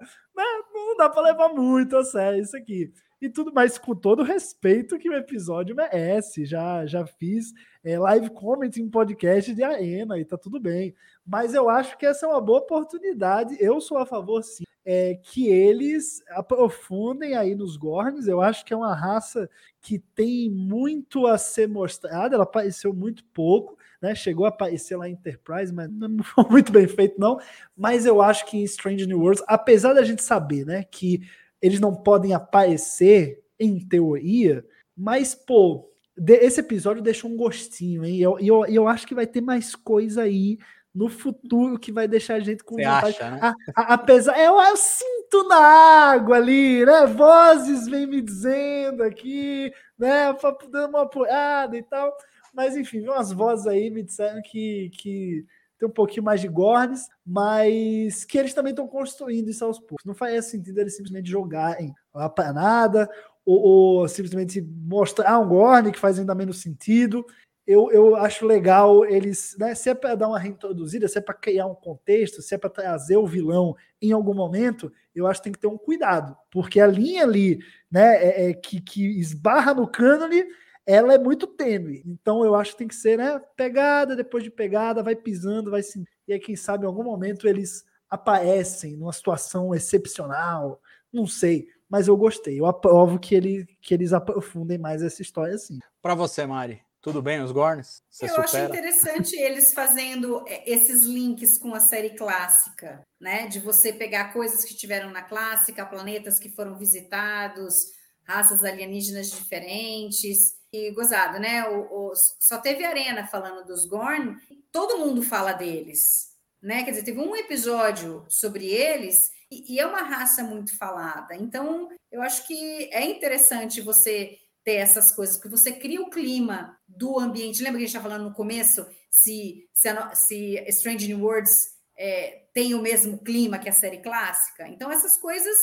[0.71, 2.91] não dá pra levar muito a sério isso aqui
[3.25, 6.45] e tudo mais, com todo respeito que o episódio merece.
[6.45, 7.53] Já, já fiz
[7.83, 10.95] é, live comment em podcast de arena e tá tudo bem.
[11.25, 13.57] Mas eu acho que essa é uma boa oportunidade.
[13.59, 18.27] Eu sou a favor, sim, é, que eles aprofundem aí nos Gorns.
[18.27, 19.49] Eu acho que é uma raça
[19.81, 22.35] que tem muito a ser mostrada.
[22.35, 24.13] Ela apareceu muito pouco, né?
[24.13, 27.39] Chegou a aparecer lá em Enterprise, mas não foi muito bem feito, não.
[27.75, 31.21] Mas eu acho que em Strange New Worlds, apesar da gente saber, né, que
[31.61, 34.65] eles não podem aparecer em teoria,
[34.95, 38.15] mas, pô, esse episódio deixou um gostinho, hein?
[38.15, 40.57] E eu, eu, eu acho que vai ter mais coisa aí
[40.93, 43.17] no futuro que vai deixar a gente com Você vontade.
[43.17, 43.39] Acha, né?
[43.41, 47.05] a, a, apesar, eu, eu, sinto na água ali, né?
[47.05, 50.33] Vozes vêm me dizendo aqui, né?
[50.71, 52.15] Dando uma apoiada e tal.
[52.53, 55.45] Mas enfim, umas vozes aí me disseram que, que
[55.77, 60.05] ter um pouquinho mais de Gorns, mas que eles também estão construindo isso aos poucos.
[60.05, 63.09] Não faz sentido eles simplesmente jogarem lá para nada,
[63.45, 67.25] ou, ou, simplesmente mostrar um Gorn que faz ainda menos sentido.
[67.67, 71.33] Eu, eu acho legal eles, né, se é para dar uma reintroduzida, se é para
[71.33, 75.45] criar um contexto, se é para trazer o vilão em algum momento, eu acho que
[75.45, 77.57] tem que ter um cuidado, porque a linha ali,
[77.89, 80.45] né, é, é que, que esbarra no cânone
[80.85, 82.03] ela é muito tênue.
[82.05, 85.81] Então eu acho que tem que ser, né, pegada depois de pegada, vai pisando, vai
[85.81, 90.81] se e aí quem sabe em algum momento eles aparecem numa situação excepcional,
[91.11, 92.59] não sei, mas eu gostei.
[92.59, 95.79] Eu aprovo que ele que eles aprofundem mais essa história assim.
[96.01, 98.01] Para você, Mari, tudo bem os Gorns?
[98.09, 98.45] Você eu supera?
[98.45, 103.47] acho interessante eles fazendo é, esses links com a série clássica, né?
[103.47, 107.91] De você pegar coisas que tiveram na clássica, planetas que foram visitados,
[108.23, 110.54] raças alienígenas diferentes
[110.91, 111.67] gozado, né?
[111.67, 114.37] O, o, só teve Arena falando dos Gorn,
[114.71, 116.83] todo mundo fala deles, né?
[116.83, 121.35] Quer dizer, teve um episódio sobre eles e, e é uma raça muito falada.
[121.35, 126.75] Então, eu acho que é interessante você ter essas coisas, porque você cria o clima
[126.87, 127.61] do ambiente.
[127.61, 131.75] Lembra que a gente estava falando no começo se, se, a, se Strange New Worlds
[131.97, 134.67] é, tem o mesmo clima que a série clássica?
[134.67, 135.55] Então, essas coisas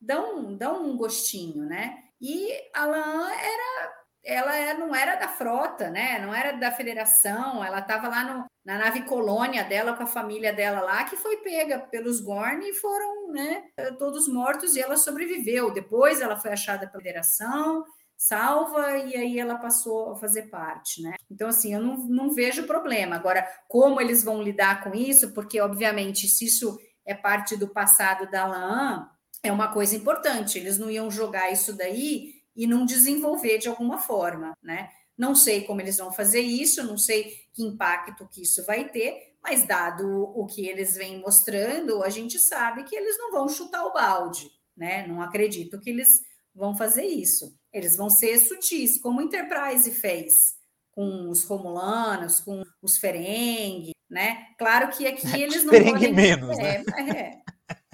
[0.00, 1.98] dão, dão um gostinho, né?
[2.20, 6.18] E Alan era ela é, não era da frota, né?
[6.18, 10.52] Não era da federação, ela estava lá no, na nave colônia dela com a família
[10.52, 13.64] dela lá, que foi pega pelos Gorn e foram, né,
[13.98, 15.72] todos mortos e ela sobreviveu.
[15.72, 17.84] Depois ela foi achada pela federação,
[18.16, 21.14] salva e aí ela passou a fazer parte, né?
[21.30, 23.16] Então, assim, eu não, não vejo problema.
[23.16, 25.34] Agora, como eles vão lidar com isso?
[25.34, 29.06] Porque, obviamente, se isso é parte do passado da LAN,
[29.42, 30.58] é uma coisa importante.
[30.58, 34.90] Eles não iam jogar isso daí e não desenvolver de alguma forma, né?
[35.16, 39.34] Não sei como eles vão fazer isso, não sei que impacto que isso vai ter,
[39.42, 40.04] mas dado
[40.34, 44.50] o que eles vêm mostrando, a gente sabe que eles não vão chutar o balde,
[44.76, 45.06] né?
[45.06, 46.22] Não acredito que eles
[46.54, 47.56] vão fazer isso.
[47.72, 50.54] Eles vão ser sutis, como o Enterprise fez
[50.90, 54.46] com os Romulanos, com os Ferengue, né?
[54.56, 56.12] Claro que aqui eles não Ferengue podem...
[56.14, 57.42] menos, é, né?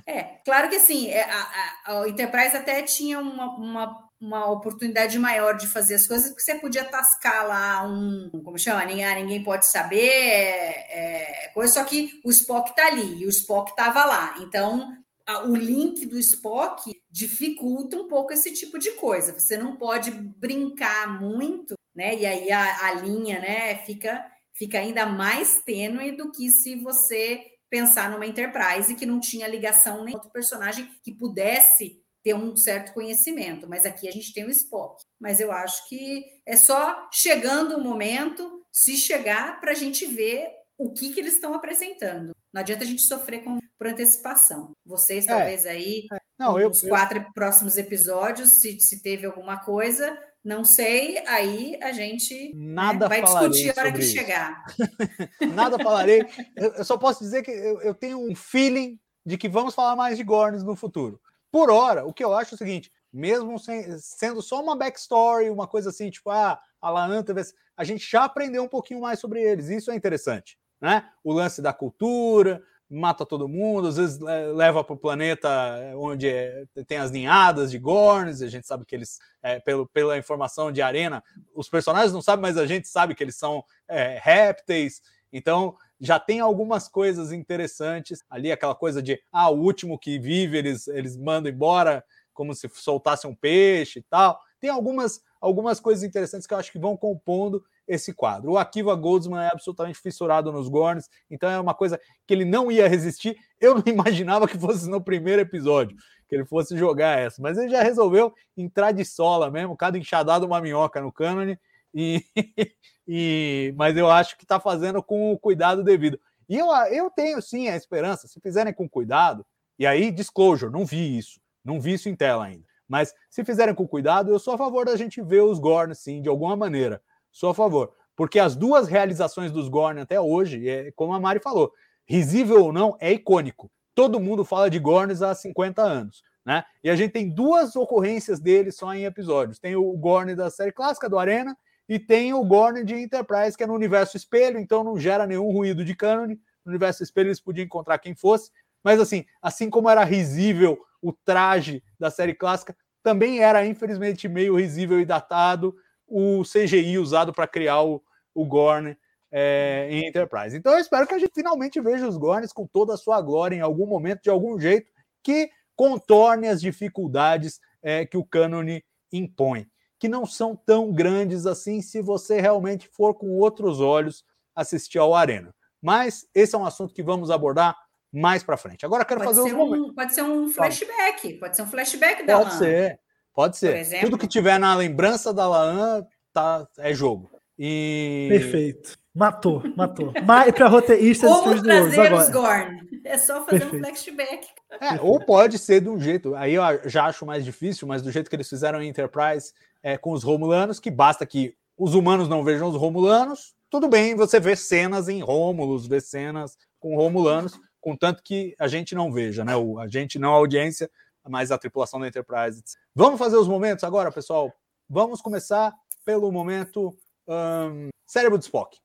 [0.06, 1.40] É, é, claro que assim, é, a,
[1.86, 6.42] a, a Enterprise até tinha uma, uma uma oportunidade maior de fazer as coisas, porque
[6.42, 11.74] você podia tascar lá um, como chama, ninguém, ah, ninguém pode saber, é, é, coisa,
[11.74, 14.94] só que o Spock tá ali, e o Spock tava lá, então
[15.26, 20.10] a, o link do Spock dificulta um pouco esse tipo de coisa, você não pode
[20.10, 24.22] brincar muito, né, e aí a, a linha, né, fica,
[24.52, 30.04] fica ainda mais tênue do que se você pensar numa Enterprise que não tinha ligação
[30.04, 34.50] nem outro personagem que pudesse ter um certo conhecimento, mas aqui a gente tem o
[34.50, 35.02] Spock.
[35.18, 40.48] Mas eu acho que é só chegando o momento, se chegar, para a gente ver
[40.78, 42.32] o que, que eles estão apresentando.
[42.52, 44.72] Não adianta a gente sofrer com, por antecipação.
[44.84, 46.18] Vocês, é, talvez, aí, é.
[46.38, 47.32] Não, nos eu, quatro eu...
[47.34, 53.20] próximos episódios, se, se teve alguma coisa, não sei, aí a gente né, Nada né,
[53.20, 54.12] vai discutir a hora que isso.
[54.12, 54.64] chegar.
[55.54, 56.22] Nada falarei.
[56.56, 59.94] Eu, eu, só posso dizer que eu, eu tenho um feeling de que vamos falar
[59.94, 61.20] mais de Gorns no futuro.
[61.50, 65.50] Por hora, o que eu acho é o seguinte: mesmo sem, sendo só uma backstory,
[65.50, 67.34] uma coisa assim, tipo, ah, a Laanta,
[67.76, 69.68] a gente já aprendeu um pouquinho mais sobre eles.
[69.68, 71.08] Isso é interessante, né?
[71.24, 75.48] O lance da cultura, mata todo mundo, às vezes leva para o planeta
[75.94, 80.18] onde é, tem as ninhadas de Gorns, a gente sabe que eles, é, pelo, pela
[80.18, 81.22] informação de Arena,
[81.54, 85.00] os personagens não sabem, mas a gente sabe que eles são é, répteis,
[85.32, 90.56] então já tem algumas coisas interessantes ali, aquela coisa de ah, o último que vive,
[90.56, 92.02] eles, eles mandam embora
[92.32, 94.40] como se soltasse um peixe e tal.
[94.58, 98.52] Tem algumas, algumas coisas interessantes que eu acho que vão compondo esse quadro.
[98.52, 102.70] O Akiva Goldsman é absolutamente fissurado nos Gorns, então é uma coisa que ele não
[102.70, 103.36] ia resistir.
[103.60, 105.96] Eu não imaginava que fosse no primeiro episódio
[106.28, 110.46] que ele fosse jogar essa, mas ele já resolveu entrar de sola mesmo, cada enxadado
[110.46, 111.58] uma minhoca no cânone
[111.92, 112.24] e,
[113.12, 116.16] e, mas eu acho que está fazendo com o cuidado devido.
[116.48, 119.44] E eu, eu tenho sim a esperança, se fizerem com cuidado,
[119.76, 122.64] e aí, disclosure, não vi isso, não vi isso em tela ainda.
[122.86, 126.22] Mas se fizerem com cuidado, eu sou a favor da gente ver os Gorn, sim,
[126.22, 127.02] de alguma maneira.
[127.32, 127.92] Sou a favor.
[128.14, 131.72] Porque as duas realizações dos Gorn até hoje, é, como a Mari falou,
[132.06, 133.68] risível ou não, é icônico.
[133.92, 136.22] Todo mundo fala de Gorns há 50 anos.
[136.46, 136.62] Né?
[136.84, 139.58] E a gente tem duas ocorrências dele só em episódios.
[139.58, 141.56] Tem o Gorn da série clássica do Arena
[141.90, 145.50] e tem o Gorn de Enterprise, que é no universo espelho, então não gera nenhum
[145.50, 146.40] ruído de cânone.
[146.64, 148.52] No universo espelho eles podiam encontrar quem fosse.
[148.80, 154.56] Mas assim, assim como era risível o traje da série clássica, também era infelizmente meio
[154.56, 155.74] risível e datado
[156.06, 158.00] o CGI usado para criar o,
[158.32, 158.96] o Gorn
[159.32, 160.56] é, em Enterprise.
[160.56, 163.56] Então eu espero que a gente finalmente veja os Gorns com toda a sua glória
[163.56, 164.88] em algum momento, de algum jeito,
[165.24, 169.66] que contorne as dificuldades é, que o cânone impõe,
[170.00, 174.24] que não são tão grandes assim se você realmente for com outros olhos
[174.56, 175.54] assistir ao Arena.
[175.80, 177.76] Mas esse é um assunto que vamos abordar
[178.10, 178.84] mais para frente.
[178.84, 182.50] Agora quero pode fazer um, Pode ser um flashback, pode ser um flashback da Pode
[182.50, 182.58] Laan.
[182.58, 183.00] ser,
[183.34, 183.76] pode ser.
[183.76, 184.10] exemplo.
[184.10, 187.30] Tudo que tiver na lembrança da Laan tá, é jogo.
[187.58, 188.98] E Perfeito.
[189.14, 190.12] Matou, matou.
[190.24, 192.30] Mas para roteirista Como trazer os.
[192.30, 192.88] Gorn?
[193.04, 193.76] É só fazer Perfeito.
[193.76, 194.48] um flashback.
[194.80, 198.10] É, ou pode ser de um jeito, aí eu já acho mais difícil, mas do
[198.10, 202.28] jeito que eles fizeram em Enterprise é, com os Romulanos, que basta que os humanos
[202.28, 207.58] não vejam os Romulanos, tudo bem, você vê cenas em Rómulos, vê cenas com Romulanos,
[207.80, 209.56] contanto que a gente não veja, né?
[209.56, 210.90] O, a gente não a audiência,
[211.28, 212.62] mas a tripulação da Enterprise.
[212.94, 214.52] Vamos fazer os momentos agora, pessoal?
[214.88, 215.72] Vamos começar
[216.04, 216.94] pelo momento
[217.28, 218.76] ahn, cérebro de Spock.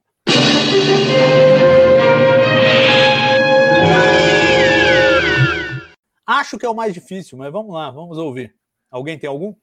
[6.27, 8.55] Acho que é o mais difícil, mas vamos lá, vamos ouvir.
[8.89, 9.55] Alguém tem algum?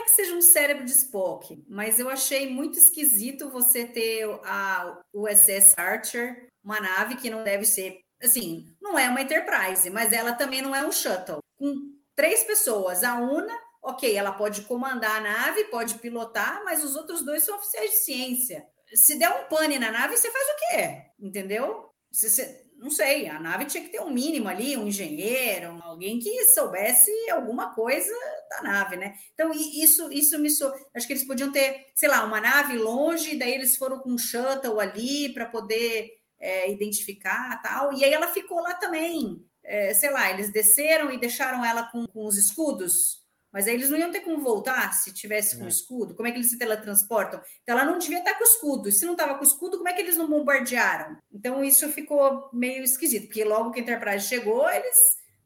[0.00, 4.98] É que seja um cérebro de Spock, mas eu achei muito esquisito você ter a
[5.12, 10.32] USS Archer, uma nave que não deve ser, assim, não é uma Enterprise, mas ela
[10.32, 11.40] também não é um shuttle.
[11.58, 11.74] Com
[12.16, 17.22] três pessoas, a Una, ok, ela pode comandar a nave, pode pilotar, mas os outros
[17.22, 18.66] dois são oficiais de ciência.
[18.94, 21.02] Se der um pane na nave, você faz o quê?
[21.20, 21.90] Entendeu?
[22.10, 26.46] Você- não sei, a nave tinha que ter um mínimo ali, um engenheiro, alguém que
[26.46, 28.12] soubesse alguma coisa
[28.48, 29.14] da nave, né?
[29.34, 30.72] Então, isso, isso me so...
[30.94, 34.18] Acho que eles podiam ter, sei lá, uma nave longe, daí eles foram com um
[34.18, 37.92] shuttle ali para poder é, identificar tal.
[37.92, 39.44] E aí ela ficou lá também.
[39.62, 43.19] É, sei lá, eles desceram e deixaram ela com, com os escudos,
[43.52, 45.68] mas aí eles não iam ter como voltar se tivesse com É.
[45.68, 46.14] escudo.
[46.14, 47.40] Como é que eles se teletransportam?
[47.62, 48.88] Então ela não devia estar com escudo.
[48.88, 51.16] E se não estava com escudo, como é que eles não bombardearam?
[51.32, 54.96] Então isso ficou meio esquisito, porque logo que a Enterprise chegou, eles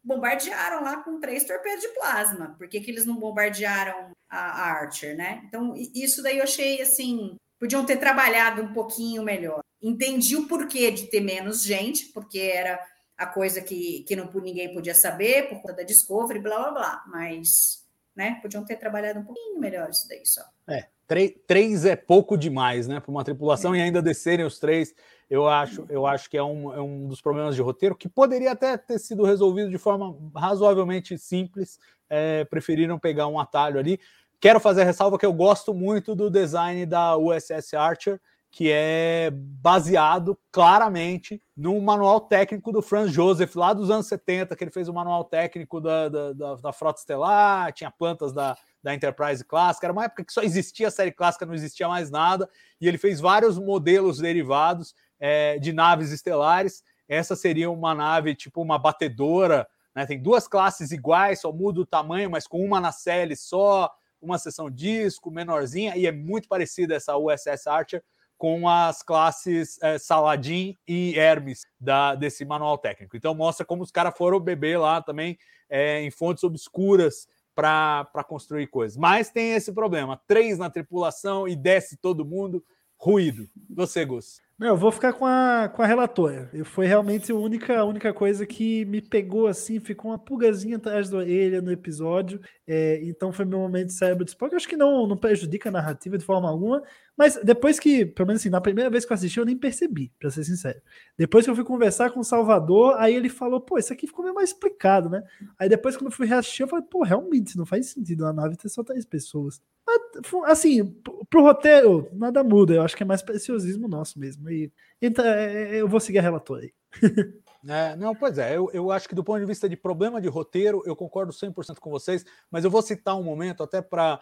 [0.02, 2.54] bombardearam lá com três torpedos de plasma.
[2.58, 5.42] Por que, que eles não bombardearam a, a Archer, né?
[5.46, 7.36] Então, isso daí eu achei assim.
[7.58, 9.60] Podiam ter trabalhado um pouquinho melhor.
[9.80, 12.78] Entendi o porquê de ter menos gente, porque era
[13.16, 17.04] a coisa que, que não, ninguém podia saber por conta da Discovery, blá blá blá.
[17.06, 17.83] Mas,
[18.14, 20.42] né, podiam ter trabalhado um pouquinho melhor isso daí só.
[20.68, 23.00] É, três, três é pouco demais, né?
[23.00, 24.94] Para uma tripulação e ainda descerem os três,
[25.28, 28.52] eu acho, eu acho que é um, é um dos problemas de roteiro que poderia
[28.52, 31.78] até ter sido resolvido de forma razoavelmente simples.
[32.08, 33.98] É, preferiram pegar um atalho ali.
[34.38, 38.20] Quero fazer a ressalva que eu gosto muito do design da USS Archer,
[38.54, 44.62] que é baseado claramente no manual técnico do Franz Joseph, lá dos anos 70, que
[44.62, 48.94] ele fez o manual técnico da, da, da, da Frota Estelar, tinha plantas da, da
[48.94, 52.48] Enterprise clássica, era uma época que só existia a série clássica, não existia mais nada,
[52.80, 56.84] e ele fez vários modelos derivados é, de naves estelares.
[57.08, 60.06] Essa seria uma nave tipo uma batedora, né?
[60.06, 63.90] Tem duas classes iguais, só muda o tamanho, mas com uma na série só,
[64.22, 68.00] uma seção disco, menorzinha, e é muito parecida essa USS Archer
[68.36, 73.16] com as classes é, Saladin e Hermes da, desse manual técnico.
[73.16, 75.38] Então mostra como os caras foram beber lá também
[75.68, 78.96] é, em fontes obscuras para construir coisas.
[78.96, 82.64] Mas tem esse problema: três na tripulação e desce todo mundo,
[82.96, 83.48] ruído.
[83.70, 84.42] Você, Gus.
[84.56, 86.48] Meu, eu vou ficar com a, com a relatora.
[86.52, 90.76] Eu, foi realmente a única, a única coisa que me pegou assim, ficou uma pulgazinha
[90.76, 92.40] atrás da orelha no episódio.
[92.64, 94.52] É, então foi meu momento de cérebro de Spock.
[94.52, 96.82] Eu acho que não, não prejudica a narrativa de forma alguma,
[97.16, 100.12] mas depois que, pelo menos assim, na primeira vez que eu assisti, eu nem percebi,
[100.18, 100.80] pra ser sincero.
[101.16, 104.24] Depois que eu fui conversar com o Salvador, aí ele falou, pô, isso aqui ficou
[104.24, 105.22] meio mais explicado, né?
[105.58, 108.56] Aí depois, quando eu fui reassistir, eu falei, pô, realmente, não faz sentido a nave
[108.56, 109.62] ter só três pessoas.
[109.86, 110.00] Mas,
[110.46, 110.84] assim,
[111.30, 112.74] pro, roteiro, nada muda.
[112.74, 114.50] Eu acho que é mais preciosismo nosso mesmo.
[114.50, 116.72] E então, é, eu vou seguir a relatora aí.
[117.66, 120.28] É, não, pois é, eu, eu acho que do ponto de vista de problema de
[120.28, 124.20] roteiro, eu concordo 100% com vocês, mas eu vou citar um momento até para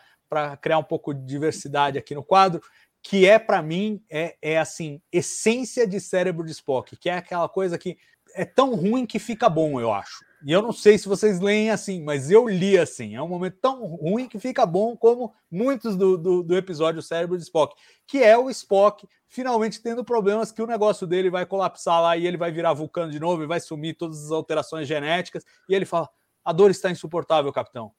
[0.61, 2.63] criar um pouco de diversidade aqui no quadro,
[3.03, 7.49] que é para mim é, é assim, essência de cérebro de Spock, que é aquela
[7.49, 7.99] coisa que
[8.35, 10.25] é tão ruim que fica bom, eu acho.
[10.45, 13.15] E eu não sei se vocês leem assim, mas eu li assim.
[13.15, 17.37] É um momento tão ruim que fica bom como muitos do, do, do episódio Cérebro
[17.37, 17.75] de Spock,
[18.07, 22.27] que é o Spock finalmente tendo problemas que o negócio dele vai colapsar lá e
[22.27, 25.45] ele vai virar vulcano de novo e vai sumir todas as alterações genéticas.
[25.69, 26.09] E ele fala:
[26.45, 27.93] a dor está insuportável, capitão.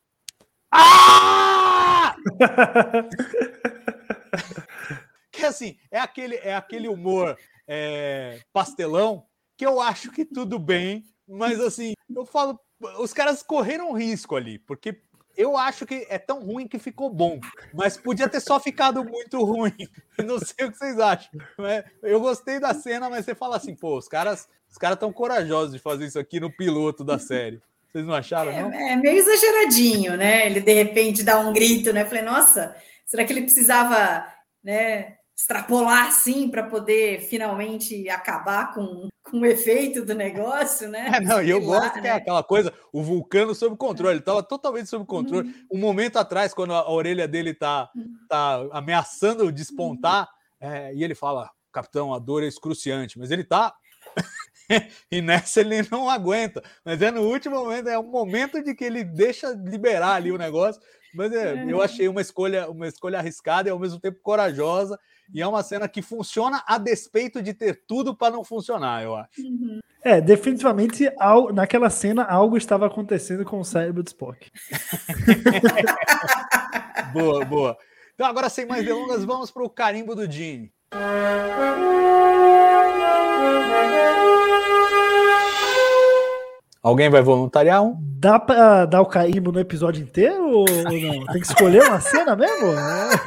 [0.72, 2.15] Ah!
[5.32, 7.36] que assim, é aquele, é aquele humor
[7.68, 9.26] é, pastelão
[9.57, 12.59] que eu acho que tudo bem, mas assim, eu falo,
[12.99, 15.01] os caras correram risco ali, porque
[15.35, 17.39] eu acho que é tão ruim que ficou bom,
[17.73, 19.73] mas podia ter só ficado muito ruim.
[20.23, 21.31] Não sei o que vocês acham.
[21.57, 21.83] Né?
[22.03, 25.73] Eu gostei da cena, mas você fala assim, pô, os caras os caras tão corajosos
[25.73, 27.61] de fazer isso aqui no piloto da série.
[27.91, 28.73] Vocês não acharam, é, não?
[28.73, 30.47] É meio exageradinho, né?
[30.47, 32.05] Ele de repente dá um grito, né?
[32.05, 32.75] Falei, nossa,
[33.05, 34.25] será que ele precisava,
[34.63, 35.17] né?
[35.35, 41.10] extrapolar assim para poder finalmente acabar com, com o efeito do negócio, né?
[41.15, 42.01] É, não, e eu lá, gosto né?
[42.01, 42.18] que é né?
[42.18, 45.47] aquela coisa, o vulcano sob controle, ele estava totalmente sob controle.
[45.47, 45.68] Uhum.
[45.72, 48.14] Um momento atrás, quando a, a orelha dele tá, uhum.
[48.30, 50.30] tá ameaçando despontar,
[50.61, 50.69] uhum.
[50.69, 53.73] é, e ele fala, capitão, a dor é excruciante, mas ele tá.
[55.11, 56.61] e nessa ele não aguenta.
[56.85, 60.38] Mas é no último momento, é o momento de que ele deixa liberar ali o
[60.38, 60.80] negócio.
[61.11, 61.65] Mas é, é.
[61.72, 64.99] eu achei uma escolha, uma escolha arriscada e ao mesmo tempo corajosa.
[65.31, 69.15] E é uma cena que funciona a despeito de ter tudo para não funcionar, eu
[69.15, 69.41] acho.
[69.41, 69.79] Uhum.
[70.03, 71.09] É, definitivamente
[71.53, 74.51] naquela cena algo estava acontecendo com o cérebro de Spock.
[77.13, 77.77] boa, boa.
[78.13, 80.71] Então, agora sem mais delongas, vamos para o carimbo do Gene.
[86.84, 87.97] Alguém vai voluntariar um?
[87.97, 91.26] Dá pra dar o carimbo no episódio inteiro ou não?
[91.27, 92.73] Tem que escolher uma cena mesmo?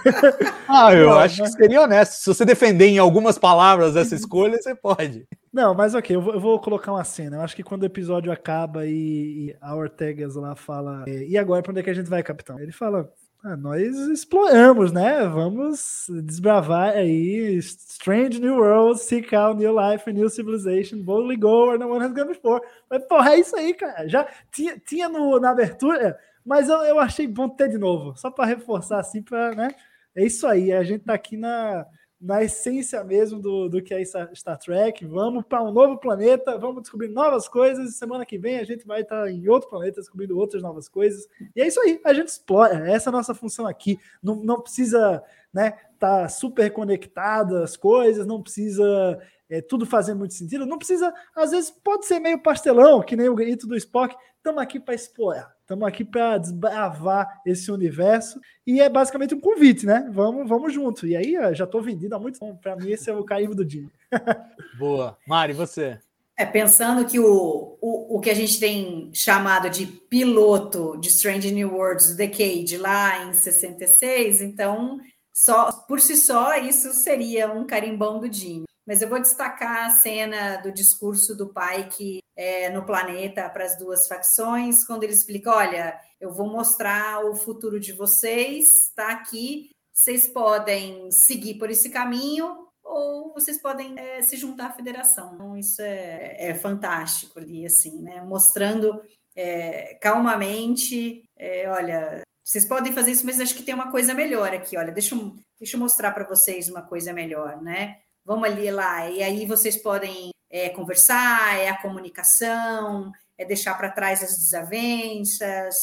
[0.69, 1.55] ah, eu não, acho mas...
[1.55, 2.13] que seria honesto.
[2.13, 5.27] Se você defender em algumas palavras essa escolha, você pode.
[5.51, 7.37] Não, mas ok, eu vou, eu vou colocar uma cena.
[7.39, 11.63] Eu acho que quando o episódio acaba e, e a Ortegas lá fala: E agora
[11.63, 12.61] pra onde é que a gente vai, capitão?
[12.61, 13.09] Ele fala:
[13.55, 15.25] nós exploramos, né?
[15.29, 21.79] Vamos desbravar aí Strange New World, Seek Out New Life, New Civilization, Boldly Go where
[21.79, 22.61] no one has gone before.
[22.91, 24.09] Mas, porra, é isso aí, cara.
[24.09, 28.31] Já tinha, tinha no, na abertura, mas eu, eu achei bom ter de novo, só
[28.31, 29.69] para reforçar assim, para, né?
[30.15, 31.87] É isso aí, a gente tá aqui na
[32.27, 35.07] na essência mesmo do, do que é Star Trek.
[35.07, 37.95] Vamos para um novo planeta, vamos descobrir novas coisas.
[37.95, 41.29] Semana que vem a gente vai estar em outro planeta descobrindo outras novas coisas.
[41.55, 42.91] E é isso aí, a gente explora.
[42.91, 43.97] Essa é a nossa função aqui.
[44.21, 45.23] Não, não precisa
[45.55, 51.15] né, tá super conectado as coisas, não precisa é, tudo fazer muito sentido, não precisa,
[51.35, 54.15] às vezes pode ser meio pastelão, que nem o grito do Spock.
[54.37, 55.56] Estamos aqui para explorar.
[55.67, 60.09] Estamos aqui para desbravar esse universo e é basicamente um convite, né?
[60.13, 61.09] Vamos, vamos junto.
[61.09, 62.57] E aí já estou vendido há muito tempo.
[62.63, 63.89] Para mim, esse é o carimbo do dia.
[64.79, 65.19] Boa.
[65.27, 65.99] Mari, você?
[66.37, 71.53] É, pensando que o, o, o que a gente tem chamado de piloto de Strange
[71.53, 75.01] New Worlds, Decade, lá em 66, então,
[75.33, 79.91] só por si só, isso seria um carimbão do Jimmy mas eu vou destacar a
[79.91, 85.13] cena do discurso do pai que é, no planeta para as duas facções, quando ele
[85.13, 91.71] explica: olha, eu vou mostrar o futuro de vocês, está aqui, vocês podem seguir por
[91.71, 95.35] esse caminho ou vocês podem é, se juntar à federação.
[95.35, 98.23] Então, isso é, é fantástico ali, assim, né?
[98.23, 99.03] Mostrando
[99.35, 104.55] é, calmamente, é, olha, vocês podem fazer isso, mas acho que tem uma coisa melhor
[104.55, 107.99] aqui, olha, deixa eu, deixa eu mostrar para vocês uma coisa melhor, né?
[108.27, 113.93] Vamos ali lá, e aí vocês podem é, conversar, é a comunicação, é deixar para
[113.93, 115.77] trás as desavenças,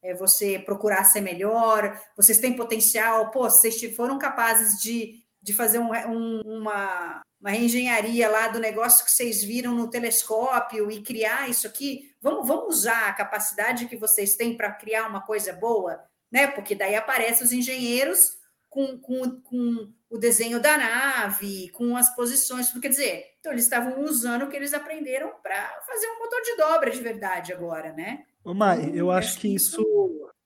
[0.00, 5.80] é você procurar ser melhor, vocês têm potencial, pô, vocês foram capazes de, de fazer
[5.80, 11.50] um, um, uma, uma engenharia lá do negócio que vocês viram no telescópio e criar
[11.50, 16.00] isso aqui, vamos, vamos usar a capacidade que vocês têm para criar uma coisa boa,
[16.30, 16.46] né?
[16.46, 18.37] Porque daí aparecem os engenheiros
[18.68, 24.02] com, com, com o desenho da nave, com as posições, quer dizer, então eles estavam
[24.02, 28.24] usando o que eles aprenderam para fazer um motor de dobra de verdade agora, né?
[28.44, 29.82] Ô, Mai, eu acho que isso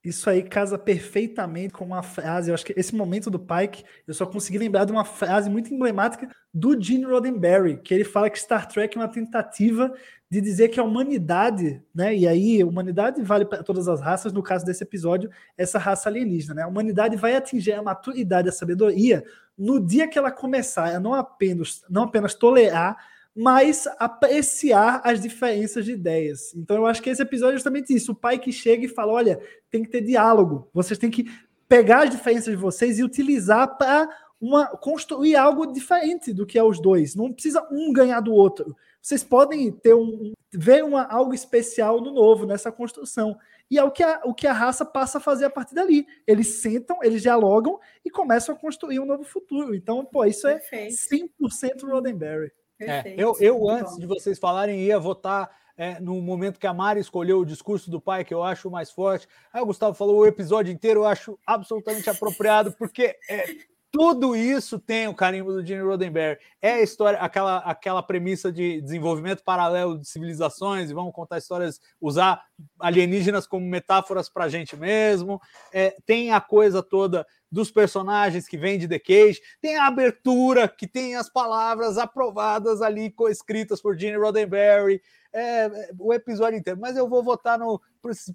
[0.04, 2.50] isso aí casa perfeitamente com uma frase.
[2.50, 5.72] Eu acho que esse momento do Pike, eu só consegui lembrar de uma frase muito
[5.72, 9.94] emblemática do Gene Roddenberry, que ele fala que Star Trek é uma tentativa
[10.32, 12.16] de dizer que a humanidade, né?
[12.16, 15.28] E aí, humanidade vale para todas as raças, no caso desse episódio,
[15.58, 16.62] essa raça alienígena, né?
[16.62, 19.22] A humanidade vai atingir a maturidade, a sabedoria,
[19.58, 22.96] no dia que ela começar a não apenas, não apenas tolerar
[23.34, 26.54] mas apreciar as diferenças de ideias.
[26.54, 28.12] Então eu acho que esse episódio é justamente isso.
[28.12, 29.40] O pai que chega e fala: olha,
[29.70, 30.68] tem que ter diálogo.
[30.72, 31.24] Vocês têm que
[31.66, 34.06] pegar as diferenças de vocês e utilizar para
[34.38, 37.14] uma construir algo diferente do que é os dois.
[37.14, 38.76] Não precisa um ganhar do outro.
[39.02, 43.36] Vocês podem ter um ver uma, algo especial no novo nessa construção.
[43.70, 46.06] E é o que, a, o que a raça passa a fazer a partir dali.
[46.26, 49.74] Eles sentam, eles dialogam e começam a construir um novo futuro.
[49.74, 50.94] Então, pô, isso é Perfeito.
[51.40, 52.52] 100% Roddenberry.
[52.78, 57.00] É, eu, eu antes de vocês falarem, ia votar é, no momento que a Mari
[57.00, 59.26] escolheu o discurso do pai, que eu acho mais forte.
[59.52, 63.46] Aí o Gustavo falou o episódio inteiro, eu acho absolutamente apropriado, porque é,
[63.92, 66.40] Tudo isso tem o carimbo do Gene Roddenberry.
[66.62, 71.78] É a história, aquela, aquela premissa de desenvolvimento paralelo de civilizações, e vamos contar histórias,
[72.00, 72.42] usar
[72.80, 75.38] alienígenas como metáforas para a gente mesmo.
[75.70, 80.66] É, tem a coisa toda dos personagens que vem de The Cage, tem a abertura
[80.66, 85.02] que tem as palavras aprovadas ali, escritas por Gene Roddenberry.
[85.34, 87.80] É, é, o episódio inteiro, mas eu vou votar no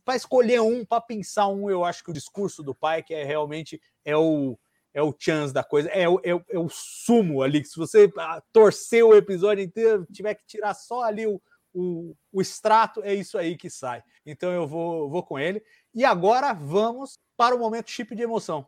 [0.04, 3.24] para escolher um, para pensar um, eu acho que o discurso do pai que é
[3.24, 4.58] realmente é o
[4.98, 7.64] é o chance da coisa, é o, é, o, é o sumo ali.
[7.64, 11.40] Se você ah, torcer o episódio inteiro, tiver que tirar só ali o,
[11.72, 14.02] o, o extrato, é isso aí que sai.
[14.26, 15.62] Então eu vou, vou com ele.
[15.94, 18.68] E agora vamos para o momento chip de emoção.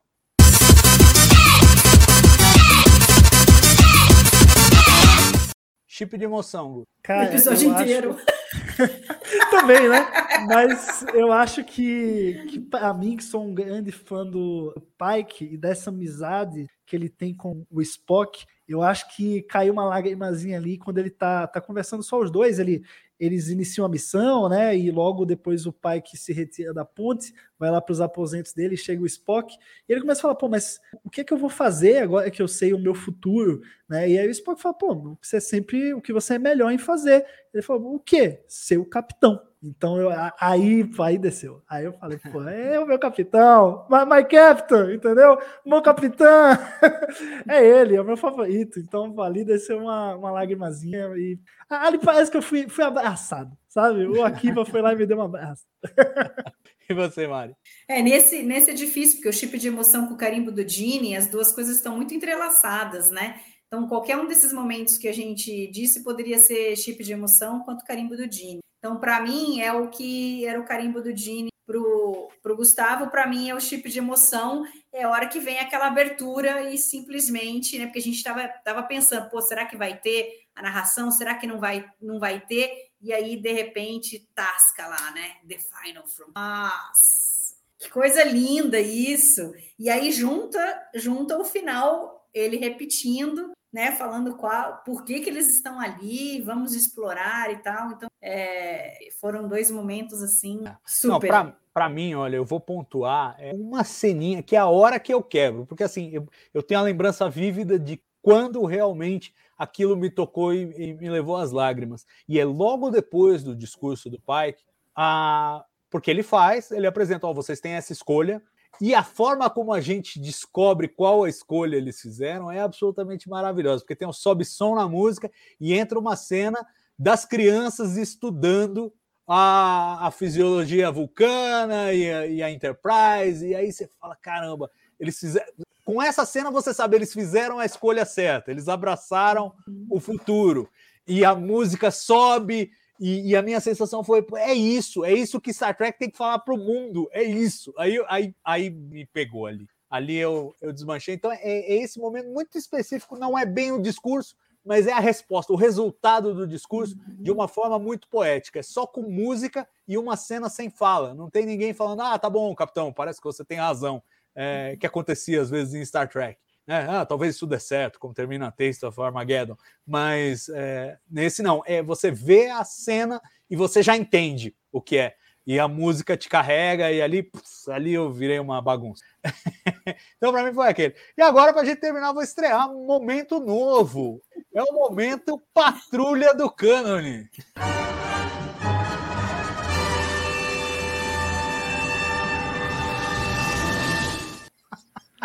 [5.88, 8.16] Chip de emoção, Cara, o episódio inteiro.
[8.16, 9.50] Acho...
[9.50, 10.29] Também, né?
[10.48, 15.58] Mas eu acho que, que para mim, que sou um grande fã do Pike e
[15.58, 20.78] dessa amizade que ele tem com o Spock, eu acho que caiu uma lágrimazinha ali
[20.78, 22.60] quando ele tá, tá conversando só os dois.
[22.60, 22.84] Ele,
[23.20, 24.78] eles iniciam a missão, né?
[24.78, 28.54] E logo depois o pai que se retira da ponte, vai lá para os aposentos
[28.54, 29.54] dele, chega o Spock,
[29.88, 32.32] e ele começa a falar: pô, mas o que é que eu vou fazer agora
[32.32, 34.10] que eu sei o meu futuro, né?
[34.10, 36.78] E aí o Spock fala: pô, você é sempre o que você é melhor em
[36.78, 37.26] fazer.
[37.54, 38.44] Ele falou: o quê?
[38.48, 39.42] Ser o capitão.
[39.62, 40.10] Então eu,
[40.40, 41.62] aí, aí desceu.
[41.70, 45.38] Aí eu falei, pô, é o meu capitão, my, my captain, entendeu?
[45.66, 46.28] Meu capitão
[47.46, 48.80] é ele, é o meu favorito.
[48.80, 51.38] Então ali desceu uma, uma lágrimazinha e
[51.70, 54.08] ali parece que eu fui, fui abraçado, sabe?
[54.08, 55.66] O Akiva foi lá e me deu um abraço.
[56.90, 57.54] E você, Mari?
[57.88, 61.16] É, nesse, nesse é difícil, porque o chip de emoção com o carimbo do Gini,
[61.16, 63.40] as duas coisas estão muito entrelaçadas, né?
[63.68, 67.86] Então, qualquer um desses momentos que a gente disse poderia ser chip de emoção quanto
[67.86, 68.62] carimbo do Gini.
[68.80, 73.28] Então, para mim, é o que era o carimbo do Gini para o Gustavo, para
[73.28, 77.78] mim é o chip de emoção, é a hora que vem aquela abertura e simplesmente,
[77.78, 77.86] né?
[77.86, 80.28] Porque a gente estava tava pensando, pô, será que vai ter
[80.60, 81.12] a narração?
[81.12, 82.92] Será que não vai, não vai ter?
[83.02, 85.38] E aí, de repente, tasca lá, né?
[85.48, 86.32] The Final From.
[86.36, 89.54] Nossa, que coisa linda isso!
[89.78, 95.48] E aí junta, junta o final, ele repetindo né, falando qual, por que, que eles
[95.48, 97.92] estão ali, vamos explorar e tal.
[97.92, 101.56] Então, é, foram dois momentos assim super.
[101.72, 105.22] Para mim, olha, eu vou pontuar é uma ceninha que é a hora que eu
[105.22, 110.54] quebro, porque assim eu, eu tenho a lembrança vívida de quando realmente aquilo me tocou
[110.54, 112.06] e, e me levou às lágrimas.
[112.28, 114.64] E é logo depois do discurso do Pike,
[114.96, 118.42] a, porque ele faz, ele apresenta, ó, vocês têm essa escolha,
[118.80, 123.84] e a forma como a gente descobre qual a escolha eles fizeram é absolutamente maravilhosa,
[123.84, 125.30] porque tem um sobe som na música
[125.60, 126.66] e entra uma cena
[126.98, 128.94] das crianças estudando
[129.28, 135.20] a, a fisiologia vulcana e a, e a, Enterprise, e aí você fala: caramba, eles
[135.20, 135.48] fizeram.
[135.90, 139.52] Com essa cena você sabe, eles fizeram a escolha certa, eles abraçaram
[139.90, 140.70] o futuro.
[141.08, 145.52] E a música sobe e, e, a minha sensação foi: é isso, é isso que
[145.52, 147.74] Star Trek tem que falar para o mundo, é isso.
[147.76, 149.68] Aí, aí, aí me pegou ali.
[149.90, 151.16] Ali eu, eu desmanchei.
[151.16, 155.00] Então, é, é, esse momento muito específico, não é bem o discurso, mas é a
[155.00, 158.60] resposta, o resultado do discurso, de uma forma muito poética.
[158.60, 161.16] É só com música e uma cena sem fala.
[161.16, 164.04] Não tem ninguém falando: ah, tá bom, capitão, parece que você tem razão.
[164.36, 166.40] É, que acontecia às vezes em Star Trek.
[166.68, 169.58] É, ah, talvez isso dê certo, como termina a Taste of Armageddon,
[169.88, 171.64] mas é, nesse não.
[171.66, 173.20] É, você vê a cena
[173.50, 175.16] e você já entende o que é.
[175.48, 177.28] E a música te carrega, e ali,
[177.70, 179.04] ali eu virei uma bagunça.
[180.16, 180.94] então, para mim, foi aquele.
[181.18, 184.22] E agora, para a gente terminar, vou estrear um momento novo.
[184.54, 187.28] É o momento Patrulha do Cânone.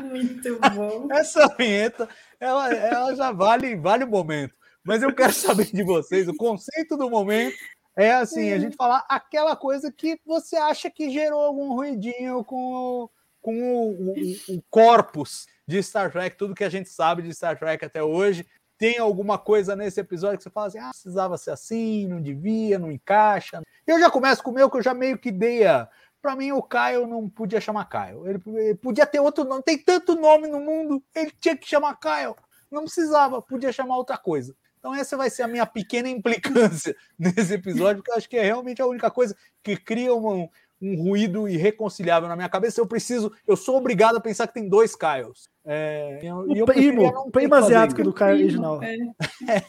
[0.02, 1.08] Muito bom.
[1.12, 2.08] Essa vinheta,
[2.40, 4.54] ela, ela já vale, vale o momento.
[4.82, 7.56] Mas eu quero saber de vocês, o conceito do momento
[7.96, 13.08] é assim, a gente falar aquela coisa que você acha que gerou algum ruidinho com,
[13.40, 17.58] com o, o, o corpus de Star Trek, tudo que a gente sabe de Star
[17.58, 18.46] Trek até hoje.
[18.76, 22.78] Tem alguma coisa nesse episódio que você fala assim, ah, precisava ser assim, não devia,
[22.78, 23.62] não encaixa.
[23.86, 25.88] Eu já começo com o meu, que eu já meio que dei a,
[26.24, 28.26] para mim, o Caio não podia chamar Caio.
[28.26, 29.62] Ele, ele, podia ter outro nome.
[29.62, 32.34] Tem tanto nome no mundo, ele tinha que chamar Caio.
[32.72, 34.56] Não precisava, podia chamar outra coisa.
[34.78, 38.42] Então, essa vai ser a minha pequena implicância nesse episódio, porque eu acho que é
[38.42, 40.48] realmente a única coisa que cria um,
[40.80, 42.80] um ruído irreconciliável na minha cabeça.
[42.80, 45.50] Eu preciso, eu sou obrigado a pensar que tem dois Caios.
[45.62, 48.80] É, o eu primo, o primo asiático do Caio original.
[48.82, 48.96] É.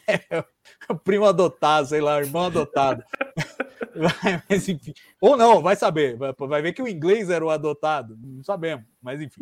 [0.32, 0.46] é,
[0.88, 3.04] o primo adotado, sei lá, irmão adotado.
[4.50, 4.94] mas enfim.
[5.22, 6.18] Ou não, vai saber.
[6.18, 8.18] Vai, ver que o inglês era o adotado.
[8.22, 9.42] Não sabemos, mas enfim.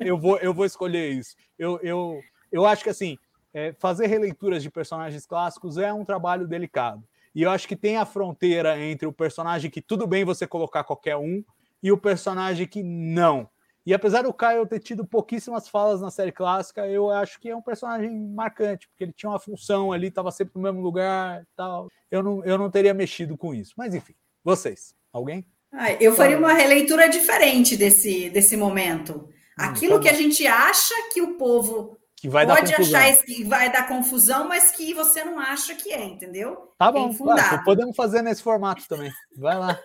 [0.00, 1.36] eu, vou, eu vou escolher isso.
[1.58, 2.20] Eu, eu,
[2.50, 3.18] eu acho que assim,
[3.52, 7.04] é, fazer releituras de personagens clássicos é um trabalho delicado.
[7.34, 10.82] E eu acho que tem a fronteira entre o personagem que tudo bem você colocar
[10.84, 11.44] qualquer um
[11.82, 13.48] e o personagem que não.
[13.88, 17.56] E apesar do Kyle ter tido pouquíssimas falas na série clássica, eu acho que é
[17.56, 21.88] um personagem marcante, porque ele tinha uma função ali, estava sempre no mesmo lugar tal.
[22.10, 23.72] Eu não, eu não teria mexido com isso.
[23.78, 24.12] Mas enfim,
[24.44, 24.94] vocês.
[25.10, 25.46] Alguém?
[25.72, 29.26] Ah, eu faria uma releitura diferente desse, desse momento.
[29.26, 33.24] Hum, Aquilo tá que a gente acha que o povo que vai pode dar achar
[33.24, 36.74] que vai dar confusão, mas que você não acha que é, entendeu?
[36.76, 39.12] Tá bom, claro, podemos fazer nesse formato também.
[39.36, 39.78] Vai lá.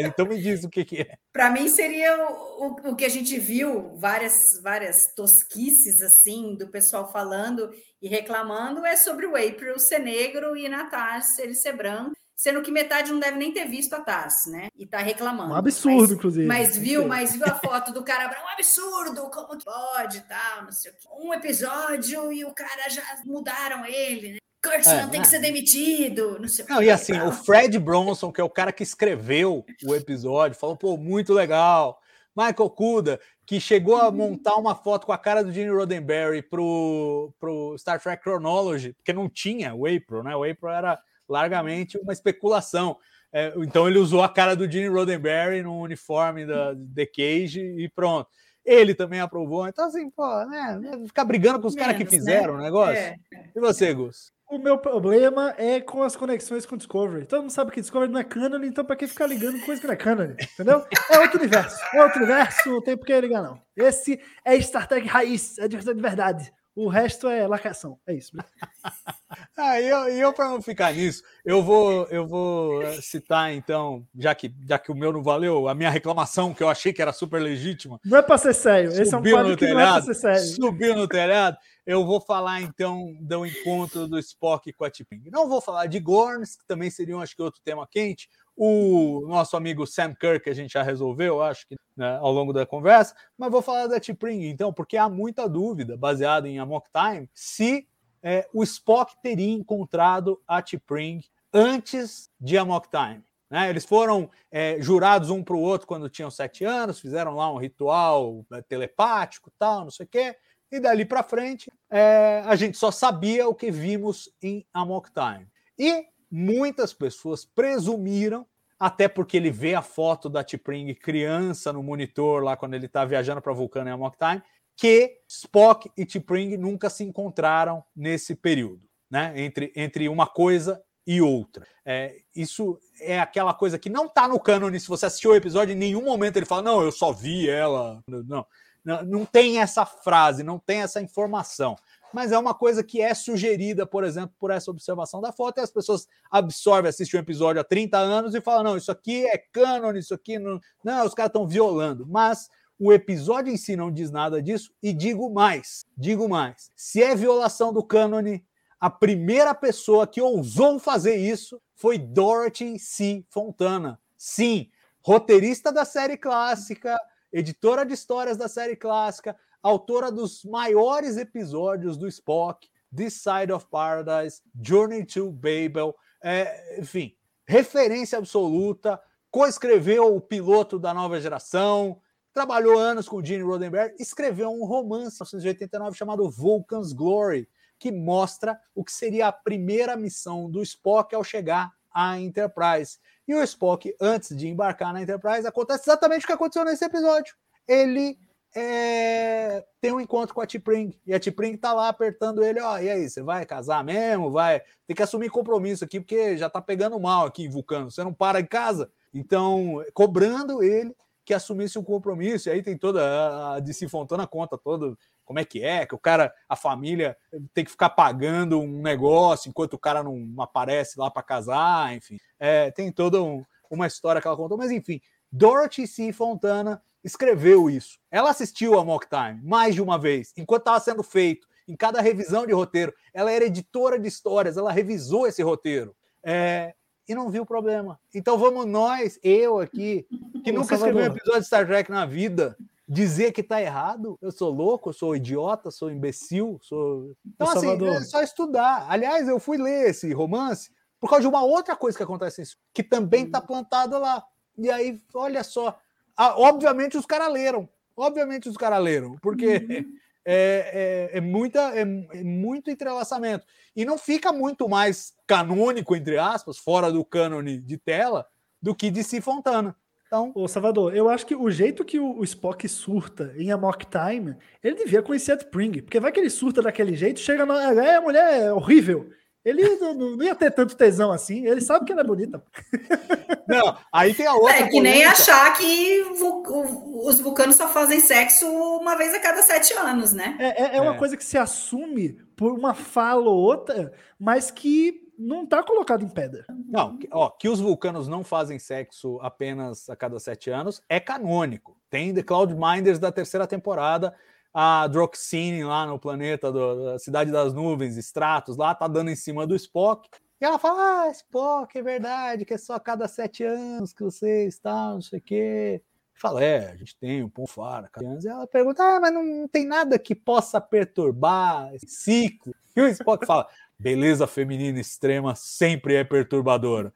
[0.00, 1.18] então me diz o que, que é.
[1.32, 6.68] Para mim seria o, o, o, que a gente viu, várias, várias tosquices assim do
[6.68, 7.70] pessoal falando
[8.00, 12.70] e reclamando, é sobre o April ser negro e Natasha ele ser branco sendo que
[12.70, 14.68] metade não deve nem ter visto a Taz, né?
[14.76, 15.52] E tá reclamando.
[15.52, 16.46] Um absurdo, mas, inclusive.
[16.46, 20.72] Mas viu, mas viu a foto do cara, um absurdo, como que pode, tal, não
[20.72, 21.08] sei o quê.
[21.18, 24.38] Um episódio e o cara já mudaram ele, né?
[24.62, 28.40] Kurtzman é, tem que ser demitido, não sei não, E assim, o Fred Bronson, que
[28.40, 31.98] é o cara que escreveu o episódio, falou, pô, muito legal.
[32.36, 37.32] Michael Kuda, que chegou a montar uma foto com a cara do Gene Roddenberry pro,
[37.38, 40.36] pro Star Trek Chronology, porque não tinha o April, né?
[40.36, 40.98] O April era
[41.28, 42.96] largamente uma especulação.
[43.32, 47.88] É, então ele usou a cara do Gene Roddenberry no uniforme da The Cage e
[47.88, 48.28] pronto.
[48.64, 49.68] Ele também aprovou.
[49.68, 50.80] Então, assim, pô, né?
[51.06, 52.10] Ficar brigando com os caras que né?
[52.10, 52.60] fizeram né?
[52.60, 52.96] o negócio.
[52.96, 53.16] É.
[53.54, 54.32] E você, Gus?
[54.48, 57.26] O meu problema é com as conexões com Discovery.
[57.26, 59.86] Todo mundo sabe que Discovery não é canon, então para que ficar ligando coisa que
[59.86, 60.86] não é canon, entendeu?
[61.10, 61.76] É outro universo.
[61.92, 63.60] É outro universo, não tem por que ligar, não.
[63.76, 66.52] Esse é Star Trek raiz, é de verdade.
[66.76, 67.98] O resto é lacação.
[68.06, 68.32] É isso.
[69.56, 74.34] ah, e eu, eu para não ficar nisso, eu vou, eu vou citar, então, já
[74.34, 77.14] que, já que o meu não valeu, a minha reclamação, que eu achei que era
[77.14, 77.98] super legítima.
[78.04, 78.90] Não é para ser sério.
[78.90, 80.54] Esse é um quadro que telhado, não é para ser sério.
[80.54, 81.56] Subiu no telhado.
[81.86, 85.30] Eu vou falar, então, do encontro do Spock com a Tiping.
[85.30, 89.56] Não vou falar de Gorns, que também seria, acho que, outro tema quente o nosso
[89.56, 93.52] amigo Sam Kirk, a gente já resolveu, acho que né, ao longo da conversa, mas
[93.52, 97.86] vou falar da T'Pring, então, porque há muita dúvida, baseada em Amok Time, se
[98.22, 101.22] é, o Spock teria encontrado a T'Pring
[101.52, 103.22] antes de Amok Time.
[103.50, 103.68] Né?
[103.68, 107.58] Eles foram é, jurados um para o outro quando tinham sete anos, fizeram lá um
[107.58, 110.34] ritual é, telepático, tal, não sei o quê,
[110.70, 115.46] e dali para frente é, a gente só sabia o que vimos em Amok Time.
[115.78, 118.46] E muitas pessoas presumiram,
[118.78, 123.04] até porque ele vê a foto da T'Pring criança no monitor lá quando ele está
[123.04, 124.42] viajando para Vulcano em Amok Time,
[124.76, 129.32] que Spock e T'Pring nunca se encontraram nesse período, né?
[129.36, 131.66] Entre, entre uma coisa e outra.
[131.84, 134.80] É, isso é aquela coisa que não está no cânone.
[134.80, 138.02] Se você assistiu o episódio, em nenhum momento ele fala, não, eu só vi ela.
[138.08, 138.44] Não,
[138.86, 141.76] não, não tem essa frase, não tem essa informação
[142.16, 145.60] mas é uma coisa que é sugerida, por exemplo, por essa observação da foto, e
[145.60, 149.36] as pessoas absorvem, assistem um episódio há 30 anos e falam: não, isso aqui é
[149.36, 150.58] cânone, isso aqui não.
[150.82, 152.06] Não, os caras estão violando.
[152.06, 152.48] Mas
[152.78, 156.70] o episódio em si não diz nada disso, e digo mais: digo mais.
[156.74, 158.42] Se é violação do cânone,
[158.80, 163.26] a primeira pessoa que ousou fazer isso foi Dorothy C.
[163.28, 164.00] Fontana.
[164.16, 164.70] Sim,
[165.02, 166.98] roteirista da série clássica,
[167.38, 173.66] editora de histórias da série clássica, autora dos maiores episódios do Spock, This Side of
[173.70, 177.14] Paradise, Journey to Babel, é, enfim,
[177.46, 178.98] referência absoluta,
[179.30, 182.00] coescreveu o piloto da nova geração,
[182.32, 187.46] trabalhou anos com Gene Roddenberry, escreveu um romance em 1989 chamado Vulcan's Glory,
[187.78, 192.98] que mostra o que seria a primeira missão do Spock ao chegar à Enterprise.
[193.26, 197.34] E o Spock, antes de embarcar na Enterprise, acontece exatamente o que aconteceu nesse episódio.
[197.66, 198.18] Ele
[198.54, 202.78] é, tem um encontro com a Tipring e a Tipring tá lá apertando ele, ó,
[202.78, 204.30] e aí, você vai casar mesmo?
[204.30, 208.04] Vai, tem que assumir compromisso aqui porque já tá pegando mal aqui em Vulcano, você
[208.04, 208.90] não para em casa.
[209.12, 210.94] Então, cobrando ele
[211.24, 214.96] que assumisse um compromisso, e aí tem toda a DC Fontana conta todo
[215.26, 217.16] como é que é, que o cara, a família
[217.52, 222.16] tem que ficar pagando um negócio enquanto o cara não aparece lá para casar, enfim.
[222.38, 225.00] É, tem toda um, uma história que ela contou, mas enfim,
[225.30, 226.12] Dorothy C.
[226.12, 227.98] Fontana escreveu isso.
[228.10, 232.00] Ela assistiu a Mock Time mais de uma vez, enquanto estava sendo feito, em cada
[232.00, 232.94] revisão de roteiro.
[233.12, 235.94] Ela era editora de histórias, ela revisou esse roteiro.
[236.22, 236.72] É,
[237.08, 237.98] e não viu problema.
[238.14, 240.06] Então vamos nós, eu aqui,
[240.44, 242.56] que nunca escrevi um episódio de Star Trek na vida,
[242.88, 244.18] dizer que está errado.
[244.20, 247.14] Eu sou louco, eu sou idiota, sou imbecil, sou.
[247.24, 248.86] Então, assim, é só estudar.
[248.88, 252.56] Aliás, eu fui ler esse romance por causa de uma outra coisa que acontece isso,
[252.72, 254.24] que também está plantada lá.
[254.56, 255.78] E aí, olha só,
[256.16, 257.68] ah, obviamente os caras leram.
[257.96, 259.94] Obviamente os caras leram, porque uhum.
[260.24, 263.46] é, é, é, muita, é, é, muito entrelaçamento.
[263.74, 268.26] E não fica muito mais canônico, entre aspas, fora do cânone de tela,
[268.60, 269.74] do que de Si Fontana.
[270.06, 270.32] Então...
[270.34, 274.76] Ô, Salvador, eu acho que o jeito que o, Spock surta em Amok Time, ele
[274.76, 277.72] devia conhecer a Spring, porque vai que ele surta daquele jeito, chega na.
[277.72, 279.10] É, a mulher é horrível.
[279.46, 282.42] Ele não, não, ia ter tanto tesão assim, ele sabe que ela é bonita.
[283.48, 284.56] Não, aí tem a outra.
[284.56, 284.90] É que polêmica.
[284.90, 290.36] nem achar que os vulcanos só fazem sexo uma vez a cada sete anos, né?
[290.40, 290.98] É, é, é uma é.
[290.98, 296.08] coisa que se assume por uma fala ou outra, mas que não está colocado em
[296.08, 296.44] pedra.
[296.48, 301.76] Não, ó, que os vulcanos não fazem sexo apenas a cada sete anos é canônico.
[301.88, 304.14] Tem The Cloud Minders da terceira temporada,
[304.52, 309.16] a Droxine lá no planeta do, da Cidade das Nuvens, Stratos, lá tá dando em
[309.16, 310.08] cima do Spock.
[310.40, 314.02] E ela fala: Ah, Spock, é verdade, que é só a cada sete anos que
[314.02, 315.82] você está, não sei o quê.
[316.18, 319.98] Fala, é, a gente tem um Ponfara, e ela pergunta, ah, mas não tem nada
[319.98, 322.54] que possa perturbar esse ciclo.
[322.74, 323.46] E o Spock fala,
[323.78, 326.92] beleza feminina extrema sempre é perturbadora.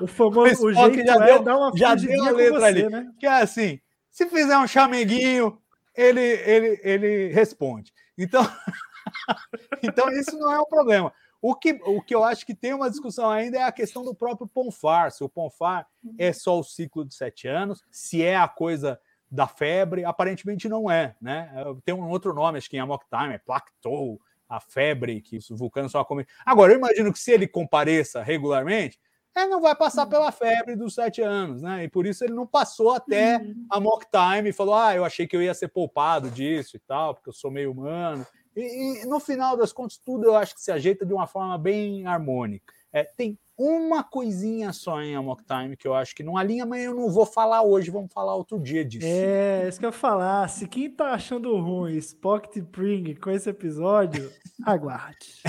[0.00, 2.88] o famoso o, jeito já é deu, dar uma já deu a letra você, ali.
[2.88, 3.12] Né?
[3.18, 3.80] Que é assim,
[4.10, 5.60] se fizer um chameguinho,
[5.94, 7.92] ele, ele, ele responde.
[8.16, 8.42] Então,
[9.82, 11.12] então isso não é um problema.
[11.40, 14.14] O que, o que eu acho que tem uma discussão ainda é a questão do
[14.14, 15.12] próprio Ponfar.
[15.12, 15.86] Se o Ponfar
[16.18, 20.90] é só o ciclo de sete anos, se é a coisa da febre, aparentemente não
[20.90, 21.52] é, né?
[21.84, 25.48] Tem um outro nome, acho que em Amok Time, é Plactou, a febre que os
[25.50, 26.26] vulcanos só comem.
[26.44, 28.98] Agora, eu imagino que se ele compareça regularmente,
[29.36, 30.10] ele não vai passar uhum.
[30.10, 31.84] pela febre dos sete anos, né?
[31.84, 33.66] E por isso ele não passou até uhum.
[33.70, 36.80] a mock time e falou: Ah, eu achei que eu ia ser poupado disso e
[36.80, 38.26] tal, porque eu sou meio humano.
[38.56, 41.56] E, e no final das contas, tudo eu acho que se ajeita de uma forma
[41.56, 42.72] bem harmônica.
[42.92, 46.84] É, tem uma coisinha só em Amok Time que eu acho que não alinha, mas
[46.84, 49.04] eu não vou falar hoje, vamos falar outro dia disso.
[49.04, 50.48] É, isso que eu ia falar.
[50.48, 54.32] Se quem tá achando ruim Spock Pring com esse episódio,
[54.64, 55.42] aguarde.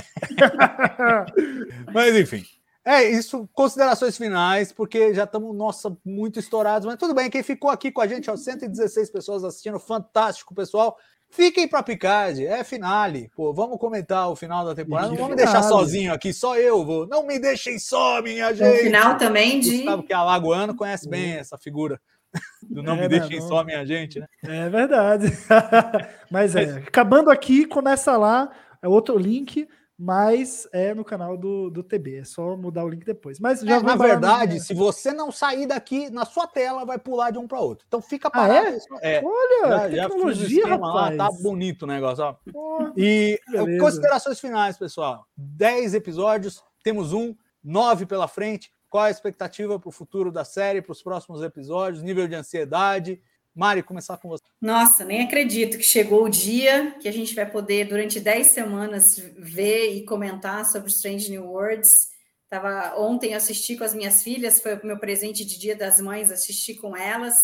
[1.94, 2.44] mas enfim.
[2.84, 7.70] É isso, considerações finais, porque já estamos, nossa, muito estourados, mas tudo bem, quem ficou
[7.70, 10.98] aqui com a gente, ó, 116 pessoas assistindo, fantástico, pessoal.
[11.30, 13.30] Fiquem para Picard, é finale.
[13.36, 15.10] Pô, vamos comentar o final da temporada.
[15.10, 17.08] Não vamos me deixar sozinho aqui, só eu vou.
[17.08, 18.82] Não me deixem só, minha gente.
[18.82, 19.78] O final também de.
[19.78, 22.02] Gustavo, que é alagoano, conhece bem essa figura.
[22.68, 23.48] Do não é, me deixem não.
[23.48, 24.28] só, minha gente, né?
[24.44, 25.28] É verdade.
[26.32, 28.50] Mas é, acabando aqui, começa lá,
[28.82, 29.68] é outro link
[30.02, 32.20] mas é no canal do, do TB.
[32.20, 33.38] É só mudar o link depois.
[33.38, 34.62] Mas já é, na verdade, no...
[34.62, 37.84] se você não sair daqui, na sua tela vai pular de um para outro.
[37.86, 38.78] Então fica parado.
[38.94, 39.16] Ah, é?
[39.16, 39.22] é?
[39.22, 41.18] Olha, já, tecnologia, já rapaz.
[41.18, 42.24] Lá, tá bonito o negócio.
[42.24, 42.92] Ó.
[42.96, 43.78] e beleza.
[43.78, 45.26] considerações finais, pessoal.
[45.36, 48.72] 10 episódios, temos um, nove pela frente.
[48.90, 53.22] Qual a expectativa para o futuro da série, para os próximos episódios, nível de ansiedade?
[53.60, 54.42] Mari, começar com você.
[54.62, 59.18] Nossa, nem acredito que chegou o dia que a gente vai poder, durante 10 semanas,
[59.38, 61.90] ver e comentar sobre Strange New Worlds.
[62.50, 66.32] Tava, ontem assisti com as minhas filhas, foi o meu presente de Dia das Mães,
[66.32, 67.36] assisti com elas.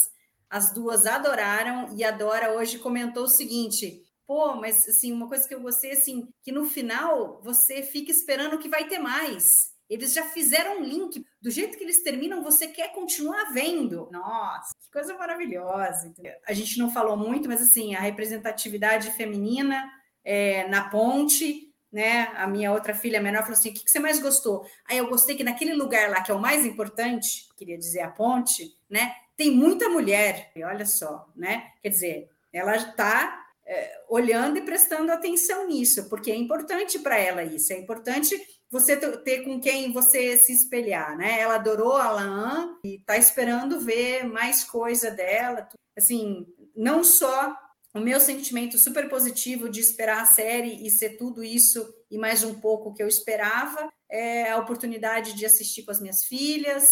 [0.49, 5.45] As duas adoraram e a Dora hoje comentou o seguinte: pô, mas assim, uma coisa
[5.45, 9.74] que eu gostei assim, que no final você fica esperando que vai ter mais.
[9.89, 11.25] Eles já fizeram um link.
[11.41, 14.09] Do jeito que eles terminam, você quer continuar vendo.
[14.11, 16.13] Nossa, que coisa maravilhosa.
[16.47, 19.91] A gente não falou muito, mas assim, a representatividade feminina
[20.23, 22.31] é, na ponte, né?
[22.35, 24.65] A minha outra filha menor falou assim: o que, que você mais gostou?
[24.89, 28.09] Aí eu gostei que naquele lugar lá, que é o mais importante, queria dizer a
[28.09, 29.13] ponte, né?
[29.37, 30.51] Tem muita mulher.
[30.55, 31.71] E olha só, né?
[31.81, 37.43] Quer dizer, ela está é, olhando e prestando atenção nisso, porque é importante para ela
[37.43, 38.39] isso, é importante
[38.69, 41.39] você ter com quem você se espelhar, né?
[41.39, 45.67] Ela adorou a Laan e está esperando ver mais coisa dela.
[45.95, 47.55] Assim, não só
[47.93, 52.43] o meu sentimento super positivo de esperar a série e ser tudo isso e mais
[52.43, 56.83] um pouco que eu esperava, é a oportunidade de assistir com as minhas filhas.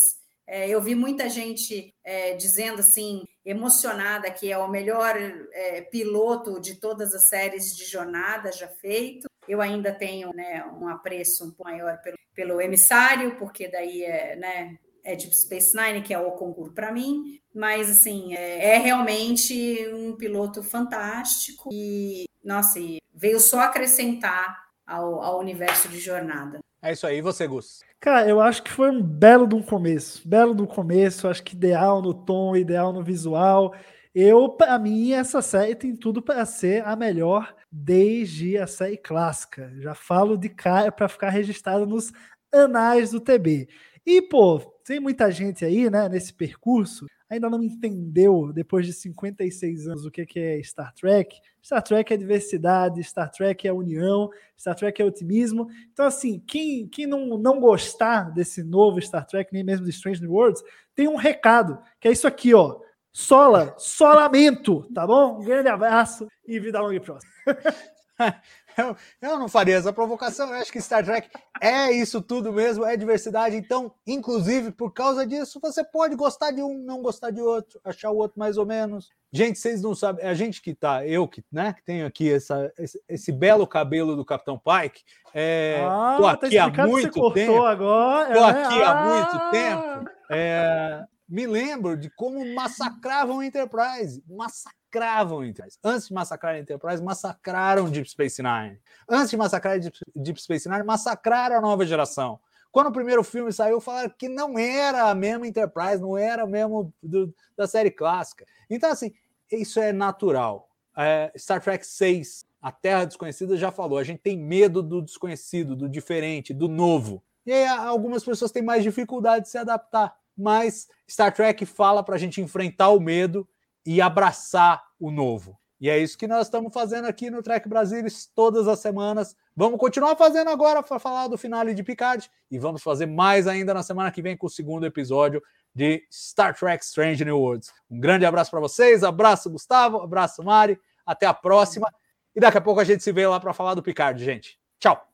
[0.47, 6.59] É, eu vi muita gente é, dizendo assim, emocionada, que é o melhor é, piloto
[6.59, 9.27] de todas as séries de jornada já feito.
[9.47, 14.35] Eu ainda tenho né, um apreço um pouco maior pelo, pelo emissário, porque daí é,
[14.35, 18.77] né, é Deep Space Nine, que é o concurso para mim, mas assim, é, é,
[18.77, 26.59] realmente um piloto fantástico e, nossa, e veio só acrescentar ao, ao universo de jornada.
[26.83, 27.79] É isso aí, e você, Gus?
[27.97, 31.55] Cara, eu acho que foi um belo de um começo, belo do começo, acho que
[31.55, 33.73] ideal no tom, ideal no visual.
[34.13, 39.71] Eu, para mim, essa série tem tudo para ser a melhor desde a série clássica.
[39.79, 42.11] Já falo de cara para ficar registrado nos
[42.53, 43.69] anais do TB.
[44.05, 47.05] E, pô, tem muita gente aí, né, nesse percurso.
[47.33, 52.17] Ainda não entendeu, depois de 56 anos, o que é Star Trek, Star Trek é
[52.17, 55.67] diversidade, Star Trek é união, Star Trek é otimismo.
[55.91, 60.21] Então, assim, quem, quem não, não gostar desse novo Star Trek, nem mesmo de Strange
[60.21, 60.63] New Worlds,
[60.95, 62.79] tem um recado, que é isso aqui, ó.
[63.11, 65.39] Sola, solamento, tá bom?
[65.39, 67.31] Um grande abraço e vida longa e próxima.
[68.77, 70.49] eu, eu não faria essa provocação.
[70.49, 71.29] Eu acho que Star Trek
[71.61, 73.55] é isso tudo mesmo, é diversidade.
[73.55, 78.11] Então, inclusive, por causa disso, você pode gostar de um, não gostar de outro, achar
[78.11, 79.09] o outro mais ou menos.
[79.31, 82.31] Gente, vocês não sabem, é a gente que tá, eu que, né, que tenho aqui
[82.31, 85.01] essa, esse, esse belo cabelo do Capitão Pike,
[85.33, 87.63] é, ah, tô aqui tá há muito tempo.
[87.63, 88.63] Agora, tô né?
[88.63, 88.91] aqui ah.
[88.91, 90.11] há muito tempo.
[90.29, 94.23] É, me lembro de como massacravam a Enterprise.
[94.27, 95.77] Massacravam a Enterprise.
[95.83, 98.79] Antes de massacrar Enterprise, massacraram Deep Space Nine.
[99.09, 102.39] Antes de massacrar Deep, Space Nine, massacraram a nova geração.
[102.71, 106.93] Quando o primeiro filme saiu, falaram que não era a mesma Enterprise, não era mesmo
[107.01, 108.45] do, da série clássica.
[108.69, 109.13] Então, assim,
[109.51, 110.69] isso é natural.
[110.97, 113.97] É, Star Trek 6, A Terra Desconhecida, já falou.
[113.97, 117.23] A gente tem medo do desconhecido, do diferente, do novo.
[117.45, 122.15] E aí, algumas pessoas têm mais dificuldade de se adaptar mas Star Trek fala para
[122.15, 123.47] a gente enfrentar o medo
[123.85, 125.57] e abraçar o novo.
[125.79, 129.35] E é isso que nós estamos fazendo aqui no Trek Brasilis todas as semanas.
[129.53, 133.73] Vamos continuar fazendo agora para falar do finale de Picard e vamos fazer mais ainda
[133.73, 135.43] na semana que vem com o segundo episódio
[135.75, 137.69] de Star Trek Strange New Worlds.
[137.91, 141.91] Um grande abraço para vocês, abraço Gustavo, abraço Mari, até a próxima
[142.35, 144.57] e daqui a pouco a gente se vê lá para falar do Picard, gente.
[144.79, 145.05] Tchau.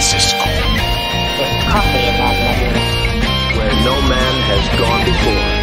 [0.00, 0.38] Francisco.
[0.38, 3.58] the coffee in that letter.
[3.58, 5.59] Where no man has gone before.